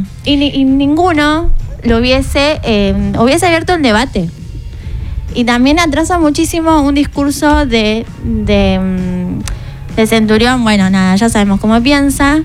visibilizado. 0.00 0.02
Y, 0.24 0.36
ni- 0.36 0.48
y 0.48 0.64
ninguno 0.64 1.50
lo 1.84 1.98
hubiese, 1.98 2.58
eh, 2.64 3.12
hubiese 3.18 3.46
abierto 3.46 3.74
el 3.74 3.82
debate. 3.82 4.28
Y 5.34 5.44
también 5.44 5.78
atrasa 5.78 6.18
muchísimo 6.18 6.82
un 6.82 6.94
discurso 6.94 7.66
de, 7.66 8.04
de, 8.24 8.78
mm, 8.78 9.96
de 9.96 10.06
Centurión, 10.06 10.62
bueno, 10.64 10.90
nada, 10.90 11.14
ya 11.16 11.28
sabemos 11.28 11.60
cómo 11.60 11.80
piensa. 11.82 12.42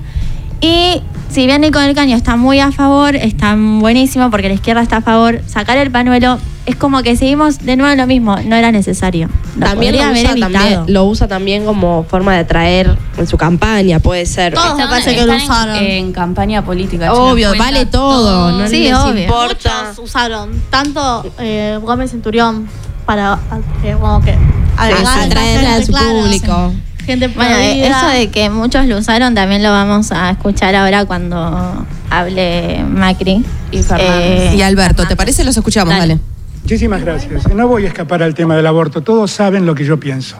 Y 0.61 1.01
si 1.29 1.45
bien 1.45 1.61
Nico 1.61 1.79
del 1.79 1.95
Caño 1.95 2.15
está 2.15 2.35
muy 2.35 2.59
a 2.59 2.71
favor, 2.71 3.15
está 3.15 3.55
buenísimo 3.55 4.29
porque 4.29 4.47
la 4.47 4.55
izquierda 4.55 4.81
está 4.81 4.97
a 4.97 5.01
favor, 5.01 5.41
sacar 5.47 5.77
el 5.77 5.91
panuelo 5.91 6.39
es 6.65 6.75
como 6.75 7.03
que 7.03 7.15
seguimos 7.15 7.59
de 7.59 7.75
nuevo 7.75 7.95
lo 7.95 8.07
mismo, 8.07 8.37
no 8.37 8.55
era 8.55 8.71
necesario. 8.71 9.29
Lo 9.57 9.65
También 9.67 9.95
lo, 9.95 10.11
usa 10.11 10.35
también, 10.35 10.83
lo 10.87 11.05
usa 11.05 11.27
también 11.27 11.65
como 11.65 12.03
forma 12.05 12.33
de 12.33 12.39
atraer 12.39 12.97
en 13.17 13.27
su 13.27 13.37
campaña, 13.37 13.99
puede 13.99 14.25
ser. 14.25 14.53
Están- 14.53 14.77
parece 14.89 15.15
que 15.15 15.25
lo 15.25 15.35
usaron. 15.35 15.75
en, 15.75 15.83
en 15.91 16.11
campaña 16.11 16.63
política. 16.65 17.13
Obvio, 17.13 17.49
cuenta. 17.49 17.65
vale 17.65 17.85
todo, 17.85 18.51
no 18.57 18.67
Sí, 18.67 18.83
les 18.85 18.93
obvio. 18.95 19.23
importa. 19.23 19.83
Muchos 19.89 19.99
usaron, 19.99 20.49
tanto 20.69 21.23
eh, 21.39 21.77
Gómez 21.81 22.11
Centurión 22.11 22.67
para 23.05 23.37
eh, 23.83 23.95
como 23.99 24.19
que 24.21 24.35
agregar 24.77 25.19
atraer 25.19 25.65
a 25.67 25.81
su 25.85 25.91
claro, 25.91 26.21
público. 26.21 26.73
Gente 27.05 27.27
Bueno, 27.27 27.55
eh, 27.57 27.87
eso 27.87 28.07
de 28.07 28.29
que 28.31 28.49
muchos 28.49 28.87
lo 28.87 28.97
usaron 28.97 29.35
también 29.35 29.61
lo 29.61 29.69
vamos 29.69 30.11
a 30.11 30.31
escuchar 30.31 30.73
ahora 30.73 31.05
cuando 31.05 31.85
hable 32.09 32.83
Macri. 32.89 33.45
Y 33.71 33.83
Fernández. 33.83 34.53
Eh, 34.53 34.55
Y 34.57 34.61
Alberto, 34.63 35.05
¿te 35.07 35.15
parece? 35.15 35.43
Los 35.43 35.55
escuchamos, 35.55 35.95
dale. 35.95 36.17
Muchísimas 36.65 37.03
gracias. 37.03 37.47
No 37.53 37.67
voy 37.67 37.85
a 37.85 37.89
escapar 37.89 38.23
al 38.23 38.33
tema 38.33 38.55
del 38.55 38.65
aborto. 38.65 39.01
Todos 39.01 39.29
saben 39.29 39.67
lo 39.67 39.75
que 39.75 39.85
yo 39.85 39.99
pienso. 39.99 40.37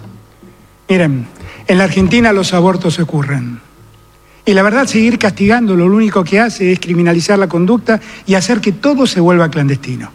Miren, 0.90 1.28
en 1.68 1.78
la 1.78 1.84
Argentina 1.84 2.34
los 2.34 2.52
abortos 2.52 2.98
ocurren. 2.98 3.60
Y 4.44 4.56
la 4.56 4.64
verdad, 4.64 4.88
seguir 4.88 5.20
castigándolo 5.20 5.88
lo 5.88 5.96
único 5.96 6.24
que 6.24 6.40
hace 6.40 6.72
es 6.72 6.80
criminalizar 6.80 7.38
la 7.38 7.48
conducta 7.48 8.02
y 8.26 8.34
hacer 8.34 8.60
que 8.60 8.72
todo 8.72 9.06
se 9.06 9.20
vuelva 9.20 9.52
clandestino. 9.52 10.12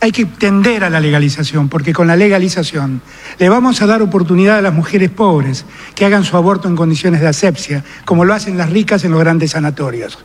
Hay 0.00 0.10
que 0.10 0.24
tender 0.24 0.82
a 0.82 0.90
la 0.90 0.98
legalización, 0.98 1.68
porque 1.68 1.92
con 1.92 2.08
la 2.08 2.16
legalización 2.16 3.00
le 3.38 3.48
vamos 3.48 3.80
a 3.80 3.86
dar 3.86 4.02
oportunidad 4.02 4.58
a 4.58 4.62
las 4.62 4.74
mujeres 4.74 5.08
pobres 5.08 5.66
que 5.94 6.04
hagan 6.04 6.24
su 6.24 6.36
aborto 6.36 6.66
en 6.66 6.74
condiciones 6.74 7.20
de 7.20 7.28
asepsia, 7.28 7.84
como 8.04 8.24
lo 8.24 8.34
hacen 8.34 8.58
las 8.58 8.70
ricas 8.70 9.04
en 9.04 9.12
los 9.12 9.20
grandes 9.20 9.52
sanatorios. 9.52 10.18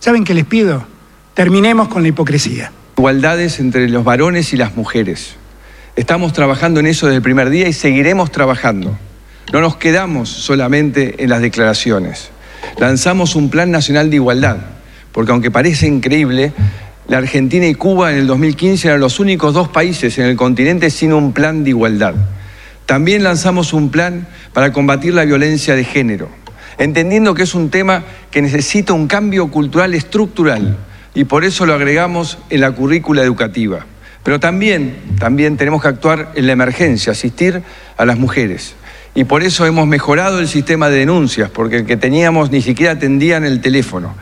¿Saben 0.00 0.24
qué 0.24 0.34
les 0.34 0.46
pido? 0.46 0.84
Terminemos 1.32 1.86
con 1.86 2.02
la 2.02 2.08
hipocresía. 2.08 2.72
Igualdades 2.96 3.58
entre 3.58 3.88
los 3.88 4.04
varones 4.04 4.52
y 4.52 4.56
las 4.56 4.76
mujeres. 4.76 5.34
Estamos 5.96 6.32
trabajando 6.32 6.78
en 6.78 6.86
eso 6.86 7.06
desde 7.06 7.16
el 7.16 7.22
primer 7.22 7.50
día 7.50 7.66
y 7.66 7.72
seguiremos 7.72 8.30
trabajando. 8.30 8.96
No 9.52 9.60
nos 9.60 9.76
quedamos 9.76 10.28
solamente 10.28 11.22
en 11.22 11.28
las 11.28 11.40
declaraciones. 11.40 12.30
Lanzamos 12.78 13.34
un 13.34 13.50
Plan 13.50 13.72
Nacional 13.72 14.10
de 14.10 14.16
Igualdad, 14.16 14.58
porque 15.10 15.32
aunque 15.32 15.50
parece 15.50 15.88
increíble, 15.88 16.52
la 17.08 17.18
Argentina 17.18 17.66
y 17.66 17.74
Cuba 17.74 18.12
en 18.12 18.18
el 18.18 18.26
2015 18.28 18.86
eran 18.86 19.00
los 19.00 19.18
únicos 19.18 19.52
dos 19.54 19.68
países 19.68 20.16
en 20.18 20.26
el 20.26 20.36
continente 20.36 20.88
sin 20.88 21.12
un 21.12 21.32
plan 21.32 21.64
de 21.64 21.70
igualdad. 21.70 22.14
También 22.86 23.24
lanzamos 23.24 23.72
un 23.72 23.90
plan 23.90 24.28
para 24.52 24.72
combatir 24.72 25.14
la 25.14 25.24
violencia 25.24 25.74
de 25.74 25.82
género, 25.82 26.28
entendiendo 26.78 27.34
que 27.34 27.42
es 27.42 27.56
un 27.56 27.70
tema 27.70 28.04
que 28.30 28.40
necesita 28.40 28.92
un 28.92 29.08
cambio 29.08 29.50
cultural 29.50 29.94
estructural 29.94 30.78
y 31.14 31.24
por 31.24 31.44
eso 31.44 31.66
lo 31.66 31.74
agregamos 31.74 32.38
en 32.50 32.60
la 32.60 32.72
currícula 32.72 33.22
educativa. 33.22 33.86
Pero 34.22 34.40
también, 34.40 34.96
también 35.18 35.56
tenemos 35.56 35.82
que 35.82 35.88
actuar 35.88 36.32
en 36.34 36.46
la 36.46 36.52
emergencia, 36.52 37.12
asistir 37.12 37.62
a 37.96 38.04
las 38.04 38.18
mujeres. 38.18 38.74
Y 39.14 39.24
por 39.24 39.42
eso 39.42 39.64
hemos 39.66 39.86
mejorado 39.86 40.40
el 40.40 40.48
sistema 40.48 40.88
de 40.88 40.98
denuncias, 40.98 41.50
porque 41.50 41.76
el 41.78 41.86
que 41.86 41.96
teníamos 41.96 42.50
ni 42.50 42.62
siquiera 42.62 42.92
atendían 42.92 43.44
el 43.44 43.60
teléfono 43.60 44.14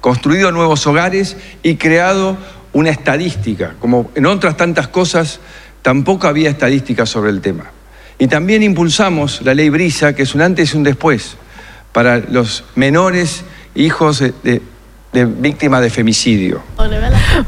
construido 0.00 0.52
nuevos 0.52 0.86
hogares 0.86 1.36
y 1.62 1.76
creado 1.76 2.36
una 2.72 2.90
estadística. 2.90 3.74
Como 3.80 4.10
en 4.14 4.26
otras 4.26 4.56
tantas 4.56 4.88
cosas, 4.88 5.40
tampoco 5.82 6.26
había 6.26 6.50
estadísticas 6.50 7.08
sobre 7.08 7.30
el 7.30 7.40
tema. 7.40 7.70
Y 8.18 8.26
también 8.26 8.62
impulsamos 8.62 9.42
la 9.42 9.54
ley 9.54 9.68
Brisa, 9.68 10.14
que 10.14 10.22
es 10.22 10.34
un 10.34 10.42
antes 10.42 10.74
y 10.74 10.76
un 10.76 10.82
después 10.82 11.36
para 11.92 12.18
los 12.18 12.64
menores 12.74 13.44
hijos 13.74 14.20
de, 14.42 14.62
de- 15.12 15.18
de 15.20 15.24
víctimas 15.24 15.80
de 15.80 15.90
femicidio. 15.90 16.60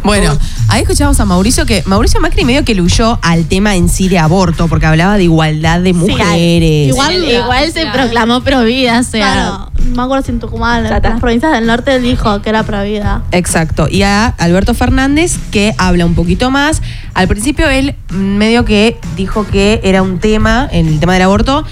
Bueno, 0.03 0.37
ahí 0.69 0.83
escuchamos 0.83 1.19
a 1.21 1.25
Mauricio 1.25 1.67
que 1.67 1.83
Mauricio 1.87 2.21
Macri 2.21 2.45
medio 2.45 2.65
que 2.65 2.75
le 2.75 2.81
huyó 2.83 3.19
al 3.23 3.45
tema 3.47 3.77
en 3.77 3.89
sí 3.89 4.09
de 4.09 4.19
aborto, 4.19 4.67
porque 4.69 4.87
hablaba 4.87 5.17
de 5.19 5.25
igualdad 5.25 5.81
de 5.81 5.93
mujeres. 5.93 6.89
Igual, 6.89 7.23
Igual 7.25 7.73
se 7.73 7.87
proclamó 7.87 8.41
pro 8.43 8.63
vida, 8.65 9.01
o 9.01 9.03
sea. 9.03 9.33
Claro, 9.33 9.71
no 9.91 9.97
me 9.97 10.03
acuerdo 10.03 10.25
si 10.25 10.31
en 10.33 10.41
Tucumán, 10.41 10.87
en 10.87 10.91
las 11.03 11.21
provincias 11.21 11.53
del 11.53 11.67
norte 11.67 11.95
él 11.97 12.03
dijo 12.03 12.41
que 12.43 12.49
era 12.49 12.63
provida. 12.63 13.23
Exacto. 13.33 13.89
Y 13.91 14.03
a 14.03 14.27
Alberto 14.27 14.75
Fernández, 14.75 15.39
que 15.51 15.75
habla 15.79 16.07
un 16.07 16.15
poquito 16.15 16.51
más. 16.51 16.81
Al 17.15 17.29
principio 17.29 17.69
él 17.69 17.95
medio 18.11 18.65
que 18.65 18.99
dijo 19.17 19.47
que 19.47 19.81
era 19.85 20.03
un 20.03 20.19
tema, 20.19 20.69
en 20.73 20.87
el 20.89 20.99
tema 21.01 21.15
del 21.15 21.23
aborto, 21.23 21.65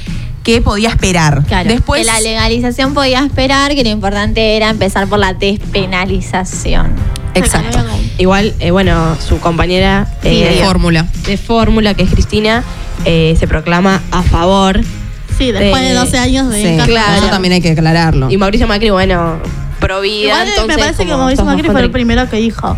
que 0.43 0.61
podía 0.63 0.89
esperar. 0.89 1.45
Claro, 1.47 1.69
Después, 1.69 2.01
que 2.01 2.07
la 2.07 2.21
legalización 2.21 2.95
podía 2.95 3.25
esperar, 3.25 3.75
que 3.75 3.83
lo 3.85 3.91
importante 3.91 4.57
era 4.57 4.71
empezar 4.71 5.07
por 5.07 5.19
la 5.19 5.35
despenalización. 5.35 6.93
Exacto. 7.35 7.79
Igual, 8.19 8.55
eh, 8.59 8.71
bueno, 8.71 9.17
su 9.21 9.39
compañera 9.39 10.07
Sí, 10.23 10.29
eh, 10.43 10.57
de 10.59 10.65
fórmula. 10.65 11.07
de 11.27 11.37
fórmula, 11.37 11.95
que 11.95 12.03
es 12.03 12.11
Cristina, 12.11 12.65
eh, 13.05 13.37
se 13.39 13.47
proclama 13.47 14.01
a 14.11 14.23
favor. 14.23 14.81
Sí, 15.37 15.53
después 15.53 15.83
de 15.83 15.93
12 15.95 16.19
años 16.19 16.49
de 16.51 16.61
Sí, 16.61 16.67
encarcelado. 16.67 17.17
eso 17.19 17.29
también 17.29 17.53
hay 17.55 17.61
que 17.61 17.71
aclararlo. 17.71 18.31
Y 18.31 18.37
Mauricio 18.37 18.67
Macri, 18.67 18.91
bueno, 18.91 19.37
pro 19.79 20.01
vida. 20.01 20.25
Igual 20.25 20.49
entonces, 20.49 20.77
me 20.77 20.83
parece 20.83 21.07
que 21.07 21.15
Mauricio 21.15 21.45
Macri 21.45 21.69
fue 21.69 21.81
el 21.83 21.91
primero 21.93 22.29
que 22.29 22.37
dijo 22.39 22.77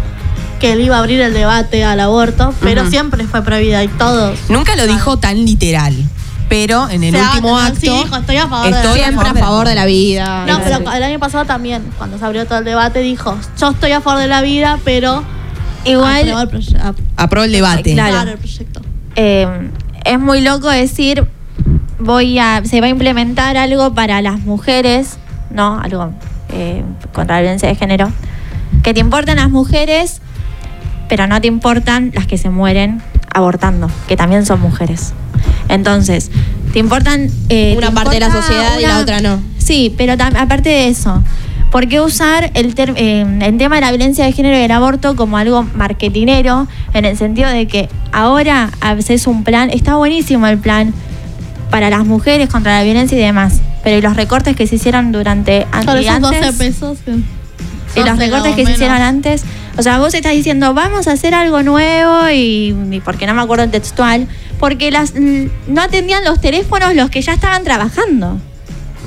que 0.60 0.72
él 0.72 0.82
iba 0.82 0.96
a 0.96 0.98
abrir 0.98 1.22
el 1.22 1.32
debate 1.32 1.84
al 1.84 2.00
aborto, 2.00 2.52
pero 2.60 2.90
siempre 2.90 3.24
fue 3.24 3.42
provida 3.42 3.82
y 3.82 3.88
todos. 3.88 4.38
Nunca 4.50 4.76
lo 4.76 4.86
dijo 4.86 5.16
tan 5.16 5.46
literal. 5.46 5.94
Pero 6.50 6.90
en 6.90 7.02
el 7.04 7.14
O 7.14 7.18
sea, 7.18 7.28
último 7.30 7.48
no, 7.48 7.58
acto. 7.58 7.80
sí, 7.80 7.88
dijo, 7.88 8.16
estoy 8.16 8.36
a 8.36 8.48
favor 8.48 8.64
de 8.66 8.70
la 8.72 8.76
estoy 8.82 8.94
vida. 8.98 9.06
Siempre 9.08 9.28
a 9.28 9.34
favor 9.34 9.68
de 9.68 9.74
la 9.76 9.84
vida. 9.86 10.44
No, 10.46 10.60
pero 10.62 10.92
el 10.92 11.02
año 11.02 11.18
pasado 11.18 11.44
también, 11.46 11.82
cuando 11.96 12.18
se 12.18 12.24
abrió 12.26 12.44
todo 12.44 12.58
el 12.58 12.64
debate, 12.66 12.98
dijo, 13.00 13.38
yo 13.58 13.70
estoy 13.70 13.92
a 13.92 14.02
favor 14.02 14.20
de 14.20 14.26
la 14.28 14.42
vida, 14.42 14.78
pero 14.84 15.22
Igual- 15.86 16.30
aprobó 17.16 17.44
el 17.44 17.52
debate. 17.52 17.94
Claro. 17.94 18.12
claro, 18.12 18.30
el 18.32 18.38
proyecto. 18.38 18.82
Eh, 19.16 19.70
es 20.04 20.18
muy 20.20 20.40
loco 20.42 20.68
decir 20.68 21.26
voy 21.98 22.38
a 22.38 22.62
se 22.64 22.80
va 22.80 22.86
a 22.86 22.90
implementar 22.90 23.56
algo 23.56 23.92
para 23.94 24.22
las 24.22 24.40
mujeres 24.40 25.18
no 25.50 25.78
algo 25.78 26.12
eh, 26.48 26.82
contra 27.12 27.36
la 27.36 27.42
violencia 27.42 27.68
de 27.68 27.74
género 27.74 28.10
que 28.82 28.94
te 28.94 29.00
importan 29.00 29.36
las 29.36 29.50
mujeres 29.50 30.22
pero 31.08 31.26
no 31.26 31.38
te 31.40 31.48
importan 31.48 32.12
las 32.14 32.26
que 32.26 32.38
se 32.38 32.48
mueren 32.48 33.02
abortando 33.34 33.90
que 34.08 34.16
también 34.16 34.46
son 34.46 34.60
mujeres 34.60 35.12
entonces 35.70 36.30
te 36.72 36.78
importan 36.78 37.28
eh, 37.48 37.74
Una 37.76 37.88
te 37.88 37.94
parte 37.94 38.14
de 38.14 38.20
la 38.20 38.30
sociedad 38.32 38.78
y 38.78 38.82
la 38.82 38.98
otra 38.98 39.20
no. 39.20 39.40
sí 39.58 39.94
pero 39.96 40.12
aparte 40.14 40.68
de 40.68 40.88
eso 40.88 41.22
¿Por 41.70 41.86
qué 41.86 42.00
usar 42.00 42.50
el, 42.54 42.74
ter- 42.74 42.94
eh, 42.96 43.24
el 43.42 43.56
tema 43.56 43.76
de 43.76 43.82
la 43.82 43.90
violencia 43.90 44.24
de 44.24 44.32
género 44.32 44.56
y 44.58 44.60
el 44.62 44.72
aborto 44.72 45.14
como 45.14 45.38
algo 45.38 45.62
marketinero? 45.76 46.66
En 46.94 47.04
el 47.04 47.16
sentido 47.16 47.48
de 47.48 47.68
que 47.68 47.88
ahora 48.10 48.70
haces 48.80 49.28
un 49.28 49.44
plan, 49.44 49.70
está 49.70 49.94
buenísimo 49.94 50.48
el 50.48 50.58
plan 50.58 50.92
para 51.70 51.88
las 51.88 52.04
mujeres 52.04 52.48
contra 52.48 52.76
la 52.78 52.82
violencia 52.82 53.16
y 53.16 53.20
demás, 53.20 53.60
pero 53.84 53.98
¿y 53.98 54.00
los 54.00 54.16
recortes 54.16 54.56
que 54.56 54.66
se 54.66 54.74
hicieron 54.74 55.12
durante 55.12 55.58
y 55.72 56.06
esos 56.06 56.20
12 56.20 56.36
antes? 56.38 56.54
pesos. 56.56 56.98
que- 57.04 57.12
y 57.12 58.04
los 58.04 58.16
12 58.18 58.26
recortes 58.26 58.56
que 58.56 58.66
se 58.66 58.72
hicieron 58.72 59.00
antes. 59.00 59.44
O 59.78 59.82
sea, 59.82 60.00
vos 60.00 60.12
estás 60.12 60.32
diciendo, 60.32 60.74
vamos 60.74 61.06
a 61.06 61.12
hacer 61.12 61.34
algo 61.34 61.62
nuevo 61.62 62.28
y, 62.30 62.74
y 62.90 63.00
porque 63.04 63.28
no 63.28 63.34
me 63.34 63.42
acuerdo 63.42 63.62
el 63.62 63.70
textual, 63.70 64.26
porque 64.60 64.90
las 64.90 65.14
no 65.14 65.80
atendían 65.80 66.22
los 66.24 66.40
teléfonos 66.40 66.94
los 66.94 67.10
que 67.10 67.22
ya 67.22 67.32
estaban 67.32 67.64
trabajando. 67.64 68.38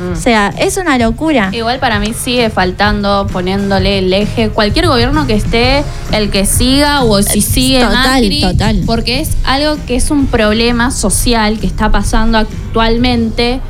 Mm. 0.02 0.14
O 0.14 0.16
sea, 0.16 0.52
es 0.58 0.78
una 0.78 0.98
locura. 0.98 1.50
Igual 1.54 1.80
para 1.80 2.00
mí 2.00 2.14
sigue 2.14 2.50
faltando 2.50 3.28
poniéndole 3.32 4.00
el 4.00 4.12
eje. 4.12 4.50
Cualquier 4.50 4.88
gobierno 4.88 5.28
que 5.28 5.36
esté, 5.36 5.84
el 6.12 6.32
que 6.32 6.48
siga 6.48 7.04
o 7.04 7.22
si 7.22 7.42
sigue 7.42 7.82
total, 7.82 8.04
Macri, 8.04 8.42
total. 8.42 8.82
porque 8.88 9.20
es 9.22 9.38
algo 9.44 9.78
que 9.86 9.96
es 9.96 10.10
un 10.10 10.26
problema 10.26 10.90
social 10.90 11.60
que 11.60 11.68
está 11.68 11.92
pasando 11.92 12.40
actualmente 12.40 13.62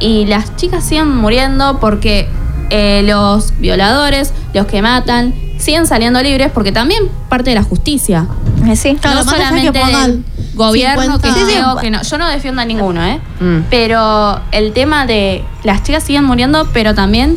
y 0.00 0.26
las 0.26 0.54
chicas 0.54 0.84
siguen 0.84 1.08
muriendo 1.16 1.80
porque 1.80 2.28
eh, 2.70 3.02
los 3.04 3.58
violadores, 3.58 4.32
los 4.54 4.66
que 4.66 4.80
matan, 4.82 5.34
siguen 5.58 5.88
saliendo 5.88 6.22
libres 6.22 6.52
porque 6.52 6.70
también 6.70 7.08
parte 7.28 7.50
de 7.50 7.56
la 7.56 7.64
justicia. 7.64 8.28
Sí. 8.76 8.96
Claro, 9.00 9.24
no 9.24 9.24
que 9.24 9.36
solamente 9.36 9.72
pongan 9.72 10.12
del 10.12 10.37
gobierno 10.58 11.18
que 11.18 11.28
50. 11.28 11.40
esté 11.52 11.64
o 11.64 11.76
que 11.76 11.90
no. 11.90 12.02
Yo 12.02 12.18
no 12.18 12.28
defiendo 12.28 12.60
a 12.60 12.64
ninguno, 12.66 13.02
¿eh? 13.04 13.20
Mm. 13.40 13.60
Pero 13.70 14.40
el 14.52 14.72
tema 14.72 15.06
de 15.06 15.42
las 15.64 15.82
chicas 15.82 16.02
siguen 16.02 16.24
muriendo, 16.24 16.68
pero 16.74 16.94
también 16.94 17.36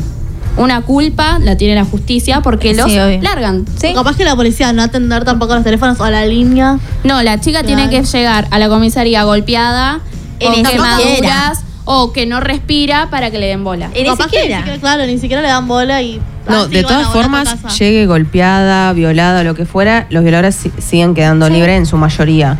una 0.57 0.81
culpa 0.81 1.39
la 1.39 1.55
tiene 1.55 1.75
la 1.75 1.85
justicia 1.85 2.41
porque 2.41 2.73
los 2.73 2.91
Sí, 2.91 2.99
obvio. 2.99 3.21
largan. 3.21 3.65
¿sí? 3.79 3.93
Capaz 3.93 4.17
que 4.17 4.25
la 4.25 4.35
policía 4.35 4.73
no 4.73 4.81
atender 4.83 5.23
tampoco 5.23 5.55
los 5.55 5.63
teléfonos 5.63 5.97
o 6.01 6.09
la 6.09 6.25
línea. 6.25 6.77
No, 7.05 7.23
la 7.23 7.39
chica 7.39 7.63
tiene 7.63 7.89
que 7.89 8.03
llegar 8.03 8.47
a 8.51 8.59
la 8.59 8.67
comisaría 8.67 9.23
golpeada, 9.23 10.01
En 10.39 10.53
con 10.53 10.63
quemaduras 10.63 11.61
o 11.85 12.11
que 12.13 12.25
no 12.25 12.39
respira 12.41 13.09
para 13.09 13.31
que 13.31 13.39
le 13.39 13.47
den 13.47 13.63
bola. 13.63 13.89
Ni 13.89 14.05
siquiera, 14.15 14.63
claro, 14.81 15.05
ni 15.05 15.17
siquiera 15.19 15.41
le 15.41 15.47
dan 15.47 15.67
bola 15.67 16.01
y. 16.01 16.21
No, 16.49 16.67
de 16.67 16.81
todas 16.83 17.07
formas, 17.07 17.55
llegue 17.79 18.05
golpeada, 18.07 18.91
violada, 18.93 19.43
lo 19.43 19.53
que 19.55 19.65
fuera, 19.65 20.07
los 20.09 20.23
violadores 20.23 20.55
si- 20.55 20.71
siguen 20.79 21.13
quedando 21.13 21.47
libres 21.49 21.77
en 21.77 21.85
su 21.85 21.95
mayoría. 21.97 22.57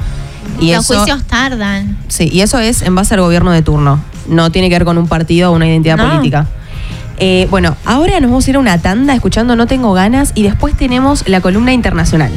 Y 0.59 0.73
Los 0.73 0.85
eso, 0.85 0.95
juicios 0.99 1.23
tardan. 1.23 1.97
sí, 2.07 2.29
y 2.31 2.41
eso 2.41 2.59
es 2.59 2.81
en 2.81 2.95
base 2.95 3.13
al 3.13 3.21
gobierno 3.21 3.51
de 3.51 3.61
turno. 3.61 3.99
No 4.27 4.51
tiene 4.51 4.69
que 4.69 4.75
ver 4.75 4.85
con 4.85 4.97
un 4.97 5.07
partido 5.07 5.51
o 5.51 5.55
una 5.55 5.67
identidad 5.67 5.97
No. 5.97 6.07
política. 6.09 6.47
Eh, 7.17 7.47
bueno, 7.51 7.75
ahora 7.85 8.19
nos 8.19 8.31
vamos 8.31 8.47
a 8.47 8.49
ir 8.49 8.55
a 8.55 8.59
una 8.59 8.77
tanda 8.79 9.13
escuchando 9.13 9.55
No 9.55 9.67
Tengo 9.67 9.93
Ganas 9.93 10.31
y 10.35 10.43
después 10.43 10.75
tenemos 10.75 11.27
la 11.27 11.39
columna 11.41 11.71
internacional. 11.73 12.31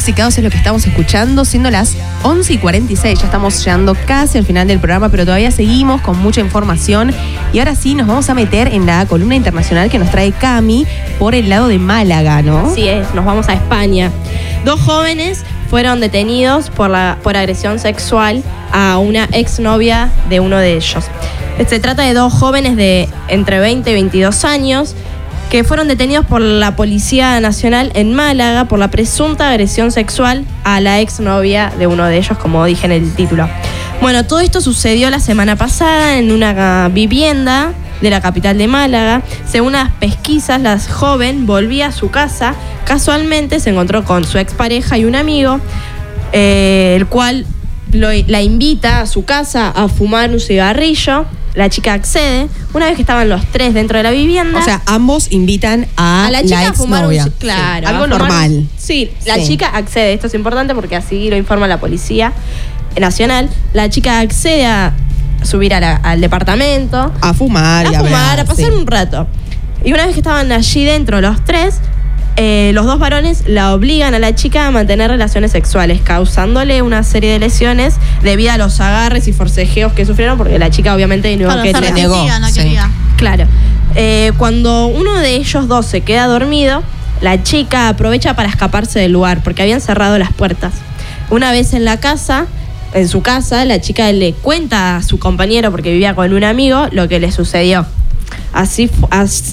Intoxicados 0.00 0.38
es 0.38 0.44
lo 0.44 0.48
que 0.48 0.56
estamos 0.56 0.86
escuchando, 0.86 1.44
siendo 1.44 1.70
las 1.70 1.94
11 2.22 2.54
y 2.54 2.56
46. 2.56 3.18
Ya 3.18 3.26
estamos 3.26 3.62
llegando 3.62 3.94
casi 4.06 4.38
al 4.38 4.46
final 4.46 4.66
del 4.66 4.78
programa, 4.78 5.10
pero 5.10 5.26
todavía 5.26 5.50
seguimos 5.50 6.00
con 6.00 6.18
mucha 6.22 6.40
información. 6.40 7.12
Y 7.52 7.58
ahora 7.58 7.74
sí, 7.74 7.94
nos 7.94 8.06
vamos 8.06 8.30
a 8.30 8.34
meter 8.34 8.68
en 8.68 8.86
la 8.86 9.04
columna 9.04 9.34
internacional 9.36 9.90
que 9.90 9.98
nos 9.98 10.10
trae 10.10 10.32
Cami 10.32 10.86
por 11.18 11.34
el 11.34 11.50
lado 11.50 11.68
de 11.68 11.78
Málaga, 11.78 12.40
¿no? 12.40 12.68
Así 12.68 12.88
es, 12.88 13.12
nos 13.14 13.26
vamos 13.26 13.50
a 13.50 13.52
España. 13.52 14.10
Dos 14.64 14.80
jóvenes 14.80 15.44
fueron 15.68 16.00
detenidos 16.00 16.70
por, 16.70 16.88
la, 16.88 17.18
por 17.22 17.36
agresión 17.36 17.78
sexual 17.78 18.42
a 18.72 18.96
una 18.96 19.28
exnovia 19.32 20.08
de 20.30 20.40
uno 20.40 20.56
de 20.56 20.76
ellos. 20.76 21.04
Se 21.68 21.78
trata 21.78 22.04
de 22.04 22.14
dos 22.14 22.32
jóvenes 22.32 22.74
de 22.74 23.06
entre 23.28 23.60
20 23.60 23.90
y 23.90 23.92
22 23.92 24.46
años 24.46 24.96
que 25.50 25.64
fueron 25.64 25.88
detenidos 25.88 26.24
por 26.26 26.40
la 26.40 26.76
Policía 26.76 27.40
Nacional 27.40 27.90
en 27.94 28.14
Málaga 28.14 28.66
por 28.66 28.78
la 28.78 28.88
presunta 28.88 29.50
agresión 29.50 29.90
sexual 29.90 30.44
a 30.62 30.80
la 30.80 31.00
exnovia 31.00 31.72
de 31.76 31.88
uno 31.88 32.06
de 32.06 32.18
ellos, 32.18 32.38
como 32.38 32.64
dije 32.64 32.86
en 32.86 32.92
el 32.92 33.12
título. 33.14 33.48
Bueno, 34.00 34.24
todo 34.24 34.38
esto 34.38 34.60
sucedió 34.60 35.10
la 35.10 35.18
semana 35.18 35.56
pasada 35.56 36.18
en 36.18 36.30
una 36.30 36.88
vivienda 36.88 37.72
de 38.00 38.10
la 38.10 38.20
capital 38.20 38.58
de 38.58 38.68
Málaga. 38.68 39.22
Según 39.44 39.72
las 39.72 39.90
pesquisas, 39.90 40.60
la 40.60 40.78
joven 40.78 41.46
volvía 41.46 41.88
a 41.88 41.92
su 41.92 42.10
casa. 42.10 42.54
Casualmente 42.84 43.58
se 43.58 43.70
encontró 43.70 44.04
con 44.04 44.24
su 44.24 44.38
expareja 44.38 44.98
y 44.98 45.04
un 45.04 45.16
amigo, 45.16 45.60
eh, 46.32 46.94
el 46.96 47.06
cual 47.06 47.44
la 47.92 48.40
invita 48.40 49.00
a 49.00 49.06
su 49.06 49.24
casa 49.24 49.68
a 49.68 49.88
fumar 49.88 50.30
un 50.30 50.38
cigarrillo. 50.38 51.26
La 51.54 51.68
chica 51.68 51.92
accede. 51.94 52.48
Una 52.74 52.86
vez 52.86 52.94
que 52.94 53.02
estaban 53.02 53.28
los 53.28 53.44
tres 53.50 53.74
dentro 53.74 53.96
de 53.98 54.04
la 54.04 54.10
vivienda. 54.12 54.58
O 54.58 54.62
sea, 54.62 54.82
ambos 54.86 55.32
invitan 55.32 55.86
a, 55.96 56.26
a 56.26 56.30
la 56.30 56.42
chica 56.42 56.68
a 56.68 56.72
fumar 56.72 57.06
un 57.06 57.16
claro, 57.38 57.86
Sí, 57.86 57.92
algo 57.92 58.04
a 58.04 58.06
fumar 58.06 58.08
normal. 58.20 58.68
Sí, 58.76 59.10
la 59.26 59.34
Sí. 59.36 59.46
chica 59.46 59.66
accede, 59.68 60.12
esto 60.12 60.28
es 60.28 60.34
importante 60.34 60.74
porque 60.74 60.94
así 60.96 61.28
lo 61.30 61.36
informa 61.36 61.66
la 61.66 61.80
policía 61.80 62.32
nacional. 62.98 63.48
La 63.72 63.88
chica 63.90 64.20
accede 64.20 64.66
a 64.66 64.92
subir 65.42 65.74
a 65.74 65.80
la- 65.80 65.96
al 65.96 66.20
departamento, 66.20 67.12
A 67.20 67.34
fumar 67.34 67.86
y 67.90 67.94
a 67.94 68.00
a 68.00 68.04
fumar, 68.04 68.40
a 68.40 68.44
pasar 68.44 68.66
sí. 68.66 68.70
un 68.72 68.86
rato. 68.86 69.26
Y 69.84 69.92
una 69.92 70.04
vez 70.04 70.14
que 70.14 70.20
estaban 70.20 70.52
allí 70.52 70.84
dentro 70.84 71.20
los 71.20 71.42
tres, 71.44 71.76
eh, 72.42 72.70
los 72.72 72.86
dos 72.86 72.98
varones 72.98 73.44
la 73.46 73.74
obligan 73.74 74.14
a 74.14 74.18
la 74.18 74.34
chica 74.34 74.66
a 74.66 74.70
mantener 74.70 75.10
relaciones 75.10 75.52
sexuales, 75.52 76.00
causándole 76.02 76.80
una 76.80 77.02
serie 77.02 77.32
de 77.32 77.38
lesiones 77.38 77.96
debido 78.22 78.50
a 78.52 78.56
los 78.56 78.80
agarres 78.80 79.28
y 79.28 79.34
forcejeos 79.34 79.92
que 79.92 80.06
sufrieron, 80.06 80.38
porque 80.38 80.58
la 80.58 80.70
chica 80.70 80.94
obviamente 80.94 81.36
no 81.36 81.44
Claro, 81.48 81.62
quería. 81.62 81.80
resistía, 81.80 82.38
no 82.38 82.50
quería. 82.50 82.90
Claro. 83.16 83.44
Eh, 83.94 84.32
cuando 84.38 84.86
uno 84.86 85.18
de 85.18 85.36
ellos 85.36 85.68
dos 85.68 85.84
se 85.84 86.00
queda 86.00 86.28
dormido, 86.28 86.82
la 87.20 87.42
chica 87.42 87.90
aprovecha 87.90 88.34
para 88.34 88.48
escaparse 88.48 88.98
del 89.00 89.12
lugar, 89.12 89.42
porque 89.42 89.60
habían 89.60 89.82
cerrado 89.82 90.16
las 90.18 90.32
puertas. 90.32 90.72
Una 91.28 91.52
vez 91.52 91.74
en 91.74 91.84
la 91.84 92.00
casa, 92.00 92.46
en 92.94 93.06
su 93.06 93.20
casa, 93.20 93.66
la 93.66 93.82
chica 93.82 94.10
le 94.12 94.32
cuenta 94.32 94.96
a 94.96 95.02
su 95.02 95.18
compañero, 95.18 95.70
porque 95.70 95.92
vivía 95.92 96.14
con 96.14 96.32
un 96.32 96.44
amigo, 96.44 96.86
lo 96.90 97.06
que 97.06 97.20
le 97.20 97.32
sucedió. 97.32 97.84
Así, 98.52 98.90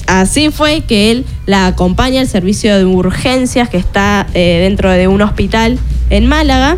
así 0.08 0.50
fue 0.50 0.82
que 0.82 1.12
él 1.12 1.26
la 1.46 1.68
acompaña 1.68 2.22
al 2.22 2.28
servicio 2.28 2.76
de 2.76 2.86
urgencias 2.86 3.70
que 3.70 3.78
está 3.78 4.26
eh, 4.34 4.60
dentro 4.64 4.90
de 4.92 5.08
un 5.08 5.22
hospital 5.22 5.78
en 6.10 6.28
Málaga. 6.28 6.78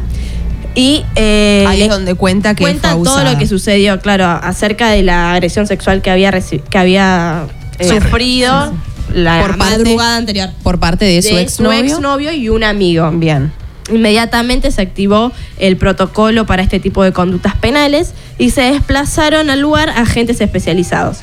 Y 0.76 1.04
eh, 1.16 1.66
Ahí 1.68 1.82
es 1.84 1.90
donde 1.90 2.16
cuenta 2.16 2.56
que 2.56 2.64
cuenta 2.64 2.94
fue 2.96 3.04
todo 3.04 3.24
lo 3.24 3.38
que 3.38 3.48
sucedió, 3.48 4.00
claro, 4.00 4.26
acerca 4.26 4.90
de 4.90 5.02
la 5.04 5.34
agresión 5.34 5.66
sexual 5.66 6.02
que 6.02 6.12
había, 6.12 6.32
que 6.32 6.78
había 6.78 7.48
eh, 7.80 7.88
sufrido 7.88 8.74
la 9.14 9.40
Por 9.42 9.58
parte- 9.58 9.78
madrugada 9.78 10.18
anterior. 10.18 10.50
Por 10.62 10.80
parte 10.80 11.06
de, 11.06 11.22
su 11.22 11.38
exnovio. 11.38 11.80
exnovio 11.80 12.32
y 12.34 12.50
un 12.50 12.64
amigo. 12.64 13.10
Bien. 13.14 13.52
Inmediatamente 13.92 14.70
se 14.72 14.82
activó 14.84 15.32
el 15.58 15.76
protocolo 15.78 16.46
para 16.46 16.62
este 16.62 16.80
tipo 16.80 17.04
de 17.04 17.12
conductas 17.12 17.56
penales 17.56 18.14
y 18.38 18.52
se 18.52 18.62
desplazaron 18.62 19.50
al 19.50 19.60
lugar 19.62 19.90
agentes 19.90 20.40
especializados. 20.42 21.18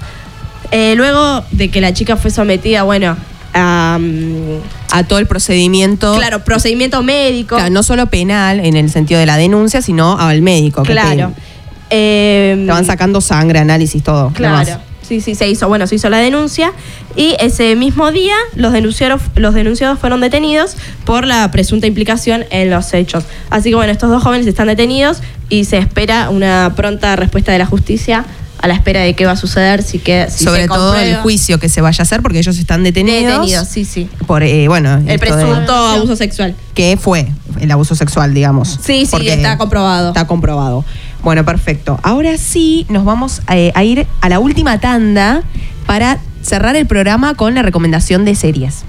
Eh, 0.70 0.94
luego 0.96 1.44
de 1.52 1.70
que 1.70 1.80
la 1.80 1.92
chica 1.92 2.16
fue 2.16 2.30
sometida, 2.30 2.82
bueno, 2.82 3.16
a... 3.54 3.98
mm, 4.00 4.60
A 4.92 5.04
todo 5.04 5.18
el 5.18 5.26
procedimiento. 5.26 6.14
Claro, 6.16 6.44
procedimiento 6.44 7.02
médico. 7.02 7.56
Claro, 7.56 7.70
no 7.72 7.82
solo 7.82 8.06
penal 8.06 8.60
en 8.60 8.76
el 8.76 8.90
sentido 8.90 9.20
de 9.20 9.26
la 9.26 9.36
denuncia, 9.36 9.82
sino 9.82 10.18
al 10.18 10.42
médico. 10.42 10.82
que 10.82 10.92
Claro. 10.92 11.32
Te, 11.36 11.42
Eh, 11.90 12.56
te 12.66 12.72
van 12.72 12.84
sacando 12.84 13.20
sangre, 13.20 13.58
análisis, 13.60 14.02
todo. 14.02 14.30
Claro. 14.34 14.80
Sí, 15.06 15.20
sí, 15.20 15.36
se 15.36 15.48
hizo, 15.48 15.68
bueno, 15.68 15.86
se 15.86 15.94
hizo 15.94 16.08
la 16.10 16.18
denuncia 16.18 16.72
y 17.14 17.36
ese 17.38 17.76
mismo 17.76 18.10
día 18.10 18.34
los 18.56 18.72
denunciados, 18.72 19.22
los 19.36 19.54
denunciados 19.54 20.00
fueron 20.00 20.20
detenidos 20.20 20.76
por 21.04 21.24
la 21.24 21.48
presunta 21.52 21.86
implicación 21.86 22.44
en 22.50 22.70
los 22.70 22.92
hechos. 22.92 23.22
Así 23.48 23.68
que 23.70 23.76
bueno, 23.76 23.92
estos 23.92 24.10
dos 24.10 24.20
jóvenes 24.24 24.48
están 24.48 24.66
detenidos 24.66 25.18
y 25.48 25.64
se 25.64 25.78
espera 25.78 26.28
una 26.30 26.72
pronta 26.74 27.14
respuesta 27.14 27.52
de 27.52 27.58
la 27.60 27.66
justicia 27.66 28.24
a 28.58 28.68
la 28.68 28.74
espera 28.74 29.00
de 29.00 29.14
qué 29.14 29.26
va 29.26 29.32
a 29.32 29.36
suceder 29.36 29.82
si 29.82 29.98
que 29.98 30.26
si 30.30 30.44
Sobre 30.44 30.62
se 30.62 30.68
todo 30.68 30.96
el 30.96 31.16
juicio 31.16 31.58
que 31.58 31.68
se 31.68 31.80
vaya 31.80 32.00
a 32.00 32.04
hacer, 32.04 32.22
porque 32.22 32.38
ellos 32.38 32.58
están 32.58 32.82
detenidos. 32.82 33.22
Detenidos, 33.40 33.68
sí, 33.68 33.84
sí. 33.84 34.08
Por, 34.26 34.42
eh, 34.42 34.66
bueno, 34.68 34.94
El 34.96 35.04
de- 35.06 35.18
presunto 35.18 35.72
abuso 35.74 36.16
sexual. 36.16 36.54
que 36.74 36.96
fue 37.00 37.28
el 37.60 37.70
abuso 37.70 37.94
sexual, 37.94 38.34
digamos. 38.34 38.78
Sí, 38.82 39.04
sí, 39.04 39.08
Porque 39.10 39.32
está 39.34 39.58
comprobado. 39.58 40.08
Está 40.08 40.26
comprobado. 40.26 40.84
Bueno, 41.22 41.44
perfecto. 41.44 41.98
Ahora 42.02 42.36
sí, 42.38 42.86
nos 42.88 43.04
vamos 43.04 43.42
eh, 43.50 43.72
a 43.74 43.84
ir 43.84 44.06
a 44.20 44.28
la 44.28 44.38
última 44.38 44.78
tanda 44.80 45.42
para 45.86 46.18
cerrar 46.42 46.76
el 46.76 46.86
programa 46.86 47.34
con 47.34 47.54
la 47.54 47.62
recomendación 47.62 48.24
de 48.24 48.34
series. 48.34 48.84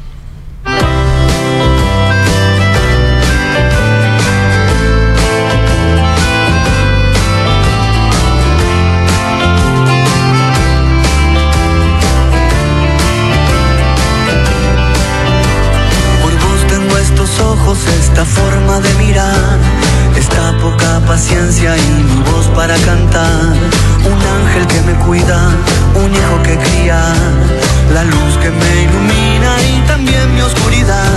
Esta 18.18 18.42
forma 18.42 18.80
de 18.80 18.92
mirar, 18.96 19.60
esta 20.16 20.52
poca 20.58 21.00
paciencia 21.06 21.78
y 21.78 22.04
mi 22.04 22.24
voz 22.24 22.48
para 22.56 22.76
cantar. 22.78 23.54
Un 24.10 24.20
ángel 24.42 24.66
que 24.66 24.82
me 24.82 24.94
cuida, 25.06 25.38
un 25.94 26.10
hijo 26.12 26.42
que 26.42 26.58
cría, 26.58 27.00
la 27.94 28.04
luz 28.06 28.34
que 28.42 28.50
me 28.50 28.72
ilumina 28.86 29.52
y 29.62 29.82
también 29.86 30.34
mi 30.34 30.42
oscuridad. 30.42 31.14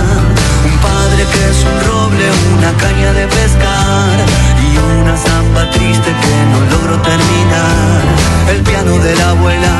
Un 0.63 0.77
padre 0.77 1.25
que 1.33 1.41
es 1.49 1.65
un 1.71 1.77
roble, 1.89 2.25
una 2.59 2.71
caña 2.77 3.13
de 3.13 3.25
pescar 3.25 4.15
y 4.61 4.77
una 4.77 5.17
zamba 5.17 5.71
triste 5.71 6.11
que 6.21 6.35
no 6.51 6.59
logro 6.69 7.01
terminar. 7.01 8.01
El 8.47 8.61
piano 8.61 8.99
de 8.99 9.15
la 9.15 9.29
abuela 9.31 9.73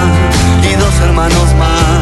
y 0.63 0.73
dos 0.73 0.95
hermanos 1.03 1.53
más 1.59 2.01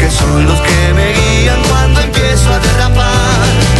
que 0.00 0.10
son 0.10 0.46
los 0.46 0.58
que 0.58 0.94
me 0.94 1.12
guían 1.12 1.60
cuando 1.68 2.00
empiezo 2.00 2.50
a 2.50 2.58
derrapar. 2.60 3.73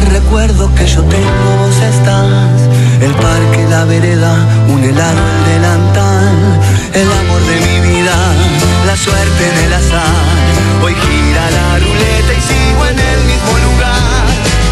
Recuerdo 0.00 0.74
que 0.74 0.86
yo 0.86 1.02
tengo 1.02 1.56
vos 1.60 1.76
estás. 1.76 2.68
El 3.00 3.12
parque, 3.14 3.66
la 3.68 3.84
vereda, 3.84 4.34
un 4.68 4.82
helado, 4.82 5.18
el 5.18 5.52
delantal 5.52 6.60
El 6.94 7.08
amor 7.12 7.42
de 7.42 7.56
mi 7.66 7.76
vida, 7.90 8.16
la 8.86 8.96
suerte 8.96 9.42
en 9.50 9.64
el 9.66 9.72
azar. 9.74 10.82
Hoy 10.82 10.94
gira 10.94 11.50
la 11.50 11.78
ruleta 11.78 12.32
y 12.38 12.42
sigo 12.50 12.86
en 12.86 12.98
el 12.98 13.20
mismo 13.30 13.52
lugar. 13.66 14.24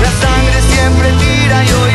La 0.03 0.13
sangre 0.23 0.59
siempre 0.73 1.09
tira 1.23 1.65
y 1.65 1.73
hoy 1.73 1.92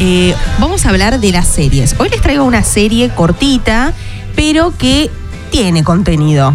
eh, 0.00 0.34
vamos 0.58 0.86
a 0.86 0.90
hablar 0.90 1.20
de 1.20 1.32
las 1.32 1.46
series. 1.48 1.96
Hoy 1.98 2.08
les 2.08 2.20
traigo 2.20 2.44
una 2.44 2.62
serie 2.62 3.10
cortita, 3.10 3.92
pero 4.36 4.72
que 4.76 5.10
tiene 5.50 5.82
contenido. 5.82 6.54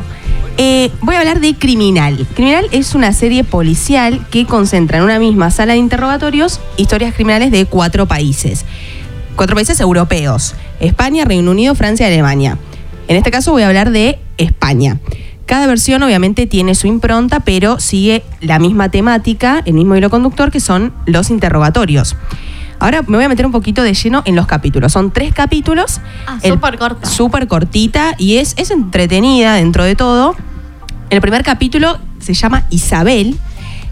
Eh, 0.58 0.92
voy 1.02 1.16
a 1.16 1.20
hablar 1.20 1.42
de 1.42 1.56
Criminal. 1.56 2.28
Criminal 2.36 2.68
es 2.72 2.96
una 2.96 3.12
serie 3.12 3.44
policial 3.44 4.26
que 4.30 4.46
concentra 4.46 5.00
en 5.00 5.04
una 5.04 5.20
misma 5.20 5.52
sala 5.52 5.74
de 5.74 5.80
interrogatorios 5.80 6.62
historias 6.78 7.14
criminales 7.14 7.52
de 7.52 7.66
cuatro 7.66 8.06
países. 8.06 8.66
Cuatro 9.36 9.56
países 9.56 9.80
europeos. 9.80 10.54
España, 10.80 11.26
Reino 11.26 11.52
Unido, 11.52 11.76
Francia 11.76 12.08
y 12.08 12.14
Alemania. 12.14 12.58
En 13.08 13.18
este 13.18 13.32
caso 13.32 13.52
voy 13.52 13.64
a 13.64 13.68
hablar 13.68 13.92
de 13.92 14.20
España. 14.38 15.00
Cada 15.46 15.68
versión 15.68 16.04
obviamente 16.04 16.48
tiene 16.48 16.76
su 16.76 16.88
impronta, 16.88 17.42
pero 17.42 17.80
sigue 17.80 18.24
la 18.40 18.60
misma 18.60 18.90
temática, 18.90 19.62
el 19.66 19.74
mismo 19.74 19.96
hilo 19.96 20.10
conductor, 20.10 20.52
que 20.52 20.60
son 20.60 20.94
los 21.06 21.30
interrogatorios. 21.30 22.16
Ahora 22.84 23.02
me 23.02 23.16
voy 23.16 23.24
a 23.24 23.30
meter 23.30 23.46
un 23.46 23.54
poquito 23.54 23.82
de 23.82 23.94
lleno 23.94 24.24
en 24.26 24.36
los 24.36 24.46
capítulos. 24.46 24.92
Son 24.92 25.10
tres 25.10 25.34
capítulos. 25.34 26.02
Ah, 26.28 26.38
súper 26.44 26.78
corta. 26.78 27.08
Súper 27.08 27.48
cortita 27.48 28.14
y 28.18 28.40
es, 28.40 28.56
es 28.58 28.72
entretenida 28.72 29.54
dentro 29.54 29.86
de 29.86 29.96
todo. 29.96 30.36
El 31.10 31.22
primer 31.22 31.44
capítulo 31.44 31.98
se 32.20 32.34
llama 32.34 32.66
Isabel. 32.72 33.38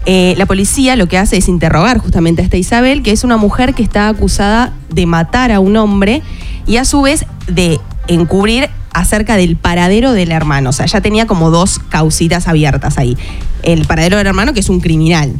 Eh, 0.04 0.34
la 0.36 0.44
policía 0.44 0.94
lo 0.96 1.08
que 1.08 1.16
hace 1.16 1.38
es 1.38 1.48
interrogar 1.48 1.96
justamente 2.00 2.42
a 2.42 2.44
esta 2.44 2.58
Isabel, 2.58 3.02
que 3.02 3.12
es 3.12 3.24
una 3.24 3.38
mujer 3.38 3.72
que 3.72 3.82
está 3.82 4.08
acusada 4.08 4.74
de 4.90 5.06
matar 5.06 5.52
a 5.52 5.60
un 5.60 5.74
hombre 5.78 6.20
y 6.66 6.76
a 6.76 6.84
su 6.84 7.00
vez 7.00 7.24
de 7.46 7.80
encubrir 8.08 8.68
acerca 8.92 9.36
del 9.36 9.56
paradero 9.56 10.12
del 10.12 10.32
hermano. 10.32 10.68
O 10.68 10.72
sea, 10.74 10.84
ya 10.84 11.00
tenía 11.00 11.26
como 11.26 11.48
dos 11.48 11.78
causitas 11.78 12.46
abiertas 12.46 12.98
ahí. 12.98 13.16
El 13.62 13.86
paradero 13.86 14.18
del 14.18 14.26
hermano, 14.26 14.52
que 14.52 14.60
es 14.60 14.68
un 14.68 14.80
criminal. 14.80 15.32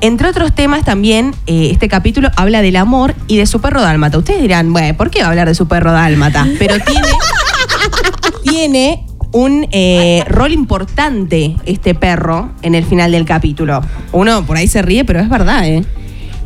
Entre 0.00 0.28
otros 0.28 0.54
temas 0.54 0.84
también, 0.84 1.34
eh, 1.46 1.70
este 1.72 1.88
capítulo 1.88 2.28
habla 2.36 2.60
del 2.62 2.76
amor 2.76 3.14
y 3.26 3.36
de 3.38 3.46
su 3.46 3.60
perro 3.60 3.80
dálmata. 3.80 4.18
Ustedes 4.18 4.42
dirán, 4.42 4.72
bueno, 4.72 4.96
¿por 4.96 5.10
qué 5.10 5.20
va 5.20 5.26
a 5.26 5.30
hablar 5.30 5.48
de 5.48 5.54
su 5.54 5.66
perro 5.66 5.92
dálmata? 5.92 6.46
Pero 6.58 6.74
tiene, 6.80 7.08
tiene 8.42 9.06
un 9.32 9.66
eh, 9.72 10.22
rol 10.28 10.52
importante 10.52 11.56
este 11.66 11.94
perro 11.94 12.50
en 12.62 12.74
el 12.74 12.84
final 12.84 13.12
del 13.12 13.24
capítulo. 13.24 13.80
Uno 14.12 14.44
por 14.44 14.56
ahí 14.56 14.68
se 14.68 14.82
ríe, 14.82 15.04
pero 15.04 15.20
es 15.20 15.28
verdad, 15.28 15.66
¿eh? 15.66 15.84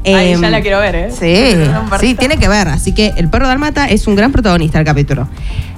Ahí 0.06 0.32
Em, 0.32 0.40
ya 0.40 0.50
la 0.50 0.60
quiero 0.62 0.78
ver, 0.78 0.94
¿eh? 0.94 1.10
Sí, 1.10 1.54
sí, 2.00 2.14
tiene 2.14 2.38
que 2.38 2.48
ver. 2.48 2.68
Así 2.68 2.92
que 2.92 3.12
el 3.16 3.28
perro 3.28 3.46
dálmata 3.46 3.86
es 3.86 4.06
un 4.06 4.14
gran 4.14 4.32
protagonista 4.32 4.78
del 4.78 4.86
capítulo. 4.86 5.28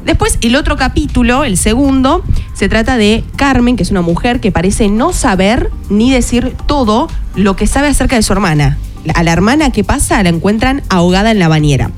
Después, 0.05 0.39
el 0.41 0.57
otro 0.57 0.77
capítulo, 0.77 1.45
el 1.45 1.57
segundo, 1.57 2.23
se 2.55 2.69
trata 2.69 2.97
de 2.97 3.25
Carmen, 3.37 3.77
que 3.77 3.83
es 3.83 3.91
una 3.91 4.03
mujer 4.03 4.41
que 4.41 4.53
parece 4.53 4.89
no 4.89 5.13
saber 5.13 5.71
ni 5.89 6.11
decir 6.11 6.57
todo 6.67 7.09
lo 7.35 7.57
que 7.57 7.67
sabe 7.67 7.89
acerca 7.89 8.17
de 8.17 8.23
su 8.23 8.33
hermana. 8.33 8.79
A 9.15 9.23
la 9.23 9.33
hermana 9.33 9.71
que 9.71 9.85
pasa 9.85 10.23
la 10.23 10.29
encuentran 10.29 10.83
ahogada 10.89 11.31
en 11.31 11.39
la 11.39 11.49
bañera. 11.49 11.91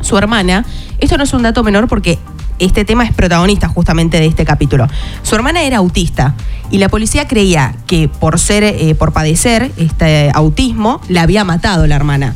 Su 0.00 0.16
hermana, 0.16 0.64
esto 0.98 1.16
no 1.16 1.24
es 1.24 1.32
un 1.32 1.42
dato 1.42 1.62
menor 1.62 1.88
porque 1.88 2.18
este 2.58 2.84
tema 2.84 3.04
es 3.04 3.12
protagonista 3.12 3.68
justamente 3.68 4.20
de 4.20 4.26
este 4.26 4.44
capítulo. 4.44 4.86
Su 5.22 5.34
hermana 5.34 5.62
era 5.62 5.78
autista 5.78 6.34
y 6.70 6.78
la 6.78 6.88
policía 6.88 7.26
creía 7.26 7.74
que 7.86 8.08
por 8.08 8.38
ser, 8.38 8.64
eh, 8.64 8.94
por 8.94 9.12
padecer 9.12 9.72
este 9.76 10.30
autismo, 10.34 11.00
la 11.08 11.22
había 11.22 11.44
matado 11.44 11.86
la 11.86 11.96
hermana. 11.96 12.34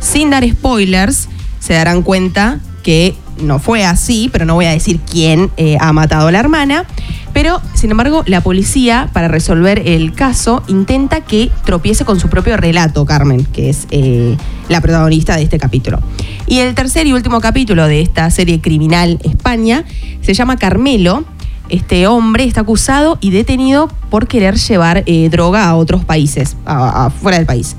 Sin 0.00 0.30
dar 0.30 0.48
spoilers, 0.48 1.28
se 1.60 1.74
darán 1.74 2.02
cuenta 2.02 2.58
que 2.82 3.14
no 3.42 3.58
fue 3.58 3.84
así, 3.84 4.28
pero 4.32 4.44
no 4.44 4.54
voy 4.54 4.66
a 4.66 4.70
decir 4.70 5.00
quién 5.00 5.50
eh, 5.56 5.76
ha 5.80 5.92
matado 5.92 6.28
a 6.28 6.32
la 6.32 6.40
hermana. 6.40 6.84
Pero, 7.32 7.60
sin 7.74 7.90
embargo, 7.92 8.24
la 8.26 8.40
policía, 8.40 9.08
para 9.12 9.28
resolver 9.28 9.82
el 9.86 10.12
caso, 10.12 10.62
intenta 10.66 11.20
que 11.20 11.50
tropiece 11.64 12.04
con 12.04 12.18
su 12.18 12.28
propio 12.28 12.56
relato, 12.56 13.06
Carmen, 13.06 13.44
que 13.44 13.70
es 13.70 13.86
eh, 13.90 14.36
la 14.68 14.80
protagonista 14.80 15.36
de 15.36 15.42
este 15.44 15.58
capítulo. 15.58 16.00
Y 16.46 16.58
el 16.58 16.74
tercer 16.74 17.06
y 17.06 17.12
último 17.12 17.40
capítulo 17.40 17.86
de 17.86 18.00
esta 18.00 18.28
serie 18.30 18.60
criminal 18.60 19.20
España 19.22 19.84
se 20.22 20.34
llama 20.34 20.56
Carmelo. 20.56 21.24
Este 21.70 22.06
hombre 22.06 22.44
está 22.44 22.60
acusado 22.62 23.16
y 23.20 23.30
detenido 23.30 23.88
por 24.10 24.26
querer 24.26 24.56
llevar 24.56 25.04
eh, 25.06 25.28
droga 25.30 25.68
a 25.68 25.76
otros 25.76 26.04
países, 26.04 26.56
a- 26.66 27.06
a- 27.06 27.10
fuera 27.10 27.38
del 27.38 27.46
país. 27.46 27.76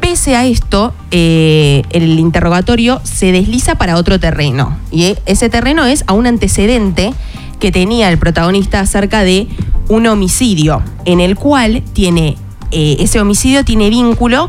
Pese 0.00 0.34
a 0.36 0.44
esto, 0.46 0.92
eh, 1.10 1.82
el 1.90 2.18
interrogatorio 2.18 3.00
se 3.04 3.32
desliza 3.32 3.74
para 3.76 3.96
otro 3.96 4.18
terreno. 4.20 4.76
Y 4.90 5.16
ese 5.26 5.48
terreno 5.48 5.84
es 5.86 6.04
a 6.06 6.12
un 6.12 6.26
antecedente 6.26 7.12
que 7.60 7.70
tenía 7.70 8.08
el 8.08 8.18
protagonista 8.18 8.80
acerca 8.80 9.22
de 9.22 9.46
un 9.88 10.06
homicidio, 10.06 10.82
en 11.04 11.20
el 11.20 11.36
cual 11.36 11.82
tiene, 11.92 12.36
eh, 12.72 12.96
ese 13.00 13.20
homicidio 13.20 13.64
tiene 13.64 13.90
vínculo 13.90 14.48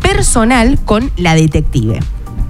personal 0.00 0.78
con 0.84 1.10
la 1.16 1.34
detective, 1.34 2.00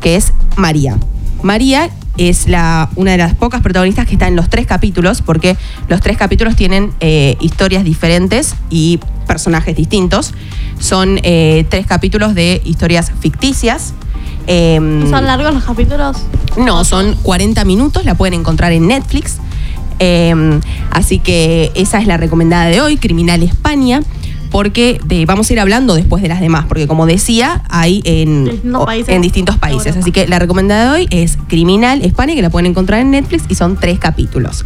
que 0.00 0.16
es 0.16 0.32
María. 0.56 0.98
María 1.42 1.90
es 2.18 2.48
la, 2.48 2.90
una 2.96 3.12
de 3.12 3.18
las 3.18 3.34
pocas 3.34 3.62
protagonistas 3.62 4.06
que 4.06 4.14
está 4.14 4.28
en 4.28 4.36
los 4.36 4.48
tres 4.48 4.66
capítulos, 4.66 5.22
porque 5.22 5.56
los 5.88 6.00
tres 6.00 6.16
capítulos 6.16 6.56
tienen 6.56 6.92
eh, 7.00 7.36
historias 7.40 7.84
diferentes 7.84 8.54
y 8.70 9.00
personajes 9.26 9.76
distintos. 9.76 10.34
Son 10.78 11.18
eh, 11.22 11.64
tres 11.68 11.86
capítulos 11.86 12.34
de 12.34 12.60
historias 12.64 13.12
ficticias. 13.20 13.94
Em, 14.46 15.08
¿Son 15.08 15.24
largos 15.24 15.54
los 15.54 15.64
capítulos? 15.64 16.16
no, 16.58 16.84
son 16.84 17.16
40 17.22 17.64
minutos, 17.64 18.04
la 18.04 18.14
pueden 18.14 18.34
encontrar 18.34 18.72
en 18.72 18.88
Netflix. 18.88 19.38
Eh, 19.98 20.60
así 20.90 21.18
que 21.20 21.70
esa 21.74 22.00
es 22.00 22.06
la 22.06 22.16
recomendada 22.16 22.66
de 22.66 22.80
hoy, 22.80 22.96
Criminal 22.96 23.42
España, 23.42 24.02
porque 24.52 25.00
de- 25.04 25.24
vamos 25.26 25.48
a 25.50 25.52
ir 25.54 25.58
hablando 25.60 25.94
después 25.94 26.22
de 26.22 26.28
las 26.28 26.40
demás, 26.40 26.66
porque 26.68 26.86
como 26.86 27.06
decía, 27.06 27.62
hay 27.70 28.02
en, 28.04 28.44
Distintos 28.44 28.84
países. 28.84 29.08
en 29.14 29.22
distintos 29.22 29.58
países. 29.58 29.96
Así 29.96 30.12
que 30.12 30.28
la 30.28 30.38
recomendada 30.38 30.92
de 30.92 31.00
hoy 31.00 31.08
es 31.10 31.38
Criminal 31.48 32.02
España, 32.04 32.34
que 32.34 32.42
la 32.42 32.50
pueden 32.50 32.66
encontrar 32.66 33.00
en 33.00 33.10
Netflix 33.10 33.44
y 33.48 33.54
son 33.54 33.76
tres 33.76 33.98
capítulos. 33.98 34.64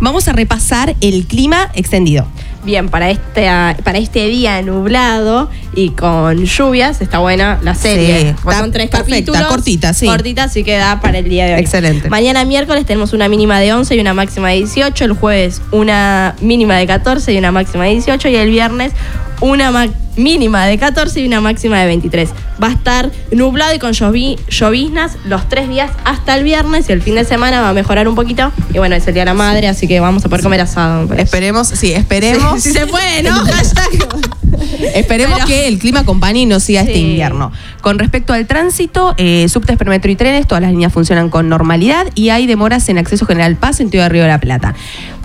Vamos 0.00 0.28
a 0.28 0.32
repasar 0.32 0.96
el 1.00 1.24
clima 1.26 1.70
extendido. 1.74 2.26
Bien, 2.64 2.88
para 2.88 3.08
este, 3.10 3.46
para 3.84 3.98
este 3.98 4.26
día 4.26 4.60
nublado 4.62 5.48
y 5.74 5.90
con 5.90 6.44
lluvias, 6.44 7.00
está 7.00 7.20
buena 7.20 7.58
la 7.62 7.74
serie. 7.76 8.20
Sí, 8.20 8.26
está 8.28 8.58
son 8.58 8.72
tres 8.72 8.90
perfecta, 8.90 9.12
capítulos. 9.32 9.42
cortita, 9.46 9.94
sí. 9.94 10.06
Cortita, 10.06 10.44
así 10.44 10.64
que 10.64 10.76
da 10.76 11.00
para 11.00 11.18
el 11.18 11.28
día 11.28 11.46
de 11.46 11.54
hoy. 11.54 11.60
Excelente. 11.60 12.10
Mañana 12.10 12.44
miércoles 12.44 12.84
tenemos 12.84 13.12
una 13.12 13.28
mínima 13.28 13.60
de 13.60 13.72
11 13.72 13.94
y 13.94 14.00
una 14.00 14.12
máxima 14.12 14.48
de 14.48 14.56
18. 14.56 15.04
El 15.04 15.12
jueves 15.12 15.62
una 15.70 16.34
mínima 16.40 16.74
de 16.76 16.86
14 16.88 17.32
y 17.32 17.38
una 17.38 17.52
máxima 17.52 17.84
de 17.84 17.90
18. 17.92 18.28
Y 18.28 18.36
el 18.36 18.50
viernes 18.50 18.92
una 19.40 19.70
ma- 19.70 19.86
mínima 20.16 20.66
de 20.66 20.78
14 20.78 21.20
y 21.20 21.26
una 21.26 21.40
máxima 21.40 21.78
de 21.80 21.86
23. 21.86 22.30
Va 22.62 22.68
a 22.68 22.72
estar 22.72 23.10
nublado 23.30 23.74
y 23.74 23.78
con 23.78 23.92
llovi- 23.92 24.36
lloviznas 24.48 25.12
los 25.24 25.48
tres 25.48 25.68
días 25.68 25.90
hasta 26.04 26.34
el 26.36 26.42
viernes 26.44 26.88
y 26.88 26.92
el 26.92 27.02
fin 27.02 27.14
de 27.14 27.24
semana 27.24 27.60
va 27.60 27.68
a 27.68 27.72
mejorar 27.72 28.08
un 28.08 28.14
poquito. 28.16 28.50
Y 28.74 28.78
bueno, 28.78 28.96
es 28.96 29.06
el 29.06 29.14
día 29.14 29.22
de 29.22 29.26
la 29.26 29.34
madre, 29.34 29.68
así 29.68 29.86
que 29.86 30.00
vamos 30.00 30.24
a 30.24 30.28
poder 30.28 30.42
comer 30.42 30.60
asado. 30.60 31.12
Esperemos, 31.14 31.68
sí, 31.68 31.92
esperemos. 31.92 32.60
Si 32.62 32.72
se 32.72 32.86
puede, 32.86 33.22
¿no? 33.22 33.40
Esperemos 34.94 35.36
Pero- 35.36 35.46
que 35.46 35.68
el 35.68 35.78
clima 35.78 36.00
acompañe 36.00 36.40
y 36.40 36.46
no 36.46 36.58
siga 36.58 36.80
este 36.80 36.98
invierno. 36.98 37.52
Con 37.80 37.98
respecto 37.98 38.32
al 38.32 38.46
tránsito, 38.46 39.14
eh, 39.18 39.46
subtes, 39.48 39.76
permetro 39.76 40.10
y 40.10 40.16
trenes, 40.16 40.46
todas 40.46 40.62
las 40.62 40.72
líneas 40.72 40.92
funcionan 40.92 41.28
con 41.30 41.48
normalidad 41.48 42.06
y 42.14 42.30
hay 42.30 42.46
demoras 42.46 42.88
en 42.88 42.98
acceso 42.98 43.26
General 43.26 43.54
Paz 43.56 43.80
en 43.80 43.90
Tío 43.90 44.02
de 44.02 44.08
Río 44.08 44.22
de 44.22 44.28
la 44.28 44.40
Plata. 44.40 44.74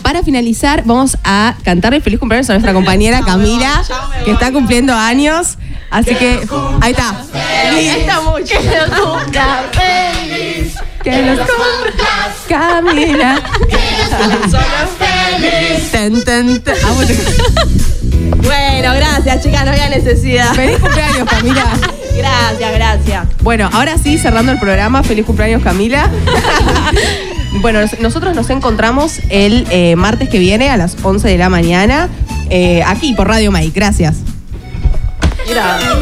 Para 0.04 0.22
finalizar, 0.22 0.84
vamos 0.86 1.18
a 1.24 1.56
cantarle 1.64 2.02
feliz 2.02 2.20
cumpleaños 2.20 2.50
a 2.50 2.54
nuestra 2.54 2.74
compañera 2.74 3.22
Camila, 3.22 3.82
que 4.26 4.32
está 4.32 4.52
cumpliendo 4.52 4.94
años. 4.94 5.58
Así 5.90 6.14
que, 6.16 6.46
ahí 6.82 6.92
está. 6.92 7.16
Está 7.78 8.22
mucho. 8.22 8.60
Que 8.60 8.78
lo 8.88 9.20
cumpla 9.20 9.64
feliz. 9.72 10.76
Que 11.04 11.22
los 11.22 11.40
cumplas, 11.40 12.36
Camila. 12.50 13.42
Ten, 15.92 16.24
ten, 16.24 16.62
ten. 16.62 16.76
Ah, 16.86 16.92
bueno. 16.96 17.14
Bueno, 18.38 18.94
gracias, 18.96 19.44
chicas, 19.44 19.66
no 19.66 19.72
había 19.72 19.90
necesidad. 19.90 20.54
Feliz 20.54 20.80
cumpleaños, 20.80 21.30
Camila. 21.30 21.66
Gracias, 22.18 22.74
gracias. 22.74 23.28
Bueno, 23.42 23.70
ahora 23.72 23.98
sí, 23.98 24.18
cerrando 24.18 24.52
el 24.52 24.60
programa, 24.60 25.02
feliz 25.04 25.26
cumpleaños 25.26 25.64
Camila. 25.64 26.10
Bueno, 27.62 27.82
nos- 27.82 28.00
nosotros 28.00 28.36
nos 28.36 28.50
encontramos 28.50 29.20
el 29.30 29.66
eh, 29.70 29.96
martes 29.96 30.30
que 30.30 30.40
viene 30.40 30.70
a 30.70 30.78
las 30.78 30.96
11 31.04 31.28
de 31.28 31.38
la 31.38 31.50
mañana, 31.50 32.10
eh, 32.50 32.84
aquí 32.86 33.14
por 33.14 33.28
Radio 33.28 33.52
Mike. 33.52 33.72
Gracias. 33.74 34.16
Gracias. 35.50 35.94